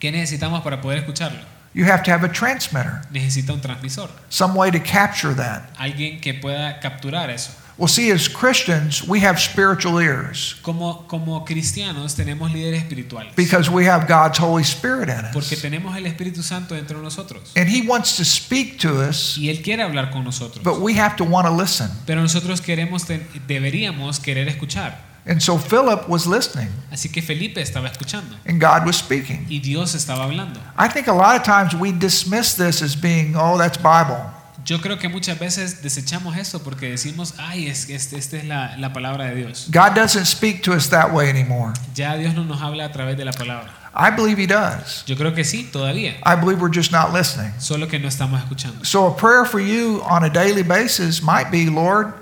¿Qué 0.00 0.10
necesitamos 0.10 0.62
para 0.62 0.80
poder 0.80 0.98
escucharlo? 0.98 1.38
You 1.74 1.84
have 1.84 2.02
to 2.04 2.10
have 2.10 2.24
a 2.24 2.28
transmitter, 2.32 3.02
Necesita 3.12 3.52
un 3.52 3.60
transmisor. 3.60 4.08
some 4.30 4.54
way 4.54 4.70
to 4.70 4.80
capture 4.80 5.34
that. 5.34 5.68
Alguien 5.78 6.20
que 6.20 6.32
pueda 6.34 6.80
capturar 6.80 7.28
eso. 7.30 7.52
Well, 7.78 7.88
see, 7.88 8.10
as 8.10 8.26
Christians, 8.26 9.06
we 9.06 9.20
have 9.20 9.38
spiritual 9.38 10.00
ears 10.00 10.54
Como, 10.62 11.04
como 11.08 11.44
cristianos 11.44 12.14
tenemos 12.14 12.50
líderes 12.50 12.80
espirituales. 12.82 13.34
because 13.36 13.68
we 13.70 13.84
have 13.86 14.06
God's 14.08 14.38
Holy 14.38 14.62
Spirit 14.64 15.10
in 15.10 15.26
us. 15.26 15.34
Porque 15.34 15.56
tenemos 15.56 15.94
el 15.94 16.06
Espíritu 16.06 16.42
Santo 16.42 16.74
dentro 16.74 16.96
de 16.96 17.04
nosotros. 17.04 17.52
And 17.54 17.68
He 17.68 17.86
wants 17.86 18.16
to 18.16 18.24
speak 18.24 18.78
to 18.80 19.02
us, 19.06 19.36
Y 19.36 19.50
Él 19.50 19.62
quiere 19.62 19.82
hablar 19.82 20.10
con 20.10 20.24
nosotros. 20.24 20.64
but 20.64 20.80
we 20.80 20.94
have 20.98 21.16
to 21.16 21.24
want 21.24 21.46
to 21.46 21.52
listen. 21.52 21.90
Pero 22.06 22.22
nosotros 22.22 22.62
queremos, 22.62 23.04
deberíamos 23.46 24.20
querer 24.20 24.48
escuchar. 24.48 25.04
And 25.28 25.42
so 25.42 25.58
Philip 25.58 26.08
was 26.08 26.26
listening, 26.26 26.68
Así 26.92 27.10
que 27.10 27.20
Felipe 27.20 27.60
estaba 27.60 27.88
escuchando 27.88 28.36
and 28.46 28.60
God 28.60 28.86
was 28.86 28.96
speaking. 28.96 29.44
y 29.50 29.58
Dios 29.58 29.94
estaba 29.94 30.22
hablando. 30.24 30.60
I 30.78 30.88
think 30.88 31.08
a 31.08 31.12
lot 31.12 31.36
of 31.36 31.42
times 31.42 31.74
we 31.74 31.90
dismiss 31.92 32.54
this 32.54 32.80
as 32.80 32.94
being, 32.94 33.34
oh, 33.36 33.58
that's 33.58 33.76
Bible. 33.76 34.32
Yo 34.66 34.80
creo 34.80 34.98
que 34.98 35.08
muchas 35.08 35.38
veces 35.38 35.80
desechamos 35.80 36.36
eso 36.36 36.60
porque 36.60 36.90
decimos, 36.90 37.34
ay, 37.38 37.68
es 37.68 37.86
que 37.86 37.94
este, 37.94 38.18
esta 38.18 38.36
es 38.36 38.44
la, 38.44 38.76
la 38.76 38.92
palabra 38.92 39.26
de 39.26 39.36
Dios. 39.36 39.68
God 39.70 39.94
doesn't 39.94 40.26
speak 40.26 40.62
to 40.64 40.72
us 40.72 40.90
that 40.90 41.12
way 41.12 41.30
anymore. 41.30 41.72
Ya 41.94 42.16
Dios 42.16 42.34
no 42.34 42.44
nos 42.44 42.60
habla 42.60 42.84
a 42.86 42.92
través 42.92 43.16
de 43.16 43.24
la 43.24 43.32
palabra. 43.32 43.72
I 43.94 44.10
believe 44.10 44.38
He 44.38 44.46
does. 44.46 45.04
Yo 45.06 45.16
creo 45.16 45.32
que 45.34 45.44
sí, 45.44 45.70
todavía. 45.72 46.16
I 46.24 46.34
believe 46.34 46.60
we're 46.60 46.68
just 46.68 46.90
not 46.90 47.12
listening. 47.12 47.52
Solo 47.58 47.86
que 47.86 48.00
no 48.00 48.08
estamos 48.08 48.40
escuchando. 48.40 48.84
So 48.84 49.06
a 49.06 49.16
prayer 49.16 49.46
for 49.46 49.60
you 49.60 50.02
on 50.02 50.24
a 50.24 50.28
daily 50.28 50.64
basis 50.64 51.22
might 51.22 51.52
be, 51.52 51.70
Lord, 51.70 52.12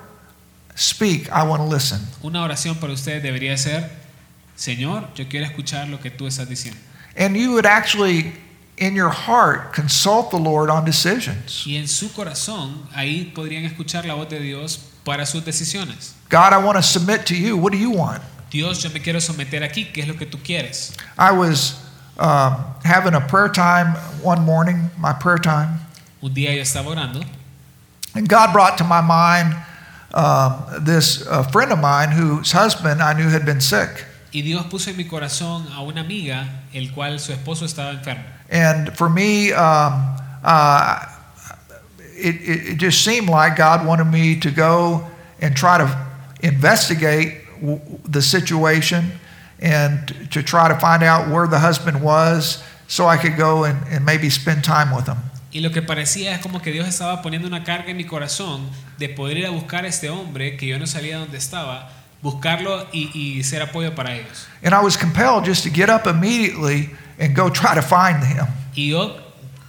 speak. 0.76 1.30
I 1.30 1.44
want 1.44 1.62
to 1.62 1.66
listen. 1.66 1.98
Una 2.22 2.42
oración 2.42 2.78
para 2.78 2.92
ustedes 2.92 3.22
debería 3.22 3.56
ser, 3.56 3.90
Señor, 4.54 5.08
yo 5.14 5.26
quiero 5.28 5.46
escuchar 5.46 5.88
lo 5.88 5.98
que 5.98 6.10
tú 6.10 6.26
estás 6.26 6.46
diciendo. 6.46 6.78
And 7.16 7.36
you 7.36 7.52
would 7.52 7.64
actually, 7.66 8.32
in 8.76 8.94
your 8.94 9.10
heart, 9.10 9.72
consult 9.72 10.30
the 10.30 10.38
Lord 10.38 10.70
on 10.70 10.84
decisions. 10.84 11.64
Y 11.66 11.76
en 11.76 11.86
su 11.86 12.08
corazón, 12.08 12.88
ahí 12.94 13.32
podrían 13.34 13.64
escuchar 13.64 14.04
la 14.04 14.14
voz 14.14 14.28
de 14.28 14.40
Dios 14.40 14.78
para 15.04 15.26
sus 15.26 15.42
decisiones. 15.44 16.14
God, 16.28 16.52
I 16.52 16.58
want 16.58 16.76
to 16.76 16.82
submit 16.82 17.26
to 17.26 17.36
you. 17.36 17.56
What 17.56 17.72
do 17.72 17.78
you 17.78 17.90
want? 17.90 18.22
Dios, 18.50 18.82
yo 18.82 18.90
me 18.90 19.00
quiero 19.00 19.20
someter 19.20 19.62
aquí, 19.62 19.92
¿qué 19.92 20.02
es 20.02 20.08
lo 20.08 20.14
que 20.14 20.26
tú 20.26 20.38
quieres? 20.42 20.96
I 21.18 21.32
was 21.32 21.80
um, 22.18 22.56
having 22.84 23.14
a 23.14 23.20
prayer 23.20 23.48
time 23.48 23.94
one 24.22 24.42
morning, 24.42 24.90
my 24.98 25.12
prayer 25.12 25.38
time, 25.38 25.80
Un 26.22 26.32
día 26.32 26.54
yo 26.54 26.62
estaba 26.62 26.86
orando 26.86 27.24
and 28.14 28.28
God 28.28 28.52
brought 28.52 28.78
to 28.78 28.84
my 28.84 29.00
mind 29.00 29.56
um, 30.14 30.84
this 30.84 31.26
uh, 31.26 31.42
friend 31.42 31.72
of 31.72 31.80
mine 31.80 32.10
whose 32.10 32.52
husband 32.52 33.02
I 33.02 33.12
knew 33.12 33.28
had 33.28 33.44
been 33.44 33.60
sick. 33.60 34.04
Y 34.34 34.42
Dios 34.42 34.66
puso 34.66 34.90
en 34.90 34.96
mi 34.96 35.04
corazón 35.04 35.64
a 35.72 35.80
una 35.80 36.00
amiga, 36.00 36.64
el 36.72 36.90
cual 36.90 37.20
su 37.20 37.32
esposo 37.32 37.64
estaba 37.64 37.92
enfermo. 37.92 38.24
And 38.50 38.92
for 38.92 39.08
me, 39.08 39.52
um, 39.52 40.16
uh, 40.42 41.06
it, 42.16 42.34
it, 42.42 42.68
it 42.72 42.78
just 42.78 43.04
seemed 43.04 43.28
like 43.28 43.56
God 43.56 43.86
wanted 43.86 44.10
me 44.10 44.34
to 44.40 44.50
go 44.50 45.06
and 45.40 45.54
try 45.56 45.78
to 45.78 45.88
investigate 46.42 47.44
w- 47.60 47.80
the 48.08 48.20
situation 48.20 49.12
and 49.60 50.12
to 50.32 50.42
try 50.42 50.66
to 50.66 50.74
find 50.80 51.04
out 51.04 51.28
where 51.28 51.46
the 51.46 51.60
husband 51.60 52.02
was 52.02 52.60
so 52.88 53.06
I 53.06 53.16
could 53.16 53.36
go 53.36 53.62
and, 53.64 53.78
and 53.88 54.04
maybe 54.04 54.30
spend 54.30 54.64
time 54.64 54.90
with 54.94 55.06
him. 55.06 55.18
Y 55.52 55.60
lo 55.60 55.70
que 55.70 55.82
parecía 55.82 56.34
es 56.34 56.40
como 56.40 56.60
que 56.60 56.72
Dios 56.72 56.88
estaba 56.88 57.22
poniendo 57.22 57.46
una 57.46 57.62
carga 57.62 57.90
en 57.90 57.96
mi 57.96 58.04
corazón 58.04 58.68
de 58.98 59.08
poder 59.08 59.36
ir 59.36 59.46
a 59.46 59.50
buscar 59.50 59.84
a 59.84 59.88
este 59.88 60.10
hombre 60.10 60.56
que 60.56 60.66
yo 60.66 60.80
no 60.80 60.88
sabía 60.88 61.18
dónde 61.18 61.38
estaba, 61.38 61.88
buscarlo 62.24 62.86
y, 62.92 63.10
y 63.14 63.42
ser 63.42 63.60
apoyo 63.60 63.94
para 63.94 64.16
ellos. 64.16 64.48
And 64.62 64.74
I 64.74 64.82
was 64.82 64.96
compelled 64.96 65.44
just 65.44 65.62
to 65.64 65.70
get 65.70 65.90
up 65.90 66.06
immediately 66.06 66.90
and 67.18 67.36
go 67.36 67.50
try 67.50 67.74
to 67.74 67.82
find 67.82 68.24
him. 68.24 68.46
Y 68.74 68.88
yo 68.88 69.20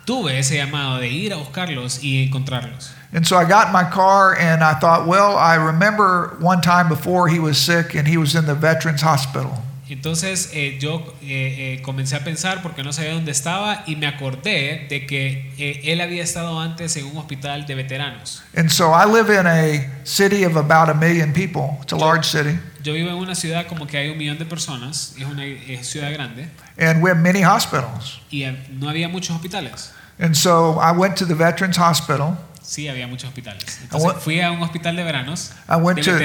tuve 0.05 0.39
ese 0.39 0.55
llamado 0.55 0.99
de 0.99 1.09
ir 1.09 1.33
a 1.33 1.35
buscarlos 1.35 1.99
y 2.01 2.25
encontrarlos. 2.25 2.91
And 3.13 3.27
so 3.27 3.37
I 3.37 3.45
got 3.45 3.67
in 3.67 3.73
my 3.73 3.83
car 3.83 4.35
and 4.37 4.63
I 4.63 4.73
thought, 4.73 5.05
well, 5.05 5.37
I 5.37 5.55
remember 5.55 6.37
one 6.39 6.61
time 6.61 6.89
before 6.89 7.27
he 7.27 7.39
was 7.39 7.57
sick 7.57 7.93
and 7.93 8.07
he 8.07 8.17
was 8.17 8.35
in 8.35 8.45
the 8.45 8.55
Veterans 8.55 9.01
Hospital. 9.01 9.61
Entonces 9.87 10.49
eh, 10.53 10.77
yo 10.79 11.15
eh, 11.21 11.77
eh, 11.77 11.81
comencé 11.83 12.15
a 12.15 12.23
pensar 12.23 12.61
porque 12.63 12.83
no 12.83 12.91
sabía 12.91 13.13
dónde 13.13 13.31
estaba 13.31 13.83
y 13.85 13.95
me 13.95 14.07
acordé 14.07 14.87
de 14.89 15.05
que 15.05 15.81
él 15.83 16.01
había 16.01 16.23
estado 16.23 16.59
antes 16.59 16.95
en 16.97 17.05
un 17.05 17.17
hospital 17.17 17.65
de 17.67 17.75
veteranos. 17.75 18.43
And 18.55 18.69
so 18.69 18.93
I 18.93 19.05
live 19.05 19.29
in 19.29 19.45
a 19.45 20.05
city 20.05 20.43
of 20.43 20.57
about 20.57 20.89
a 20.89 20.93
million 20.93 21.33
people. 21.33 21.77
It's 21.83 21.93
a 21.93 21.97
large 21.97 22.25
city. 22.25 22.57
Yo 22.83 22.93
vivo 22.93 23.09
en 23.09 23.15
una 23.15 23.35
ciudad 23.35 23.67
como 23.67 23.85
que 23.87 23.97
hay 23.97 24.09
un 24.09 24.17
millón 24.17 24.37
de 24.37 24.45
personas, 24.45 25.15
es 25.17 25.25
una 25.25 25.45
es 25.45 25.87
ciudad 25.87 26.11
grande 26.11 26.47
And 26.77 27.01
we 27.01 27.09
have 27.09 27.19
many 27.19 27.43
hospitals. 27.43 28.19
y 28.31 28.45
no 28.71 28.89
había 28.89 29.07
muchos 29.07 29.35
hospitales. 29.35 29.91
And 30.19 30.35
so 30.35 30.79
I 30.79 30.91
went 30.91 31.17
to 31.17 31.25
the 31.25 31.35
Veterans 31.35 31.77
Hospital. 31.77 32.37
Sí, 32.65 32.87
había 32.87 33.07
muchos 33.07 33.29
hospitales. 33.29 33.63
I 33.79 33.83
Entonces 33.83 34.09
went- 34.09 34.19
fui 34.19 34.41
a 34.41 34.51
un 34.51 34.61
hospital 34.63 34.95
de 34.95 35.03
veranos, 35.03 35.51
I 35.69 35.75
went 35.75 35.99
de 35.99 36.03
to 36.03 36.17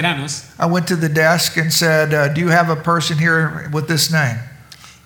I 0.58 0.66
went 0.66 0.86
to 0.86 0.96
the 0.96 1.08
desk 1.08 1.56
and 1.58 1.70
said, 1.70 2.14
uh, 2.14 2.32
"Do 2.32 2.40
you 2.40 2.50
have 2.50 2.70
a 2.70 2.82
person 2.82 3.18
here 3.18 3.68
with 3.72 3.86
this 3.86 4.10
name?" 4.10 4.38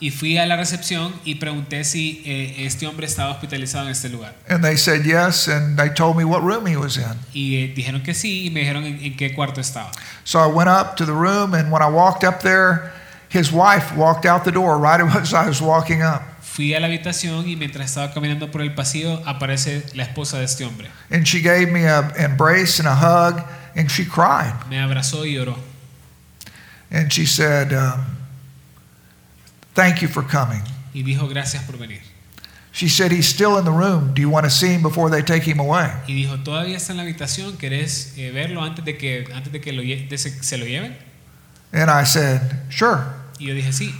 y 0.00 0.10
fui 0.10 0.36
a 0.36 0.44
la 0.44 0.56
recepción 0.56 1.14
y 1.24 1.36
pregunté 1.36 1.82
si 1.84 2.22
eh, 2.26 2.66
este 2.66 2.86
hombre 2.86 3.06
estaba 3.06 3.30
hospitalizado 3.30 3.86
en 3.86 3.92
este 3.92 4.08
lugar. 4.10 4.34
And 4.48 4.62
they 4.62 4.76
said 4.76 5.04
yes, 5.04 5.48
and 5.48 5.78
they 5.78 5.88
told 5.88 6.16
me 6.16 6.24
what 6.24 6.42
room 6.42 6.66
he 6.66 6.76
was 6.76 6.96
in. 6.98 7.18
Y 7.32 7.56
eh, 7.56 7.72
dijeron 7.74 8.02
que 8.02 8.12
sí 8.12 8.46
y 8.46 8.50
me 8.50 8.60
dijeron 8.60 8.84
en, 8.84 9.02
en 9.02 9.16
qué 9.16 9.34
cuarto 9.34 9.60
estaba. 9.60 9.90
So 10.24 10.38
I 10.40 10.46
went 10.46 10.68
up 10.68 10.96
to 10.96 11.06
the 11.06 11.12
room, 11.12 11.54
and 11.54 11.72
when 11.72 11.80
I 11.82 11.88
walked 11.88 12.22
up 12.22 12.40
there, 12.42 12.92
his 13.30 13.50
wife 13.50 13.94
walked 13.96 14.26
out 14.26 14.44
the 14.44 14.52
door 14.52 14.78
right 14.78 15.00
as 15.16 15.32
I 15.32 15.46
was 15.48 15.62
walking 15.62 16.02
up. 16.02 16.22
Fui 16.54 16.72
a 16.72 16.78
la 16.78 16.86
habitación 16.86 17.48
y 17.48 17.56
mientras 17.56 17.86
estaba 17.86 18.14
caminando 18.14 18.48
por 18.52 18.62
el 18.62 18.72
pasillo 18.76 19.20
aparece 19.26 19.84
la 19.94 20.04
esposa 20.04 20.38
de 20.38 20.44
este 20.44 20.64
hombre. 20.64 20.88
And 21.10 21.26
she 21.26 21.40
gave 21.40 21.66
me 21.72 21.88
a 21.88 22.12
embrace 22.16 22.78
and 22.78 22.86
a 22.86 22.94
hug, 22.94 23.44
and 23.74 23.90
she 23.90 24.04
cried. 24.04 24.54
Me 24.70 24.78
abrazó 24.78 25.26
y 25.26 25.32
lloró. 25.32 25.56
And 26.92 27.12
she 27.12 27.26
said, 27.26 27.72
um, 27.72 28.04
Thank 29.74 30.00
you 30.00 30.06
for 30.06 30.22
coming. 30.22 30.62
Y 30.94 31.02
dijo 31.02 31.26
gracias 31.28 31.64
por 31.64 31.76
venir. 31.76 32.02
She 32.70 32.88
said, 32.88 33.10
He's 33.10 33.26
still 33.26 33.58
in 33.58 33.64
the 33.64 33.72
room. 33.72 34.14
Do 34.14 34.22
you 34.22 34.30
want 34.30 34.44
to 34.44 34.50
see 34.50 34.68
him 34.68 34.82
before 34.82 35.10
they 35.10 35.22
take 35.22 35.42
him 35.42 35.58
away? 35.58 35.90
Y 36.06 36.14
dijo, 36.14 36.36
todavía 36.44 36.76
está 36.76 36.92
en 36.92 36.98
la 36.98 37.02
habitación, 37.02 37.56
¿querés 37.56 38.14
eh, 38.16 38.30
verlo 38.30 38.62
antes 38.62 38.84
de 38.84 38.96
que, 38.96 39.26
antes 39.34 39.52
de 39.52 39.60
que 39.60 39.72
lo 39.72 39.82
de 39.82 40.16
se, 40.16 40.30
se 40.40 40.56
lo 40.56 40.66
lleven? 40.66 40.96
And 41.72 41.90
I 41.90 42.04
said, 42.04 42.40
Sure. 42.70 43.04
Y 43.40 43.46
yo 43.46 43.54
dije 43.54 43.72
sí. 43.72 43.92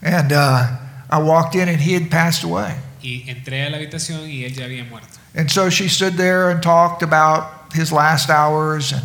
And 0.00 0.32
uh, 0.32 0.83
I 1.14 1.18
walked 1.22 1.54
in, 1.54 1.68
and 1.68 1.80
he 1.80 1.94
had 1.94 2.10
passed 2.10 2.42
away. 2.44 2.74
Y 3.02 3.22
entré 3.28 3.66
a 3.66 3.70
la 3.70 3.76
habitación 3.78 4.28
y 4.28 4.44
él 4.44 4.54
ya 4.54 4.64
había 4.64 4.84
muerto. 4.88 5.08
And 5.36 5.50
so 5.50 5.68
she 5.70 5.88
stood 5.88 6.16
there 6.16 6.50
and 6.50 6.62
talked 6.62 7.02
about 7.02 7.72
his 7.74 7.92
last 7.92 8.30
hours 8.30 8.92
and, 8.92 9.02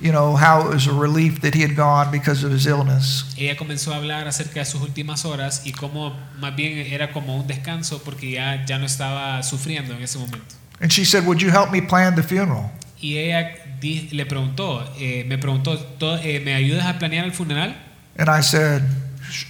you 0.00 0.12
know, 0.12 0.36
how 0.36 0.60
it 0.68 0.74
was 0.74 0.86
a 0.86 0.92
relief 0.92 1.40
that 1.40 1.54
he 1.54 1.62
had 1.62 1.74
gone 1.76 2.10
because 2.10 2.44
of 2.44 2.52
his 2.52 2.66
illness. 2.66 3.24
Ella 3.38 3.56
comenzó 3.56 3.92
a 3.92 3.96
hablar 3.96 4.26
acerca 4.28 4.60
de 4.60 4.64
sus 4.66 4.80
últimas 4.82 5.24
horas 5.24 5.62
y 5.64 5.72
cómo 5.72 6.12
más 6.40 6.54
bien 6.54 6.78
era 6.92 7.12
como 7.12 7.36
un 7.36 7.46
descanso 7.46 8.02
porque 8.04 8.32
ya, 8.32 8.64
ya 8.66 8.78
no 8.78 8.84
estaba 8.84 9.42
sufriendo 9.42 9.94
en 9.94 10.02
ese 10.02 10.18
momento. 10.18 10.54
And 10.80 10.90
she 10.92 11.04
said, 11.04 11.24
Would 11.26 11.40
you 11.40 11.50
help 11.50 11.70
me 11.70 11.80
plan 11.80 12.14
the 12.16 12.22
funeral? 12.22 12.70
Y 13.00 13.16
ella 13.16 13.54
le 13.80 14.26
preguntó, 14.26 14.84
eh, 14.98 15.24
me 15.28 15.38
preguntó, 15.38 15.78
"¿To- 15.98 16.18
eh, 16.18 16.40
¿me 16.44 16.54
ayudas 16.54 16.84
a 16.86 16.98
planear 16.98 17.24
el 17.24 17.32
funeral? 17.32 17.74
And 18.18 18.28
I 18.28 18.40
said, 18.42 18.82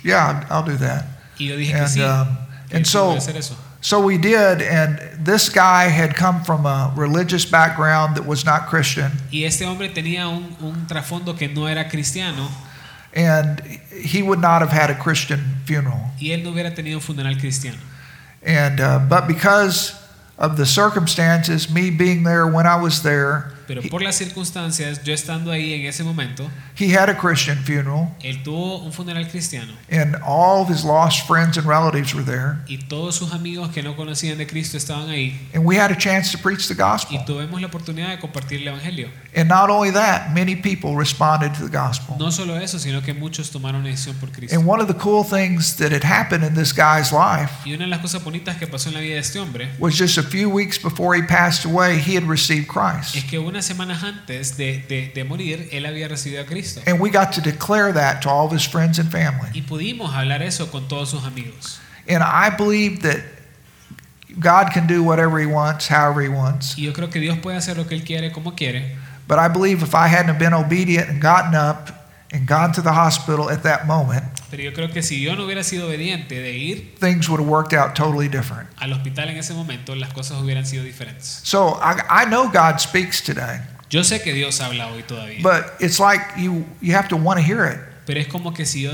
Yeah, 0.05 0.45
I'll 0.51 0.63
do 0.65 0.77
that. 0.79 1.07
Y 1.39 1.47
yo 1.49 1.57
dije 1.57 1.73
que 1.73 1.79
And, 1.81 1.89
sí. 1.89 2.01
um, 2.03 2.37
que 2.69 2.77
and 2.77 2.87
so- 2.87 3.17
hacer 3.17 3.37
eso. 3.37 3.55
So 3.81 4.01
we 4.01 4.17
did, 4.17 4.63
and 4.63 4.99
this 5.27 5.51
guy 5.51 5.89
had 5.89 6.15
come 6.17 6.43
from 6.43 6.65
a 6.65 6.91
religious 6.97 7.45
background 7.45 8.17
that 8.17 8.25
was 8.25 8.43
not 8.47 8.69
Christian, 8.69 9.13
Y 9.31 9.45
este 9.45 9.61
hombre 9.67 9.91
tenía 9.91 10.27
un, 10.27 10.57
un 10.63 10.87
trasfondo 10.87 11.37
que 11.37 11.49
no 11.49 11.67
era 11.67 11.87
cristiano 11.91 12.49
and 13.15 13.61
he 13.93 14.23
would 14.23 14.41
not 14.41 14.63
have 14.63 14.71
had 14.73 14.89
a 14.91 14.95
Christian 14.95 15.61
funeral. 15.67 16.01
y 16.19 16.29
él 16.31 16.43
no 16.43 16.51
hubiera 16.53 16.75
tenido 16.75 16.95
un 16.97 17.01
funeral 17.03 17.37
cristiano. 17.39 17.77
And 18.43 18.81
uh, 18.81 19.01
but 19.01 19.27
because 19.29 19.95
of 20.39 20.57
the 20.57 20.65
circumstances, 20.67 21.69
me 21.71 21.91
being 21.91 22.25
there 22.25 22.47
when 22.47 22.67
I 22.67 22.77
was 22.77 23.03
there, 23.03 23.53
Pero 23.67 23.83
por 23.91 24.03
las 24.03 24.17
circunstancias, 24.17 25.03
yo 25.05 25.13
estando 25.15 25.51
ahí 25.51 25.73
en 25.75 25.87
ese 25.87 26.05
momento, 26.05 26.51
he 26.79 26.97
had 26.97 27.09
a 27.09 27.17
Christian 27.17 27.59
funeral, 27.65 28.15
él 28.23 28.43
tuvo 28.43 28.79
un 28.79 28.93
funeral 28.93 29.27
cristiano 29.29 29.73
and 29.91 30.17
all 30.25 30.63
of 30.63 30.69
his 30.69 30.85
lost 30.85 31.27
friends 31.27 31.57
and 31.57 31.67
relatives 31.67 32.15
were 32.15 32.25
there, 32.25 32.59
y 32.67 32.79
todos 32.89 33.17
sus 33.17 33.33
amigos 33.33 33.71
que 33.71 33.83
no 33.83 33.97
conocían 33.97 34.39
de 34.39 34.47
Cristo 34.47 34.77
estaban 34.77 35.09
ahí 35.09 35.39
and 35.55 35.65
we 35.65 35.77
had 35.77 35.91
a 35.91 35.97
chance 35.97 36.31
to 36.31 36.39
preach 36.39 36.69
the 36.69 36.75
gospel. 36.75 37.17
y 37.17 37.25
tuvimos 37.25 37.61
la 37.61 37.69
oportunidad 37.69 38.11
de 38.11 38.19
compartir 38.19 38.61
el 38.63 38.69
Evangelio. 38.69 39.09
And 39.37 39.49
not 39.49 39.69
only 39.71 39.91
that, 39.91 40.33
many 40.33 40.55
people 40.55 40.95
responded 40.97 41.55
to 41.55 41.65
the 41.65 41.77
gospel. 41.77 42.17
No 42.19 42.31
solo 42.31 42.57
eso, 42.57 42.79
sino 42.79 43.03
que 43.03 43.13
muchos 43.15 43.51
tomaron 43.51 43.83
decisión 43.85 44.17
por 44.21 44.31
Cristo. 44.31 44.57
And 44.57 44.67
one 44.67 44.81
of 44.81 44.87
the 44.89 44.95
cool 44.95 45.25
things 45.25 45.77
that 45.77 45.91
had 45.93 46.05
happened 46.05 46.45
in 46.45 46.55
this 46.55 46.73
guy's 46.73 47.13
life 47.13 47.51
Y 47.65 47.73
una 47.73 47.85
de 47.85 47.91
las 47.91 48.01
cosas 48.01 48.23
bonitas 48.23 48.57
que 48.57 48.67
pasó 48.67 48.89
en 48.89 48.95
la 48.95 49.01
vida 49.01 49.15
de 49.15 49.21
este 49.21 49.39
hombre 49.39 49.69
was 49.79 49.97
just 49.99 50.19
a 50.19 50.23
few 50.23 50.49
weeks 50.49 50.79
before 50.79 51.17
he 51.17 51.23
passed 51.23 51.65
away, 51.65 51.99
he 51.99 52.15
had 52.17 52.25
received 52.29 52.69
Christ. 52.69 53.17
es 53.17 53.25
que 53.25 53.39
unas 53.55 53.65
semanas 53.65 54.03
antes 54.03 54.57
de, 54.57 54.85
de- 54.89 55.13
de 55.15 55.25
morir, 55.25 55.69
él 55.73 55.87
había 55.87 56.09
recibido 56.09 56.43
a 56.43 56.47
Cristo. 56.47 56.81
And 56.87 57.01
we 57.01 57.11
got 57.11 57.33
to 57.35 57.41
declare 57.41 57.93
that 57.93 58.21
to 58.23 58.29
all 58.31 58.47
of 58.47 58.53
his 58.53 58.65
friends 58.67 58.99
and 58.99 59.11
family. 59.11 59.49
Y 59.55 59.63
pudimos 59.63 60.13
hablar 60.13 60.43
eso 60.43 60.67
con 60.67 60.89
todos 60.89 61.11
sus 61.11 61.25
amigos. 61.25 61.79
And 62.09 62.23
I 62.23 62.51
believe 62.51 63.03
that 63.03 63.19
God 64.39 64.73
can 64.73 64.87
do 64.87 65.03
whatever 65.03 65.39
he 65.39 65.47
wants, 65.47 65.87
however 65.89 66.21
he 66.21 66.29
wants. 66.29 66.77
Y 66.77 66.85
yo 66.85 66.93
creo 66.93 67.11
que 67.11 67.21
Dios 67.21 67.39
puede 67.39 67.57
hacer 67.57 67.77
lo 67.77 67.85
que 67.85 67.97
Él 67.97 68.05
quiere, 68.05 68.33
como 68.33 68.51
quiere. 68.53 68.97
But 69.29 69.39
I 69.39 69.49
believe 69.49 69.83
if 69.83 69.95
I 69.95 70.09
hadn't 70.09 70.29
have 70.29 70.39
been 70.39 70.53
obedient 70.53 71.09
and 71.09 71.21
gotten 71.23 71.55
up 71.55 72.11
and 72.33 72.47
gone 72.47 72.73
to 72.73 72.83
the 72.83 72.93
hospital 72.93 73.49
at 73.49 73.63
that 73.63 73.87
moment, 73.87 74.25
Pero 74.55 74.71
yo 74.71 74.73
creo 74.73 74.89
que 74.89 75.03
si 75.03 75.21
yo 75.21 75.35
no 75.35 75.47
hubiera 75.47 75.65
sido 75.65 75.89
obediente 75.89 76.41
de 76.41 76.57
ir 76.57 76.95
things 77.01 77.29
would 77.29 77.41
have 77.41 77.51
worked 77.51 77.77
out 77.77 77.93
totally 77.95 78.29
different. 78.29 78.69
al 78.77 78.93
hospital 78.93 79.29
en 79.29 79.37
ese 79.37 79.53
momento, 79.53 79.97
las 79.97 80.13
cosas 80.13 80.41
hubieran 80.41 80.65
sido 80.65 80.85
diferentes. 80.85 81.41
So 81.43 81.81
I, 81.83 82.23
I 82.23 82.25
know 82.27 82.49
God 82.49 82.79
speaks 82.79 83.21
today, 83.21 83.61
Yo 83.91 84.05
sé 84.05 84.23
que 84.23 84.33
Dios 84.33 84.61
habla 84.61 84.93
hoy 84.93 85.03
todavía, 85.03 85.43
but 85.43 85.75
it's 85.81 85.99
like 85.99 86.21
you, 86.37 86.65
you 86.81 86.95
have 86.95 87.09
to 87.09 87.17
want 87.17 87.41
to 87.41 87.45
hear 87.45 87.65
it. 87.65 87.81
Pero 88.07 88.21
es 88.21 88.29
como 88.29 88.55
que 88.55 88.65
si 88.65 88.83
yo, 88.83 88.93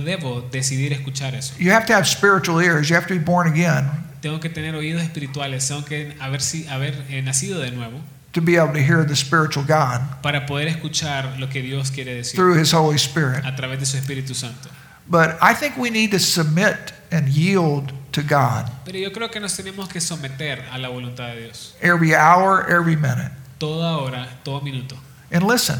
debo 0.00 0.40
decidir 0.50 0.92
escuchar 0.92 1.36
eso. 1.36 1.54
You 1.56 1.70
have 1.70 1.86
to 1.86 1.94
have 1.94 2.08
spiritual 2.08 2.60
ears. 2.60 2.88
You 2.88 2.96
have 2.96 3.06
to 3.06 3.14
be 3.14 3.20
born 3.20 3.46
again 3.46 3.88
Tengo 4.20 4.40
que 4.40 4.50
tener 4.50 4.74
oídos 4.74 5.02
espirituales, 5.02 5.68
tengo 5.68 5.84
que 5.84 6.16
haber 6.18 7.06
eh, 7.10 7.22
nacido 7.22 7.60
de 7.60 7.70
nuevo 7.70 8.00
to 8.32 8.40
be 8.40 8.56
able 8.56 8.72
to 8.72 8.80
hear 8.80 9.04
the 9.04 9.16
spiritual 9.16 9.64
God 9.64 10.00
para 10.22 10.46
poder 10.46 10.68
escuchar 10.68 11.38
lo 11.38 11.48
que 11.48 11.62
Dios 11.62 11.90
quiere 11.90 12.14
decir 12.14 12.36
through 12.36 12.56
His 12.56 12.72
Holy 12.72 12.96
Spirit. 12.96 13.44
a 13.44 13.56
través 13.56 13.80
de 13.80 13.86
su 13.86 13.96
Espíritu 13.96 14.34
Santo. 14.34 14.68
But 15.10 15.38
I 15.42 15.54
think 15.54 15.76
we 15.76 15.90
need 15.90 16.12
to 16.12 16.20
submit 16.20 16.92
and 17.10 17.28
yield 17.28 17.92
to 18.12 18.22
God 18.22 18.70
Pero 18.84 18.98
yo 18.98 19.10
creo 19.10 19.30
que 19.30 19.40
nos 19.40 19.56
tenemos 19.56 19.88
que 19.88 20.00
someter 20.00 20.64
a 20.72 20.78
la 20.78 20.88
voluntad 20.88 21.34
de 21.34 21.42
Dios. 21.42 21.74
every 21.82 22.14
hour, 22.14 22.64
every 22.68 22.94
minute. 22.96 23.32
Toda 23.58 23.98
hora, 23.98 24.28
todo 24.44 24.60
minuto. 24.60 24.96
And 25.32 25.44
listen, 25.44 25.78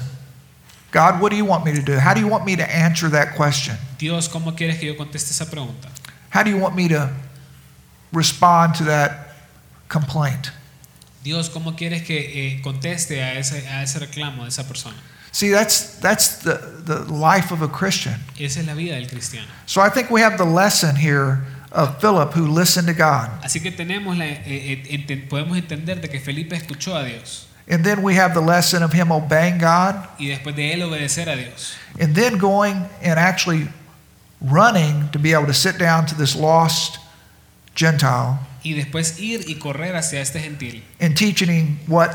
God, 0.93 1.21
what 1.21 1.31
do 1.31 1.37
you 1.37 1.45
want 1.45 1.65
me 1.65 1.73
to 1.73 1.83
do? 1.83 1.99
How 1.99 2.13
do 2.15 2.21
you 2.21 2.27
want 2.29 2.45
me 2.45 2.57
to 2.57 2.69
answer 2.69 3.09
that 3.11 3.37
question? 3.37 3.77
Dios, 3.99 4.29
¿cómo 4.29 4.57
quieres 4.57 4.79
que 4.79 4.87
yo 4.87 4.97
conteste 4.97 5.31
esa 5.31 5.47
pregunta? 5.47 5.89
How 6.31 6.43
do 6.43 6.51
you 6.51 6.59
want 6.59 6.75
me 6.75 6.89
to 6.89 7.11
respond 8.13 8.75
to 8.77 8.85
that 8.85 9.35
complaint? 9.89 10.51
Dios, 11.23 11.49
¿cómo 11.51 11.77
quieres 11.77 12.03
que 12.03 12.19
eh, 12.57 12.63
conteste 12.63 13.23
a 13.23 13.35
ese, 13.39 13.67
a 13.69 13.83
ese 13.83 13.99
reclamo 13.99 14.43
de 14.45 14.49
esa 14.49 14.67
persona? 14.67 14.97
See, 15.33 15.51
that's, 15.51 15.97
that's 16.01 16.39
the, 16.39 16.55
the 16.85 17.05
life 17.13 17.53
of 17.53 17.63
a 17.63 17.69
Christian. 17.69 18.15
Esa 18.39 18.61
es 18.61 18.67
la 18.67 18.75
vida 18.75 18.95
del 18.95 19.07
cristiano. 19.07 19.47
So 19.67 19.81
I 19.81 19.89
think 19.89 20.11
we 20.11 20.21
have 20.21 20.39
the 20.39 20.45
lesson 20.45 20.97
here 20.97 21.45
of 21.73 22.01
Philip 22.01 22.33
who 22.33 22.49
listened 22.49 22.89
to 22.89 22.95
God. 22.95 23.31
Así 23.43 23.63
que 23.63 23.71
tenemos 23.71 24.19
la, 24.19 24.25
eh, 24.25 24.83
eh, 24.89 25.27
podemos 25.29 25.57
entender 25.57 26.01
de 26.01 26.09
que 26.09 26.19
Felipe 26.19 26.57
escuchó 26.57 26.97
a 26.97 27.05
Dios 27.05 27.47
And 27.71 27.85
then 27.85 28.03
we 28.03 28.17
have 28.17 28.35
the 28.35 28.41
lesson 28.41 28.83
of 28.83 28.93
him 28.93 29.13
obeying 29.13 29.59
God 29.59 29.95
y 30.19 30.27
después 30.27 30.57
de 30.57 30.73
él 30.73 30.83
obedecer 30.83 31.29
a 31.29 31.37
Dios 31.37 31.77
and 32.01 32.17
then 32.17 32.37
going 32.37 32.89
and 33.01 33.19
actually 33.19 33.69
running 34.41 35.09
to 35.11 35.21
be 35.21 35.33
able 35.33 35.47
to 35.47 35.55
sit 35.55 35.79
down 35.79 36.05
to 36.07 36.17
this 36.17 36.35
lost 36.35 36.99
Gentile 37.77 38.41
y 38.65 38.73
después 38.73 39.21
ir 39.21 39.45
y 39.47 39.55
correr 39.61 39.95
hacia 39.95 40.21
este 40.21 40.41
gentil 40.41 40.83
and 41.01 41.17
teaching 41.17 41.49
him 41.49 41.79
what 41.87 42.11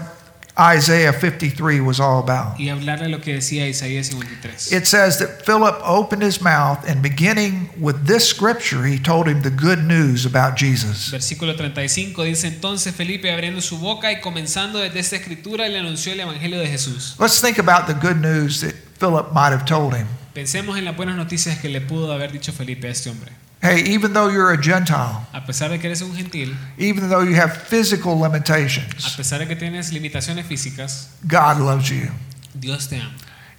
Isaiah 0.58 1.12
53 1.12 1.82
was 1.82 2.00
all 2.00 2.20
about. 2.20 2.58
y 2.58 2.70
hablarle 2.70 3.10
lo 3.10 3.20
que 3.20 3.34
decía 3.34 3.68
Isaías 3.68 4.10
53. 4.10 4.72
It 4.72 4.86
says 4.86 5.18
that 5.20 5.44
Philip 5.46 5.76
opened 5.84 6.24
his 6.24 6.42
mouth 6.42 6.88
and 6.88 7.02
beginning 7.02 7.70
with 7.78 8.06
this 8.08 8.26
scripture, 8.26 8.86
he 8.86 8.98
told 8.98 9.28
him 9.28 9.42
the 9.42 9.50
good 9.50 9.80
news 9.84 10.26
about 10.26 10.56
Jesus. 10.56 11.12
Versículo 11.12 11.56
35 11.58 12.24
dice 12.24 12.48
entonces 12.48 12.96
Felipe 12.96 13.32
abriendo 13.32 13.62
su 13.62 13.78
boca 13.80 14.12
y 14.14 14.22
comenzando 14.22 14.80
desde 14.80 15.00
esta 15.00 15.16
escritura 15.18 15.68
le 15.68 15.80
anunció 15.80 16.14
el 16.14 16.22
evangelio 16.22 16.60
de 16.60 16.68
Jesús. 16.68 17.16
Let's 17.20 17.42
think 17.42 17.60
about 17.60 17.88
the 17.88 17.94
good 17.94 18.22
news 18.22 18.62
that 18.62 18.76
Philip 18.98 19.34
might 19.34 19.52
have 19.52 19.66
told 19.66 19.94
him. 19.94 20.08
Pensemos 20.34 20.78
en 20.78 20.86
las 20.86 20.96
buenas 20.96 21.18
noticias 21.18 21.60
que 21.60 21.68
le 21.68 21.82
pudo 21.82 22.14
haber 22.14 22.32
dicho 22.32 22.54
Felipe 22.54 22.88
a 22.88 22.92
este 22.92 23.10
hombre. 23.10 23.32
Hey, 23.62 23.82
even 23.88 24.14
though 24.14 24.30
you're 24.30 24.52
a 24.52 24.62
Gentile, 24.62 25.26
A 25.34 25.42
pesar 25.46 25.70
de 25.70 25.80
que 25.80 25.88
eres 25.90 26.02
un 26.02 26.16
gentil, 26.16 26.56
even 26.78 27.10
though 27.10 27.24
you 27.24 27.36
have 27.36 27.52
physical 27.68 28.14
a 28.24 28.28
limitations, 28.30 29.16
pesar 29.16 29.40
de 29.40 29.48
que 29.48 29.56
tienes 29.56 29.92
limitaciones 29.92 30.46
físicas, 30.46 31.10
God 31.28 31.60
loves 31.60 31.90
you. 31.90 32.10
Dios 32.54 32.88
te 32.88 32.98
ama. 32.98 33.12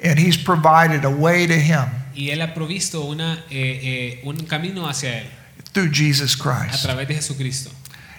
And 0.02 0.18
he's 0.18 0.36
provided 0.36 1.04
a 1.04 1.10
way 1.10 1.46
to 1.46 1.54
him 1.54 1.86
Y 2.14 2.30
Él 2.30 2.40
ha 2.42 2.54
provisto 2.54 3.04
una, 3.06 3.44
eh, 3.50 4.20
eh, 4.20 4.20
un 4.24 4.36
camino 4.46 4.86
hacia 4.88 5.22
Él 5.22 5.26
through 5.72 5.90
Jesus 5.92 6.34
a 6.38 6.42
Christ. 6.42 6.84
través 6.84 7.08
de 7.08 7.14
Jesucristo. 7.14 7.70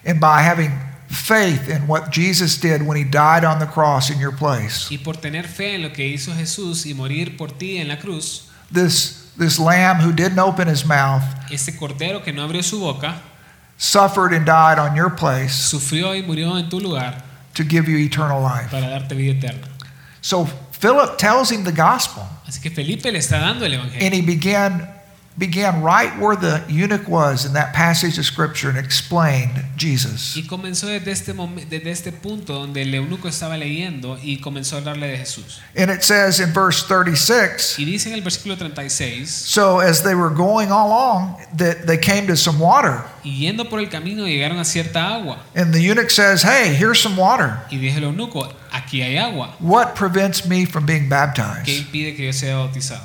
And 0.06 0.20
by 0.20 0.42
having 0.42 0.72
faith 1.10 1.70
in 1.70 1.88
what 1.88 2.12
Jesus 2.12 2.58
did 2.60 2.82
when 2.86 2.98
he 2.98 3.04
died 3.04 3.46
on 3.46 3.60
the 3.60 3.66
cross 3.66 4.10
in 4.10 4.20
your 4.20 4.36
place, 4.36 4.92
Y 4.92 4.98
por 4.98 5.16
tener 5.18 5.48
fe 5.48 5.76
en 5.76 5.84
lo 5.84 5.94
que 5.94 6.06
hizo 6.06 6.34
Jesús 6.36 6.86
y 6.86 6.94
morir 6.94 7.38
por 7.38 7.52
ti 7.52 7.78
en 7.78 7.88
la 7.88 7.98
cruz, 7.98 8.50
this, 8.72 9.27
this 9.38 9.60
lamb 9.60 9.98
who 9.98 10.12
didn't 10.12 10.40
open 10.40 10.68
his 10.68 10.86
mouth 10.86 11.24
este 11.52 11.78
cordero 11.78 12.24
que 12.24 12.32
no 12.34 12.44
abrió 12.48 12.64
su 12.64 12.80
boca, 12.80 13.22
suffered 13.78 14.34
and 14.34 14.46
died 14.46 14.80
on 14.80 14.96
your 14.96 15.10
place 15.10 15.54
sufrió 15.54 16.16
y 16.16 16.22
murió 16.24 16.58
en 16.58 16.70
tu 16.70 16.80
lugar 16.80 17.24
to 17.54 17.64
give 17.64 17.88
you 17.88 17.98
eternal 17.98 18.42
life. 18.42 18.70
para 18.72 18.88
darte 18.90 19.16
vida 19.16 19.34
eterna. 19.38 19.68
So 20.22 20.46
Philip 20.72 21.18
tells 21.18 21.52
him 21.52 21.64
the 21.64 21.72
gospel, 21.72 22.24
Así 22.48 22.62
que 22.62 22.70
Felipe 22.70 23.12
le 23.12 23.20
está 23.20 23.40
dando 23.40 23.66
el 23.66 23.74
evangelio. 23.74 24.02
and 24.06 24.14
he 24.14 24.22
began 24.22 24.88
began 25.38 25.84
right 25.84 26.18
where 26.20 26.36
the 26.36 26.64
eunuch 26.68 27.08
was 27.08 27.46
in 27.46 27.54
that 27.54 27.72
passage 27.74 28.18
of 28.18 28.26
scripture 28.26 28.70
and 28.70 28.78
explained 28.78 29.64
Jesus. 29.76 30.36
Y 30.36 30.48
comenzó 30.48 30.88
desde 30.88 31.12
este, 31.12 31.34
desde 31.70 31.92
este 31.92 32.12
punto 32.12 32.54
donde 32.54 32.82
el 32.82 32.94
eunuco 32.94 33.28
estaba 33.28 33.56
leyendo 33.58 34.18
y 34.22 34.40
comenzó 34.40 34.76
a 34.76 34.80
hablarle 34.80 35.08
de 35.08 35.18
Jesús. 35.18 35.62
And 35.76 35.92
it 35.92 36.02
says 36.04 36.40
in 36.40 36.52
verse 36.54 36.84
36, 36.88 37.78
Y 37.78 37.86
dice 37.86 38.08
en 38.10 38.16
el 38.16 38.22
versículo 38.22 38.58
36, 38.58 39.30
so 39.30 39.80
as 39.80 40.02
they 40.02 40.16
were 40.16 40.34
going 40.34 40.70
along 40.72 41.38
that 41.56 41.86
they 41.86 41.98
came 41.98 42.26
to 42.28 42.36
some 42.36 42.60
water, 42.60 43.04
y 43.24 43.38
yendo 43.42 43.70
por 43.70 43.80
el 43.80 43.90
camino 43.90 44.26
llegaron 44.26 44.58
a 44.60 44.66
cierta 44.66 45.14
agua. 45.16 45.44
and 45.56 45.74
the 45.74 45.80
eunuch 45.80 46.10
says, 46.10 46.42
"Hey, 46.42 46.74
here's 46.74 47.00
some 47.00 47.16
water. 47.16 47.60
Y 47.70 47.78
el 47.90 48.04
eunuco, 48.04 48.52
aquí 48.72 49.02
hay 49.04 49.18
agua. 49.18 49.56
What 49.60 49.96
prevents 49.96 50.46
me 50.48 50.66
from 50.66 50.86
being 50.86 51.04
¿Qué 51.04 51.10
baptized?" 51.10 51.68
impide 51.70 52.16
que 52.16 52.26
yo 52.26 52.34
sea 52.34 52.56
bautizado? 52.58 53.04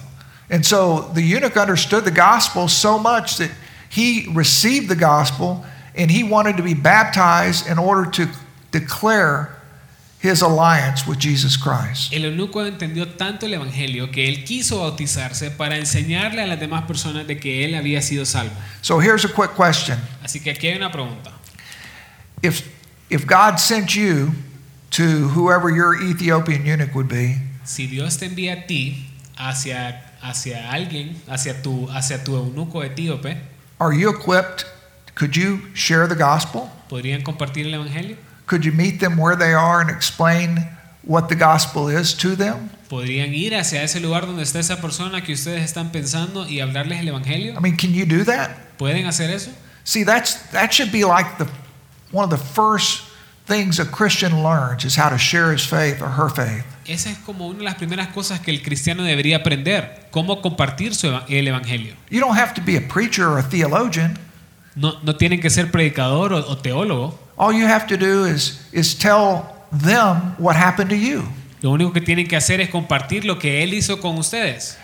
And 0.53 0.65
so 0.65 1.11
the 1.15 1.23
eunuch 1.23 1.57
understood 1.57 2.05
the 2.05 2.11
gospel 2.11 2.69
so 2.69 2.99
much 2.99 3.39
that 3.39 3.51
he 3.89 4.29
received 4.33 4.89
the 4.89 4.95
gospel 4.95 5.65
and 5.97 6.11
he 6.11 6.23
wanted 6.23 6.59
to 6.59 6.63
be 6.63 6.75
baptized 6.75 7.67
in 7.67 7.79
order 7.79 8.11
to 8.11 8.29
declare 8.71 9.57
his 10.21 10.41
alliance 10.41 11.07
with 11.07 11.19
Jesus 11.19 11.57
Christ. 11.57 12.13
El 12.13 12.23
eunuco 12.23 12.65
entendió 12.65 13.17
tanto 13.17 13.47
el 13.47 13.55
evangelio 13.55 14.13
que 14.13 14.29
él 14.29 14.45
quiso 14.45 14.79
bautizarse 14.81 15.51
para 15.51 15.77
enseñarle 15.77 16.43
a 16.43 16.47
las 16.47 16.61
demás 16.61 16.85
personas 16.87 17.27
de 17.27 17.41
que 17.41 17.65
él 17.65 17.75
había 17.75 18.01
sido 18.03 18.25
salvo. 18.25 18.53
So 18.83 19.01
here's 19.01 19.25
a 19.25 19.29
quick 19.29 19.57
question. 19.57 19.99
Así 20.23 20.41
que 20.41 20.53
aquí 20.53 20.69
hay 20.69 20.77
una 20.77 20.93
pregunta. 20.93 21.33
If 22.43 22.69
if 23.11 23.27
God 23.27 23.59
sent 23.59 23.97
you 23.97 24.33
to 24.91 25.29
whoever 25.29 25.71
your 25.71 25.95
Ethiopian 25.95 26.67
eunuch 26.67 26.95
would 26.95 27.09
be, 27.09 27.39
Si 27.65 27.87
Dios 27.87 28.17
te 28.19 28.27
envía 28.27 28.53
a 28.53 28.67
ti 28.67 29.09
hacia, 29.37 30.12
hacia 30.23 30.71
alguien, 30.71 31.21
hacia 31.29 31.63
tu, 31.63 31.89
hacia 31.91 32.23
tu 32.23 32.37
eunuco 32.37 32.83
etíope, 32.83 33.37
are 33.79 33.93
you 33.93 34.11
equipped? 34.11 34.65
Could 35.15 35.37
you 35.37 35.61
share 35.75 36.07
the 36.07 36.15
gospel? 36.15 36.71
¿podrían 36.89 37.23
compartir 37.23 37.67
el 37.67 37.75
evangelio? 37.75 38.17
Could 38.47 38.65
you 38.65 38.73
meet 38.73 39.01
them 39.01 39.17
where 39.17 39.37
they 39.37 39.55
are 39.55 39.81
and 39.81 39.91
explain 39.91 40.69
what 41.05 41.29
the 41.29 41.35
gospel 41.35 41.89
is 41.89 42.15
to 42.15 42.37
them? 42.37 42.71
¿Podrían 42.89 43.35
ir 43.35 43.55
hacia 43.55 43.83
ese 43.83 44.01
lugar 44.01 44.27
donde 44.27 44.43
está 44.43 44.59
esa 44.59 44.81
persona 44.81 45.23
que 45.23 45.33
ustedes 45.33 45.63
están 45.63 45.91
pensando 45.91 46.47
y 46.47 46.61
hablarles 46.61 47.01
el 47.01 47.09
evangelio? 47.09 47.55
I 47.57 47.61
mean, 47.61 47.77
can 47.77 47.95
you 47.95 48.05
do 48.05 48.25
that? 48.25 48.51
¿Pueden 48.79 49.07
hacer 49.07 49.31
eso? 49.31 49.51
See, 49.85 50.05
that's 50.05 50.35
that 50.53 50.73
should 50.73 50.93
be 50.93 51.05
like 51.05 51.39
the 51.39 51.49
one 52.13 52.25
of 52.25 52.31
the 52.31 52.37
first 52.37 53.05
things 53.47 53.79
a 53.79 53.85
Christian 53.85 54.43
learns 54.43 54.85
is 54.85 54.97
how 54.97 55.09
to 55.09 55.19
share 55.19 55.51
his 55.51 55.65
faith 55.65 56.01
or 56.03 56.09
her 56.09 56.29
faith. 56.29 56.67
Esa 56.87 57.11
es 57.11 57.19
como 57.19 57.47
una 57.47 57.59
de 57.59 57.65
las 57.65 57.75
primeras 57.77 58.09
cosas 58.09 58.41
que 58.41 58.51
el 58.51 58.61
cristiano 58.63 59.03
debería 59.05 59.37
aprender, 59.39 60.07
cómo 60.11 60.43
compartir 60.43 60.95
su 60.95 61.07
eva- 61.09 61.25
el 61.29 61.47
evangelio. 61.47 61.95
You 62.11 62.21
don't 62.21 62.37
have 62.39 62.55
to 62.55 62.63
be 62.65 62.77
a 62.77 62.81
preacher 62.89 63.25
or 63.27 63.39
a 63.39 63.43
theologian. 63.49 64.19
No, 64.75 64.99
no 65.03 65.15
tienen 65.17 65.41
que 65.41 65.51
ser 65.51 65.71
predicador 65.71 66.33
o, 66.33 66.39
o 66.39 66.57
teólogo, 66.59 67.19
All 67.37 67.55
you 67.55 67.67
have 67.67 67.87
to 67.87 67.97
do 67.97 68.27
is 68.27 68.61
is 68.73 68.95
tell 68.97 69.43
them 69.71 70.35
what 70.39 70.55
happened 70.57 70.91
to 70.91 70.97
you. 70.97 71.23
lo 71.63 71.71
único 71.71 71.93
que 71.93 72.01
tienen 72.01 72.27
que 72.27 72.37
hacer 72.37 72.61
es 72.61 72.69
compartir 72.71 73.25
lo 73.25 73.39
que 73.39 73.63
él 73.63 73.73
hizo 73.75 74.01
con 74.01 74.19
ustedes. 74.19 74.77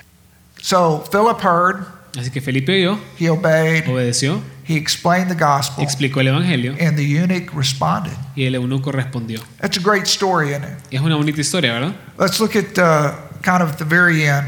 So 0.60 1.04
Philip 1.10 1.40
heard, 1.42 1.84
Así 2.16 2.30
que 2.30 2.40
Felipe 2.40 2.72
oyó, 2.72 2.98
he 3.18 3.28
obeyed, 3.28 3.86
obedeció, 3.86 4.40
he 4.66 4.76
explained 4.76 5.30
the 5.30 5.34
gospel, 5.34 5.84
explicó 5.84 6.20
el 6.20 6.28
evangelio 6.28 6.74
and 6.80 6.96
the 6.96 7.04
eunuch 7.04 7.52
responded. 7.54 8.12
y 8.34 8.44
el 8.44 8.54
eunuco 8.54 8.90
respondió. 8.90 9.40
That's 9.60 9.76
a 9.76 9.80
great 9.80 10.06
story, 10.06 10.50
isn't 10.50 10.64
it? 10.64 10.78
Es 10.90 11.00
una 11.00 11.16
bonita 11.16 11.40
historia, 11.40 11.72
¿verdad? 11.72 11.94
Let's 12.18 12.40
look 12.40 12.56
at 12.56 12.78
uh, 12.78 13.14
kind 13.42 13.62
of 13.62 13.72
at 13.72 13.78
the 13.78 13.84
very 13.84 14.24
end. 14.24 14.46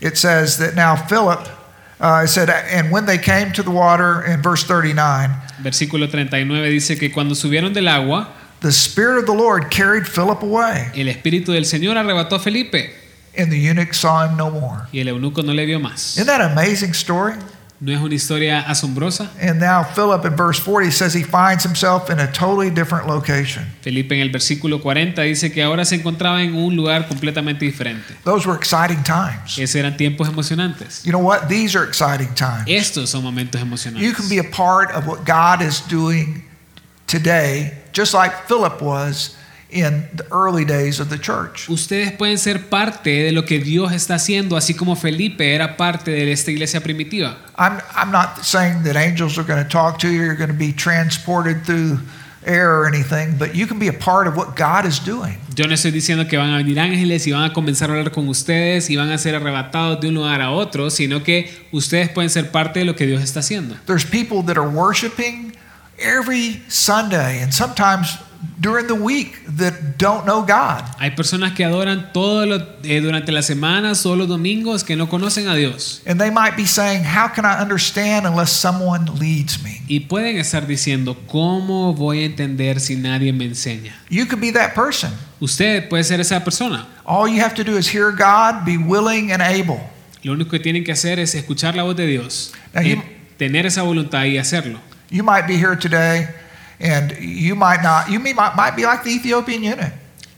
It 0.00 0.16
says 0.18 0.58
that 0.58 0.74
now 0.74 0.96
Philip 0.96 1.48
uh, 2.00 2.22
it 2.24 2.28
said, 2.28 2.50
and 2.50 2.90
when 2.90 3.06
they 3.06 3.18
came 3.18 3.52
to 3.52 3.62
the 3.62 3.70
water 3.70 4.22
in 4.22 4.42
verse 4.42 4.64
39, 4.64 5.30
Versículo 5.62 6.10
39 6.10 6.68
dice 6.70 6.98
que 6.98 7.10
cuando 7.10 7.34
subieron 7.34 7.72
del 7.72 7.88
agua, 7.88 8.28
the 8.60 8.70
Spirit 8.70 9.20
of 9.20 9.26
the 9.26 9.32
Lord 9.32 9.70
carried 9.70 10.06
Philip 10.06 10.42
away, 10.42 10.90
el 10.94 11.08
Espíritu 11.08 11.52
del 11.52 11.64
Señor 11.64 11.96
arrebató 11.96 12.36
a 12.36 12.38
Felipe 12.38 12.92
and 13.38 13.50
the 13.50 13.58
eunuch 13.58 13.94
saw 13.94 14.26
him 14.26 14.36
no 14.36 14.50
more. 14.50 14.86
y 14.92 15.00
el 15.00 15.08
eunuco 15.08 15.42
no 15.44 15.52
le 15.52 15.64
vio 15.66 15.78
más. 15.78 16.16
Isn't 16.16 16.26
that 16.26 16.40
an 16.40 16.52
amazing 16.52 16.92
story? 16.94 17.34
¿No 17.78 17.92
es 17.92 18.00
una 18.00 18.14
historia 18.14 18.60
asombrosa? 18.60 19.28
And 19.38 19.60
now 19.60 19.82
Philip 19.84 20.24
in 20.24 20.34
verse 20.34 20.58
40 20.58 20.90
says 20.90 21.12
he 21.12 21.22
finds 21.22 21.62
himself 21.62 22.08
in 22.08 22.18
a 22.18 22.26
totally 22.32 22.70
different 22.70 23.06
location. 23.06 23.66
Felipe 23.82 24.12
en 24.14 24.22
el 24.22 24.30
versículo 24.30 24.80
40 24.80 25.20
dice 25.20 25.52
que 25.52 25.62
ahora 25.62 25.84
se 25.84 25.96
encontraba 25.96 26.42
en 26.42 26.54
un 26.54 26.74
lugar 26.74 27.06
completamente 27.06 27.66
diferente. 27.66 28.14
Those 28.24 28.46
were 28.48 28.56
exciting 28.56 29.02
times. 29.02 29.58
Esos 29.58 29.76
eran 29.76 29.94
tiempos 29.98 30.26
emocionantes. 30.26 31.04
You 31.04 31.12
know 31.12 31.18
what? 31.22 31.48
These 31.50 31.76
are 31.76 31.84
exciting 31.86 32.34
times. 32.34 32.64
Estos 32.66 33.10
son 33.10 33.22
momentos 33.22 33.60
emocionantes. 33.60 34.00
You 34.02 34.14
can 34.14 34.26
be 34.30 34.38
a 34.38 34.50
part 34.50 34.90
of 34.92 35.06
what 35.06 35.26
God 35.26 35.60
is 35.60 35.82
doing 35.86 36.44
today, 37.06 37.74
just 37.92 38.14
like 38.14 38.32
Philip 38.48 38.80
was. 38.80 39.36
In 39.70 40.08
the 40.14 40.24
early 40.30 40.64
days 40.64 41.00
of 41.00 41.08
the 41.10 41.18
church. 41.18 41.68
Ustedes 41.68 42.12
pueden 42.12 42.38
ser 42.38 42.68
parte 42.68 43.24
de 43.24 43.32
lo 43.32 43.44
que 43.44 43.58
Dios 43.58 43.92
está 43.92 44.14
haciendo, 44.14 44.56
así 44.56 44.74
como 44.74 44.94
Felipe 44.94 45.54
era 45.54 45.76
parte 45.76 46.10
de 46.12 46.32
esta 46.32 46.50
iglesia 46.50 46.80
primitiva. 46.80 47.36
I'm, 47.56 47.80
I'm 47.94 48.12
not 48.12 48.44
saying 48.44 48.84
that 48.84 48.96
angels 48.96 49.38
are 49.38 49.44
going 49.44 49.62
to 49.62 49.68
talk 49.68 49.98
to 50.00 50.08
you, 50.08 50.22
you're 50.22 50.36
going 50.36 50.50
to 50.50 50.54
be 50.54 50.72
transported 50.72 51.64
through 51.64 51.98
air 52.46 52.80
or 52.80 52.86
anything, 52.86 53.36
but 53.38 53.54
you 53.54 53.66
can 53.66 53.78
be 53.78 53.88
a 53.88 53.92
part 53.92 54.28
of 54.28 54.36
what 54.36 54.54
God 54.54 54.86
is 54.86 55.00
doing. 55.00 55.36
Yo 55.56 55.66
no 55.66 55.74
estoy 55.74 55.90
diciendo 55.90 56.28
que 56.28 56.38
van 56.38 56.54
a 56.54 56.58
venir 56.58 56.78
ángeles 56.78 57.26
y 57.26 57.32
van 57.32 57.50
a 57.50 57.52
comenzar 57.52 57.90
a 57.90 57.94
hablar 57.94 58.12
con 58.12 58.28
ustedes 58.28 58.88
y 58.88 58.96
van 58.96 59.10
a 59.10 59.18
ser 59.18 59.34
arrebatados 59.34 60.00
de 60.00 60.08
un 60.08 60.14
lugar 60.14 60.40
a 60.40 60.50
otro, 60.52 60.90
sino 60.90 61.22
que 61.24 61.50
ustedes 61.72 62.08
pueden 62.10 62.30
ser 62.30 62.50
parte 62.52 62.80
de 62.80 62.84
lo 62.84 62.94
que 62.94 63.06
Dios 63.06 63.22
está 63.22 63.40
haciendo. 63.40 63.74
There's 63.86 64.04
people 64.04 64.42
that 64.44 64.56
are 64.56 64.68
worshiping 64.68 65.56
every 65.98 66.62
Sunday 66.68 67.42
and 67.42 67.52
sometimes 67.52 68.18
during 68.60 68.86
the 68.86 68.94
week 68.94 69.36
that 69.58 69.96
don't 69.98 70.24
know 70.24 70.42
God. 70.42 70.82
Hay 70.98 71.10
personas 71.12 71.52
que 71.54 71.64
adoran 71.64 72.12
todo 72.12 72.46
lo- 72.46 72.66
eh, 72.84 73.00
durante 73.00 73.32
las 73.32 73.46
semanas, 73.46 74.02
todos 74.02 74.16
los 74.18 74.28
domingos, 74.28 74.82
que 74.84 74.96
no 74.96 75.08
conocen 75.08 75.48
a 75.48 75.54
Dios. 75.54 76.02
And 76.06 76.20
they 76.20 76.30
might 76.30 76.56
be 76.56 76.66
saying, 76.66 77.04
How 77.04 77.28
can 77.32 77.44
I 77.44 77.60
understand 77.62 78.26
unless 78.26 78.50
someone 78.50 79.06
leads 79.18 79.62
me? 79.62 79.82
Y 79.88 80.00
pueden 80.00 80.36
estar 80.38 80.66
diciendo, 80.66 81.16
¿cómo 81.28 81.94
voy 81.94 82.22
a 82.22 82.26
entender 82.26 82.80
si 82.80 82.96
nadie 82.96 83.32
me 83.32 83.44
enseña? 83.44 83.92
You 84.08 84.26
could 84.26 84.40
be 84.40 84.50
that 84.52 84.74
person. 84.74 85.10
Usted 85.40 85.88
puede 85.88 86.02
ser 86.04 86.20
esa 86.20 86.42
persona. 86.42 86.86
All 87.04 87.28
you 87.28 87.40
have 87.42 87.54
to 87.54 87.62
do 87.64 87.76
is 87.76 87.86
hear 87.92 88.10
God, 88.10 88.64
be 88.64 88.76
willing 88.78 89.30
and 89.32 89.42
able. 89.42 89.80
Lo 90.22 90.32
único 90.32 90.50
que 90.50 90.58
tienen 90.58 90.82
que 90.82 90.90
hacer 90.92 91.20
es 91.20 91.34
escuchar 91.36 91.76
la 91.76 91.84
voz 91.84 91.94
de 91.94 92.06
Dios, 92.06 92.52
Now, 92.74 92.82
eh, 92.82 92.88
you- 92.96 93.02
tener 93.38 93.64
esa 93.66 93.82
voluntad 93.82 94.24
y 94.24 94.38
hacerlo. 94.38 94.80
You 95.08 95.22
might 95.22 95.46
be 95.46 95.56
here 95.56 95.76
today 95.76 96.26
and 96.80 97.12
you 97.20 97.54
might 97.54 97.82
not, 97.82 98.10
you 98.10 98.18
may, 98.20 98.32
might, 98.32 98.54
might 98.56 98.76
be 98.76 98.84
like 98.84 99.02
the 99.02 99.10
Ethiopian 99.10 99.62
eunuch. 99.62 99.92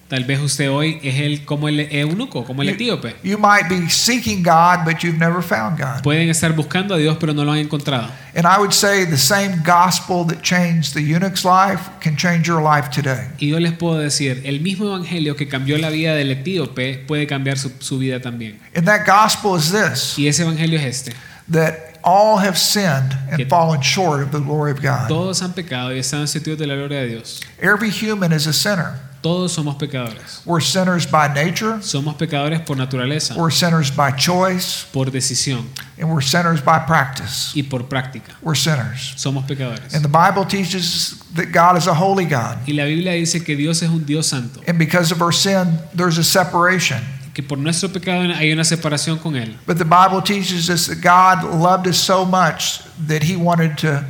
Tal 0.08 0.24
vez 0.24 0.40
usted 0.40 0.70
hoy 0.70 0.98
es 1.02 1.20
el 1.20 1.44
como 1.44 1.68
el 1.68 1.80
eunuco, 1.80 2.42
como 2.42 2.62
el 2.62 2.68
You, 2.68 2.74
etíope. 2.76 3.16
you 3.22 3.36
might 3.36 3.68
be 3.68 3.90
seeking 3.90 4.42
God, 4.42 4.86
but 4.86 5.02
you've 5.04 5.18
never 5.18 5.42
found 5.42 5.78
God. 5.78 6.02
Pueden 6.02 6.30
estar 6.30 6.54
buscando 6.56 6.94
a 6.94 6.98
Dios, 6.98 7.18
pero 7.20 7.34
no 7.34 7.44
lo 7.44 7.52
han 7.52 7.58
encontrado. 7.58 8.08
And 8.34 8.46
I 8.46 8.56
would 8.58 8.72
say 8.72 9.04
the 9.04 9.18
same 9.18 9.62
gospel 9.66 10.24
that 10.28 10.40
changed 10.40 10.94
the 10.94 11.02
eunuch's 11.02 11.44
life 11.44 11.90
can 12.00 12.16
change 12.16 12.48
your 12.48 12.62
life 12.62 12.88
today. 12.88 13.26
Y 13.38 13.48
yo 13.48 13.58
les 13.60 13.72
puedo 13.72 13.98
decir, 13.98 14.40
el 14.46 14.60
mismo 14.60 14.86
evangelio 14.86 15.36
que 15.36 15.46
cambió 15.46 15.76
la 15.76 15.90
vida 15.90 16.14
del 16.14 16.30
etíope 16.30 17.04
puede 17.06 17.26
cambiar 17.26 17.58
su, 17.58 17.70
su 17.78 17.98
vida 17.98 18.18
también. 18.18 18.58
And 18.74 18.86
that 18.86 19.04
gospel 19.06 19.58
is 19.58 19.70
this 19.70 20.18
Y 20.18 20.26
ese 20.26 20.42
evangelio 20.42 20.78
es 20.78 20.86
este. 20.86 21.12
that 21.50 21.87
all 22.04 22.38
have 22.38 22.56
sinned 22.58 23.16
and 23.30 23.48
fallen 23.48 23.80
short 23.80 24.22
of 24.22 24.32
the 24.32 24.40
glory 24.40 24.70
of 24.70 24.80
God. 24.80 25.08
Todos 25.08 25.40
han 25.40 25.52
pecado 25.52 25.90
y 25.90 25.98
están 25.98 26.22
destituidos 26.22 26.58
de 26.58 26.66
la 26.66 26.74
gloria 26.74 27.00
de 27.02 27.08
Dios. 27.08 27.40
Every 27.60 27.90
human 27.90 28.32
is 28.32 28.46
a 28.46 28.52
sinner. 28.52 29.00
Todos 29.20 29.52
somos 29.56 29.74
pecadores. 29.76 30.46
We're 30.46 30.60
sinners 30.60 31.04
by 31.04 31.26
nature, 31.34 31.80
Somos 31.82 32.14
pecadores 32.16 32.60
por 32.64 32.76
naturaleza, 32.76 33.36
we're 33.36 33.50
sinners 33.50 33.90
by 33.90 34.12
choice, 34.12 34.84
por 34.92 35.06
decisión 35.06 35.64
and 35.98 36.08
we're 36.08 36.20
sinners 36.20 36.60
by 36.60 36.78
practice. 36.86 37.52
y 37.56 37.62
por 37.62 37.80
práctica. 37.88 38.36
We're 38.40 38.54
sinners. 38.54 39.14
Somos 39.16 39.44
pecadores. 39.48 39.92
And 39.92 40.04
the 40.04 40.08
Bible 40.08 40.44
teaches 40.44 41.18
that 41.34 41.46
God 41.52 41.76
is 41.76 41.88
a 41.88 41.94
holy 41.94 42.26
God. 42.26 42.58
Y 42.68 42.74
la 42.74 42.84
Biblia 42.84 43.12
dice 43.14 43.44
que 43.44 43.56
Dios 43.56 43.82
es 43.82 43.90
un 43.90 44.04
Dios 44.04 44.28
santo, 44.28 44.60
And 44.68 44.78
because 44.78 45.10
of 45.10 45.20
our 45.20 45.32
sin, 45.32 45.78
there's 45.92 46.18
a 46.18 46.24
separation. 46.24 47.02
Que 47.38 47.42
por 47.44 47.56
nuestro 47.56 47.88
pecado 47.88 48.34
hay 48.34 48.52
una 48.52 48.64
separación 48.64 49.16
con 49.16 49.36
Él. 49.36 49.54
But 49.64 49.78
the 49.78 49.84
Bible 49.84 50.20
teaches 50.20 50.68
us 50.68 50.88
that 50.88 51.00
God 51.00 51.44
loved 51.44 51.86
us 51.86 51.96
so 51.96 52.24
much 52.24 52.80
that 53.06 53.22
he 53.22 53.36
wanted 53.36 53.78
to 53.78 54.04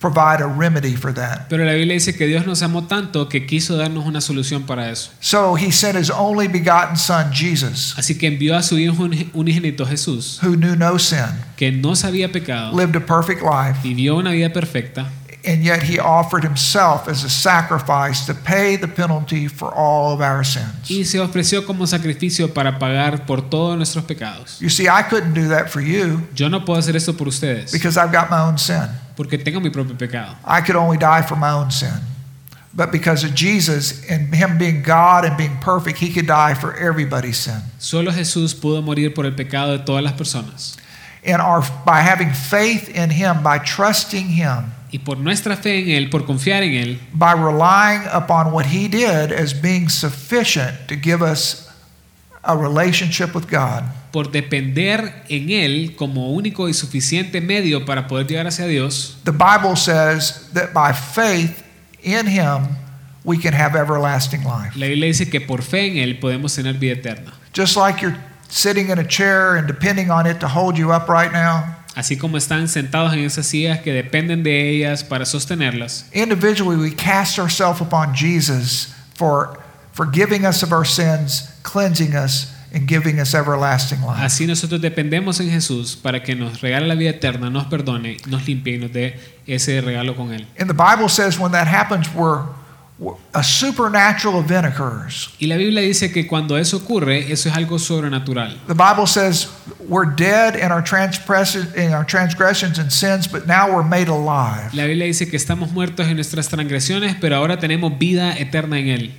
provide 0.00 0.40
a 0.40 0.46
remedy 0.48 0.96
for 0.96 1.14
that. 1.14 1.48
Pero 1.48 1.64
la 1.64 1.74
Biblia 1.74 1.94
dice 1.94 2.16
que 2.16 2.26
Dios 2.26 2.44
nos 2.44 2.60
amó 2.62 2.88
tanto 2.88 3.28
que 3.28 3.46
quiso 3.46 3.76
darnos 3.76 4.04
una 4.04 4.20
solución 4.20 4.66
para 4.66 4.90
eso. 4.90 5.12
So 5.20 5.54
he 5.54 5.70
sent 5.70 5.96
his 5.96 6.10
only 6.10 6.48
begotten 6.48 6.96
son, 6.96 7.32
Jesus, 7.32 7.94
Así 7.96 8.18
que 8.18 8.26
envió 8.26 8.56
a 8.56 8.64
su 8.64 8.80
Hijo 8.80 9.04
unigénito 9.32 9.86
Jesús, 9.86 10.40
who 10.42 10.56
knew 10.56 10.74
no 10.74 10.98
sin, 10.98 11.20
que 11.56 11.70
no 11.70 11.94
sabía 11.94 12.32
pecado, 12.32 12.76
lived 12.76 12.96
a 12.96 13.06
perfect 13.06 13.42
life, 13.42 13.78
vivió 13.84 14.16
una 14.16 14.32
vida 14.32 14.52
perfecta 14.52 15.08
and 15.46 15.62
yet 15.62 15.82
he 15.82 15.98
offered 15.98 16.42
himself 16.42 17.06
as 17.06 17.22
a 17.24 17.28
sacrifice 17.28 18.24
to 18.26 18.34
pay 18.34 18.76
the 18.76 18.88
penalty 18.88 19.46
for 19.48 19.72
all 19.74 20.12
of 20.12 20.20
our 20.20 20.42
sins. 20.44 20.88
y 20.90 21.04
se 21.04 21.18
ofreció 21.18 21.66
como 21.66 21.84
sacrificio 21.86 22.52
para 22.52 22.78
pagar 22.78 23.26
por 23.26 23.42
todos 23.42 23.76
nuestros 23.76 24.04
pecados. 24.04 24.60
You 24.60 24.70
see, 24.70 24.88
I 24.88 25.02
couldn't 25.02 25.34
do 25.34 25.48
that 25.48 25.70
for 25.70 25.80
you 25.80 26.22
Yo 26.34 26.48
no 26.48 26.64
puedo 26.64 26.78
hacer 26.78 26.96
esto 26.96 27.12
por 27.12 27.26
ustedes 27.28 27.72
because 27.72 27.96
I've 27.96 28.12
got 28.12 28.30
my 28.30 28.40
own 28.40 28.56
sin. 28.58 28.88
porque 29.16 29.38
tengo 29.38 29.60
mi 29.60 29.70
propio 29.70 29.94
pecado. 29.96 30.36
I 30.44 30.60
could 30.60 30.76
only 30.76 30.96
die 30.98 31.22
for 31.22 31.36
my 31.36 31.50
own 31.50 31.70
sin. 31.70 31.92
But 32.76 32.90
because 32.90 33.22
of 33.22 33.34
Jesus 33.36 34.04
and 34.10 34.34
him 34.34 34.58
being 34.58 34.82
God 34.82 35.24
and 35.24 35.36
being 35.36 35.56
perfect, 35.60 35.98
he 35.98 36.12
could 36.12 36.26
die 36.26 36.54
for 36.54 36.74
everybody's 36.74 37.36
sin. 37.36 37.60
Solo 37.78 38.10
Jesús 38.10 38.52
pudo 38.52 38.82
morir 38.82 39.14
por 39.14 39.24
el 39.26 39.32
pecado 39.32 39.78
de 39.78 39.84
todas 39.84 40.02
las 40.02 40.14
personas. 40.14 40.76
And 41.24 41.40
our, 41.40 41.62
by 41.86 42.00
having 42.00 42.32
faith 42.32 42.88
in 42.88 43.10
him, 43.10 43.44
by 43.44 43.58
trusting 43.58 44.26
him, 44.26 44.72
Y 44.94 45.00
por 45.00 45.18
nuestra 45.18 45.56
fe 45.56 45.80
en 45.80 45.90
Él, 45.90 46.08
por 46.08 46.24
confiar 46.24 46.62
en 46.62 46.74
Él, 46.74 47.00
by 47.12 47.32
relying 47.32 48.02
upon 48.12 48.52
what 48.52 48.66
he 48.66 48.86
did 48.86 49.32
as 49.32 49.52
being 49.52 49.88
sufficient 49.88 50.86
to 50.86 50.94
give 50.94 51.20
us 51.20 51.68
a 52.44 52.56
relationship 52.56 53.34
with 53.34 53.50
God, 53.50 53.82
por 54.12 54.30
depender 54.30 55.24
en 55.28 55.50
Él 55.50 55.96
como 55.96 56.30
único 56.30 56.68
y 56.68 56.74
suficiente 56.74 57.40
medio 57.40 57.84
para 57.84 58.06
poder 58.06 58.28
llegar 58.28 58.46
hacia 58.46 58.68
Dios, 58.68 59.16
the 59.24 59.32
Bible 59.32 59.74
says 59.74 60.48
that 60.52 60.72
by 60.72 60.92
faith 60.92 61.64
in 62.04 62.28
him, 62.28 62.76
we 63.24 63.36
can 63.36 63.52
have 63.52 63.74
everlasting 63.74 64.44
life. 64.44 64.76
la 64.76 64.86
Biblia 64.86 65.08
dice 65.08 65.28
que 65.28 65.40
por 65.40 65.62
fe 65.62 65.88
en 65.88 65.96
Él 65.96 66.20
podemos 66.20 66.54
tener 66.54 66.74
vida 66.74 66.92
eterna. 66.92 67.32
Just 67.52 67.76
like 67.76 68.00
you're 68.00 68.16
sitting 68.48 68.90
in 68.90 69.00
a 69.00 69.04
chair 69.04 69.56
and 69.56 69.66
depending 69.66 70.12
on 70.12 70.24
it 70.24 70.38
to 70.38 70.46
hold 70.46 70.78
you 70.78 70.92
up 70.92 71.08
right 71.08 71.32
now, 71.32 71.78
Así 71.94 72.16
como 72.16 72.36
están 72.36 72.66
sentados 72.68 73.12
en 73.12 73.20
esas 73.20 73.46
sillas 73.46 73.78
que 73.80 73.92
dependen 73.92 74.42
de 74.42 74.68
ellas 74.70 75.04
para 75.04 75.24
sostenerlas, 75.24 76.06
individually 76.12 76.76
we 76.76 76.90
cast 76.94 77.38
ourselves 77.38 77.80
upon 77.80 78.14
Jesus 78.14 78.92
for 79.14 79.60
forgiving 79.92 80.44
us 80.44 80.62
of 80.64 80.72
our 80.72 80.84
sins, 80.84 81.48
cleansing 81.62 82.16
us, 82.16 82.48
and 82.74 82.88
giving 82.88 83.20
us 83.20 83.32
everlasting 83.34 84.00
life. 84.02 84.20
así 84.20 84.44
nosotros 84.46 84.80
dependemos 84.80 85.38
en 85.38 85.48
Jesús 85.50 85.94
para 85.94 86.20
que 86.24 86.34
nos 86.34 86.60
regale 86.60 86.88
la 86.88 86.96
vida 86.96 87.10
eterna, 87.10 87.48
nos 87.48 87.66
perdone, 87.66 88.16
nos 88.26 88.44
limpie 88.48 88.74
y 88.74 88.78
nos 88.78 88.92
dé 88.92 89.14
ese 89.46 89.80
regalo 89.80 90.16
con 90.16 90.32
Él. 90.32 90.48
And 90.58 90.68
the 90.68 90.74
Bible 90.74 91.08
says 91.08 91.38
when 91.38 91.52
that 91.52 91.68
happens, 91.68 92.08
we're, 92.12 92.40
we're- 92.42 92.48
a 93.34 93.42
supernatural 93.42 94.38
event 94.38 94.66
occurs. 94.66 95.34
Y 95.40 95.46
la 95.46 95.56
Biblia 95.56 95.82
dice 95.82 96.12
que 96.12 96.26
cuando 96.26 96.56
eso 96.56 96.76
ocurre, 96.76 97.30
eso 97.32 97.48
es 97.48 97.56
algo 97.56 97.78
sobrenatural. 97.78 98.56
The 98.68 98.74
Bible 98.74 99.06
says 99.06 99.48
we're 99.88 100.06
dead 100.06 100.54
in 100.54 100.70
our, 100.70 100.82
transgressions, 100.82 101.74
in 101.74 101.92
our 101.92 102.04
transgressions 102.04 102.78
and 102.78 102.92
sins, 102.92 103.26
but 103.26 103.46
now 103.46 103.74
we're 103.74 103.82
made 103.82 104.08
alive. 104.08 104.72
La 104.74 104.84
Biblia 104.86 105.06
dice 105.06 105.28
que 105.28 105.36
estamos 105.36 105.72
muertos 105.72 106.06
en 106.06 106.14
nuestras 106.14 106.48
transgresiones, 106.48 107.16
pero 107.20 107.36
ahora 107.36 107.58
tenemos 107.58 107.98
vida 107.98 108.36
eterna 108.38 108.78
en 108.78 108.88
Él. 108.88 109.12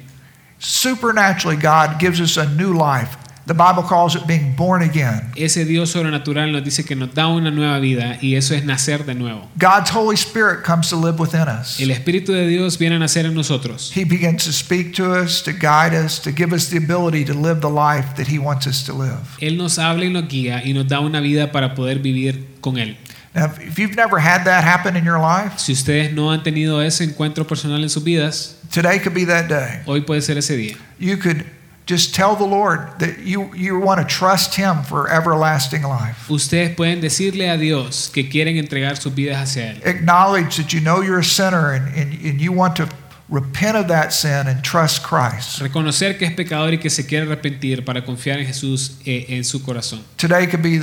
Supernaturally, 0.57 1.57
God 1.57 1.99
gives 1.99 2.21
us 2.21 2.37
a 2.37 2.45
new 2.45 2.73
life. 2.73 3.17
The 3.47 3.53
Bible 3.53 3.83
calls 3.83 4.15
it 4.15 4.25
being 4.25 4.55
born 4.55 4.81
again. 4.81 5.31
Ese 5.35 5.65
Dios 5.65 5.91
sobrenatural 5.91 6.51
nos 6.51 6.63
dice 6.63 6.83
que 6.83 6.95
nos 6.95 7.13
da 7.13 7.27
una 7.27 7.51
nueva 7.51 7.79
vida 7.79 8.17
y 8.19 8.35
eso 8.35 8.55
es 8.55 8.65
nacer 8.65 9.05
de 9.05 9.13
nuevo. 9.13 9.47
God's 9.59 9.91
Holy 9.91 10.15
Spirit 10.15 10.63
comes 10.63 10.89
to 10.89 10.95
live 10.95 11.19
within 11.19 11.47
us. 11.47 11.79
El 11.79 11.89
Espíritu 11.91 12.33
de 12.33 12.47
Dios 12.47 12.79
viene 12.79 12.95
a 12.95 12.99
nacer 12.99 13.25
en 13.25 13.35
nosotros. 13.35 13.91
He 13.95 14.03
begins 14.03 14.45
to 14.45 14.51
speak 14.51 14.95
to 14.95 15.13
us, 15.13 15.43
to 15.43 15.51
guide 15.53 15.93
us, 15.93 16.19
to 16.23 16.31
give 16.31 16.53
us 16.53 16.69
the 16.69 16.77
ability 16.77 17.23
to 17.25 17.35
live 17.35 17.61
the 17.61 17.69
life 17.69 18.15
that 18.15 18.27
He 18.27 18.39
wants 18.39 18.65
us 18.65 18.83
to 18.85 18.93
live. 18.93 19.19
Él 19.39 19.57
nos 19.57 19.77
habla 19.77 20.05
y 20.05 20.09
nos 20.11 20.27
guía 20.27 20.63
y 20.65 20.73
nos 20.73 20.87
da 20.87 20.99
una 20.99 21.21
vida 21.21 21.51
para 21.51 21.75
poder 21.75 21.99
vivir 21.99 22.47
con 22.61 22.77
Él. 22.79 22.97
Now, 23.35 23.51
if 23.59 23.77
you've 23.77 23.95
never 23.95 24.17
had 24.17 24.45
that 24.45 24.63
happen 24.63 24.95
in 24.95 25.03
your 25.05 25.19
life, 25.19 25.59
Si 25.59 25.73
ustedes 25.73 26.13
no 26.13 26.31
han 26.31 26.41
tenido 26.41 26.81
ese 26.81 27.03
encuentro 27.03 27.45
personal 27.45 27.83
en 27.83 27.89
sus 27.89 28.03
vidas, 28.03 28.55
today 28.71 28.97
could 28.97 29.13
be 29.13 29.25
that 29.25 29.47
day. 29.47 29.81
hoy 29.85 30.01
puede 30.01 30.21
ser 30.23 30.37
ese 30.39 30.55
día. 30.57 30.77
You 30.97 31.17
could 31.17 31.45
just 31.85 32.15
tell 32.15 32.35
the 32.35 32.45
Lord 32.45 32.99
that 32.99 33.19
you, 33.19 33.53
you 33.53 33.79
want 33.79 34.01
to 34.01 34.07
trust 34.07 34.55
Him 34.55 34.83
for 34.83 35.09
everlasting 35.09 35.83
life. 35.83 36.27
Ustedes 36.29 36.75
pueden 36.75 36.99
decirle 36.99 37.53
a 37.53 37.57
Dios 37.57 38.09
que 38.09 38.23
quieren 38.23 38.57
entregar 38.57 38.97
sus 38.97 39.13
vidas 39.13 39.37
hacia 39.37 39.73
Él. 39.73 39.85
Acknowledge 39.85 40.57
that 40.57 40.73
you 40.73 40.81
know 40.81 41.01
you're 41.01 41.19
a 41.19 41.23
sinner 41.23 41.73
and, 41.73 41.87
and, 41.95 42.13
and 42.25 42.41
you 42.41 42.51
want 42.51 42.75
to 42.77 42.89
repent 43.29 43.77
of 43.77 43.87
that 43.87 44.13
sin 44.13 44.47
and 44.47 44.63
trust 44.63 45.03
Christ. 45.03 45.61
Reconocer 45.61 46.17
que 46.17 46.27
es 46.27 46.33
pecador 46.33 46.73
y 46.73 46.77
que 46.77 46.89
se 46.89 47.03
quiere 47.03 47.27
arrepentir 47.27 47.85
para 47.85 48.01
confiar 48.03 48.39
en 48.39 48.47
Jesús 48.47 48.97
eh, 49.05 49.25
en 49.29 49.43
su 49.43 49.59
corazón. 49.59 50.01
Today 50.17 50.47
could 50.47 50.63
be 50.63 50.79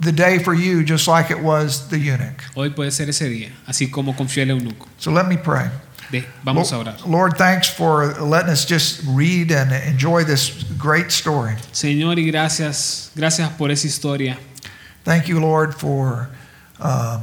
the 0.00 0.12
day 0.12 0.38
for 0.38 0.54
you, 0.54 0.82
just 0.82 1.06
like 1.06 1.30
it 1.30 1.40
was 1.40 1.88
the 1.88 1.98
eunuch. 1.98 2.42
Hoy 2.56 2.70
puede 2.70 2.90
ser 2.90 3.08
ese 3.08 3.28
día, 3.28 3.50
así 3.66 3.90
como 3.90 4.14
confió 4.14 4.42
el 4.42 4.50
eunuco. 4.50 4.88
So 4.98 5.10
let 5.12 5.28
me 5.28 5.36
pray. 5.36 5.68
Vamos 6.44 6.72
a 6.72 6.78
orar. 6.78 7.06
Lord, 7.06 7.36
thanks 7.36 7.68
for 7.68 8.14
letting 8.20 8.50
us 8.50 8.64
just 8.64 9.02
read 9.06 9.50
and 9.52 9.72
enjoy 9.72 10.24
this 10.24 10.64
great 10.78 11.10
story. 11.10 11.54
Señor, 11.72 12.18
y 12.18 12.30
gracias, 12.30 13.10
gracias 13.14 13.50
por 13.56 13.70
esa 13.70 13.86
historia. 13.86 14.36
Thank 15.04 15.28
you, 15.28 15.40
Lord, 15.40 15.74
for 15.74 16.28
um, 16.80 17.22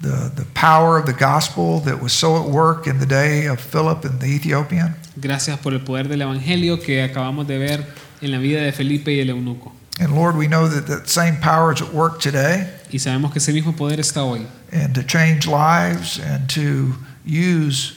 the, 0.00 0.30
the 0.34 0.46
power 0.54 0.98
of 0.98 1.06
the 1.06 1.12
gospel 1.12 1.80
that 1.80 2.00
was 2.00 2.12
so 2.12 2.42
at 2.42 2.48
work 2.48 2.86
in 2.86 2.98
the 2.98 3.06
day 3.06 3.46
of 3.46 3.60
Philip 3.60 4.04
and 4.04 4.20
the 4.20 4.26
Ethiopian. 4.26 4.94
Gracias 5.20 5.58
por 5.60 5.72
el 5.72 5.80
poder 5.80 6.08
del 6.08 6.22
Evangelio 6.22 6.82
que 6.82 7.02
acabamos 7.02 7.46
de 7.46 7.58
ver 7.58 7.84
en 8.22 8.32
la 8.32 8.38
vida 8.38 8.60
de 8.60 8.72
Felipe 8.72 9.12
y 9.12 9.20
el 9.20 9.30
eunuco. 9.30 9.72
And 9.98 10.14
Lord, 10.14 10.36
we 10.36 10.46
know 10.46 10.68
that 10.68 10.86
that 10.88 11.08
same 11.08 11.36
power 11.36 11.72
is 11.72 11.80
at 11.80 11.92
work 11.94 12.20
today 12.20 12.68
Y 12.90 12.98
sabemos 12.98 13.32
que 13.32 13.38
ese 13.38 13.52
mismo 13.52 13.74
poder 13.74 13.98
está 13.98 14.22
hoy 14.24 14.46
and 14.70 14.94
to 14.94 15.02
change 15.02 15.46
lives 15.46 16.18
and 16.18 16.48
to 16.50 16.94
use 17.24 17.95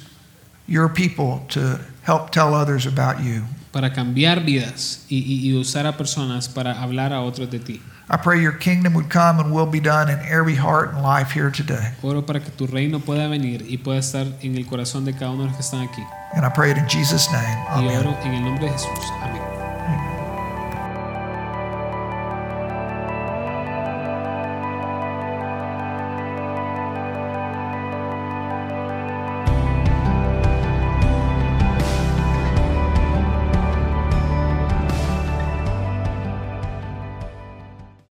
your 0.69 0.87
people 0.89 1.41
to 1.49 1.79
help 2.03 2.29
tell 2.31 2.53
others 2.53 2.85
about 2.85 3.21
you. 3.23 3.43
para 3.71 3.91
cambiar 3.93 4.43
vidas 4.43 5.05
y, 5.09 5.17
y- 5.19 5.49
y 5.49 5.53
usar 5.55 5.85
a 5.85 5.95
personas 5.95 6.47
para 6.49 6.81
hablar 6.81 7.13
a 7.13 7.21
otros 7.21 7.49
de 7.51 7.59
ti. 7.59 7.81
I 8.11 8.17
pray 8.17 8.41
your 8.41 8.57
kingdom 8.57 8.95
would 8.95 9.09
come 9.11 9.39
and 9.39 9.51
will 9.53 9.67
be 9.67 9.79
done 9.79 10.09
in 10.09 10.17
every 10.27 10.55
heart 10.55 10.95
and 10.95 11.03
life 11.03 11.29
here 11.31 11.51
today. 11.51 11.93
Oro 12.01 12.23
para 12.25 12.39
que 12.39 12.49
tu 12.49 12.65
reino 12.65 12.99
pueda 12.99 13.27
venir 13.27 13.63
y 13.69 13.77
pueda 13.77 13.99
estar 13.99 14.25
en 14.41 14.55
el 14.57 14.65
corazón 14.65 15.05
de 15.05 15.13
cada 15.13 15.29
uno 15.31 15.43
de 15.43 15.49
los 15.49 15.57
que 15.57 15.61
están 15.61 15.81
aquí. 15.87 16.01
And 16.35 16.43
I 16.43 16.49
pray 16.49 16.71
it 16.71 16.77
in 16.77 16.87
Jesus' 16.87 17.29
name. 17.31 17.57
Y 17.83 17.95
oro 17.95 18.17
en 18.23 18.33
el 18.33 18.41
nombre 18.43 18.65
de 18.65 18.71
Jesús. 18.71 18.89
Amén. 19.21 20.18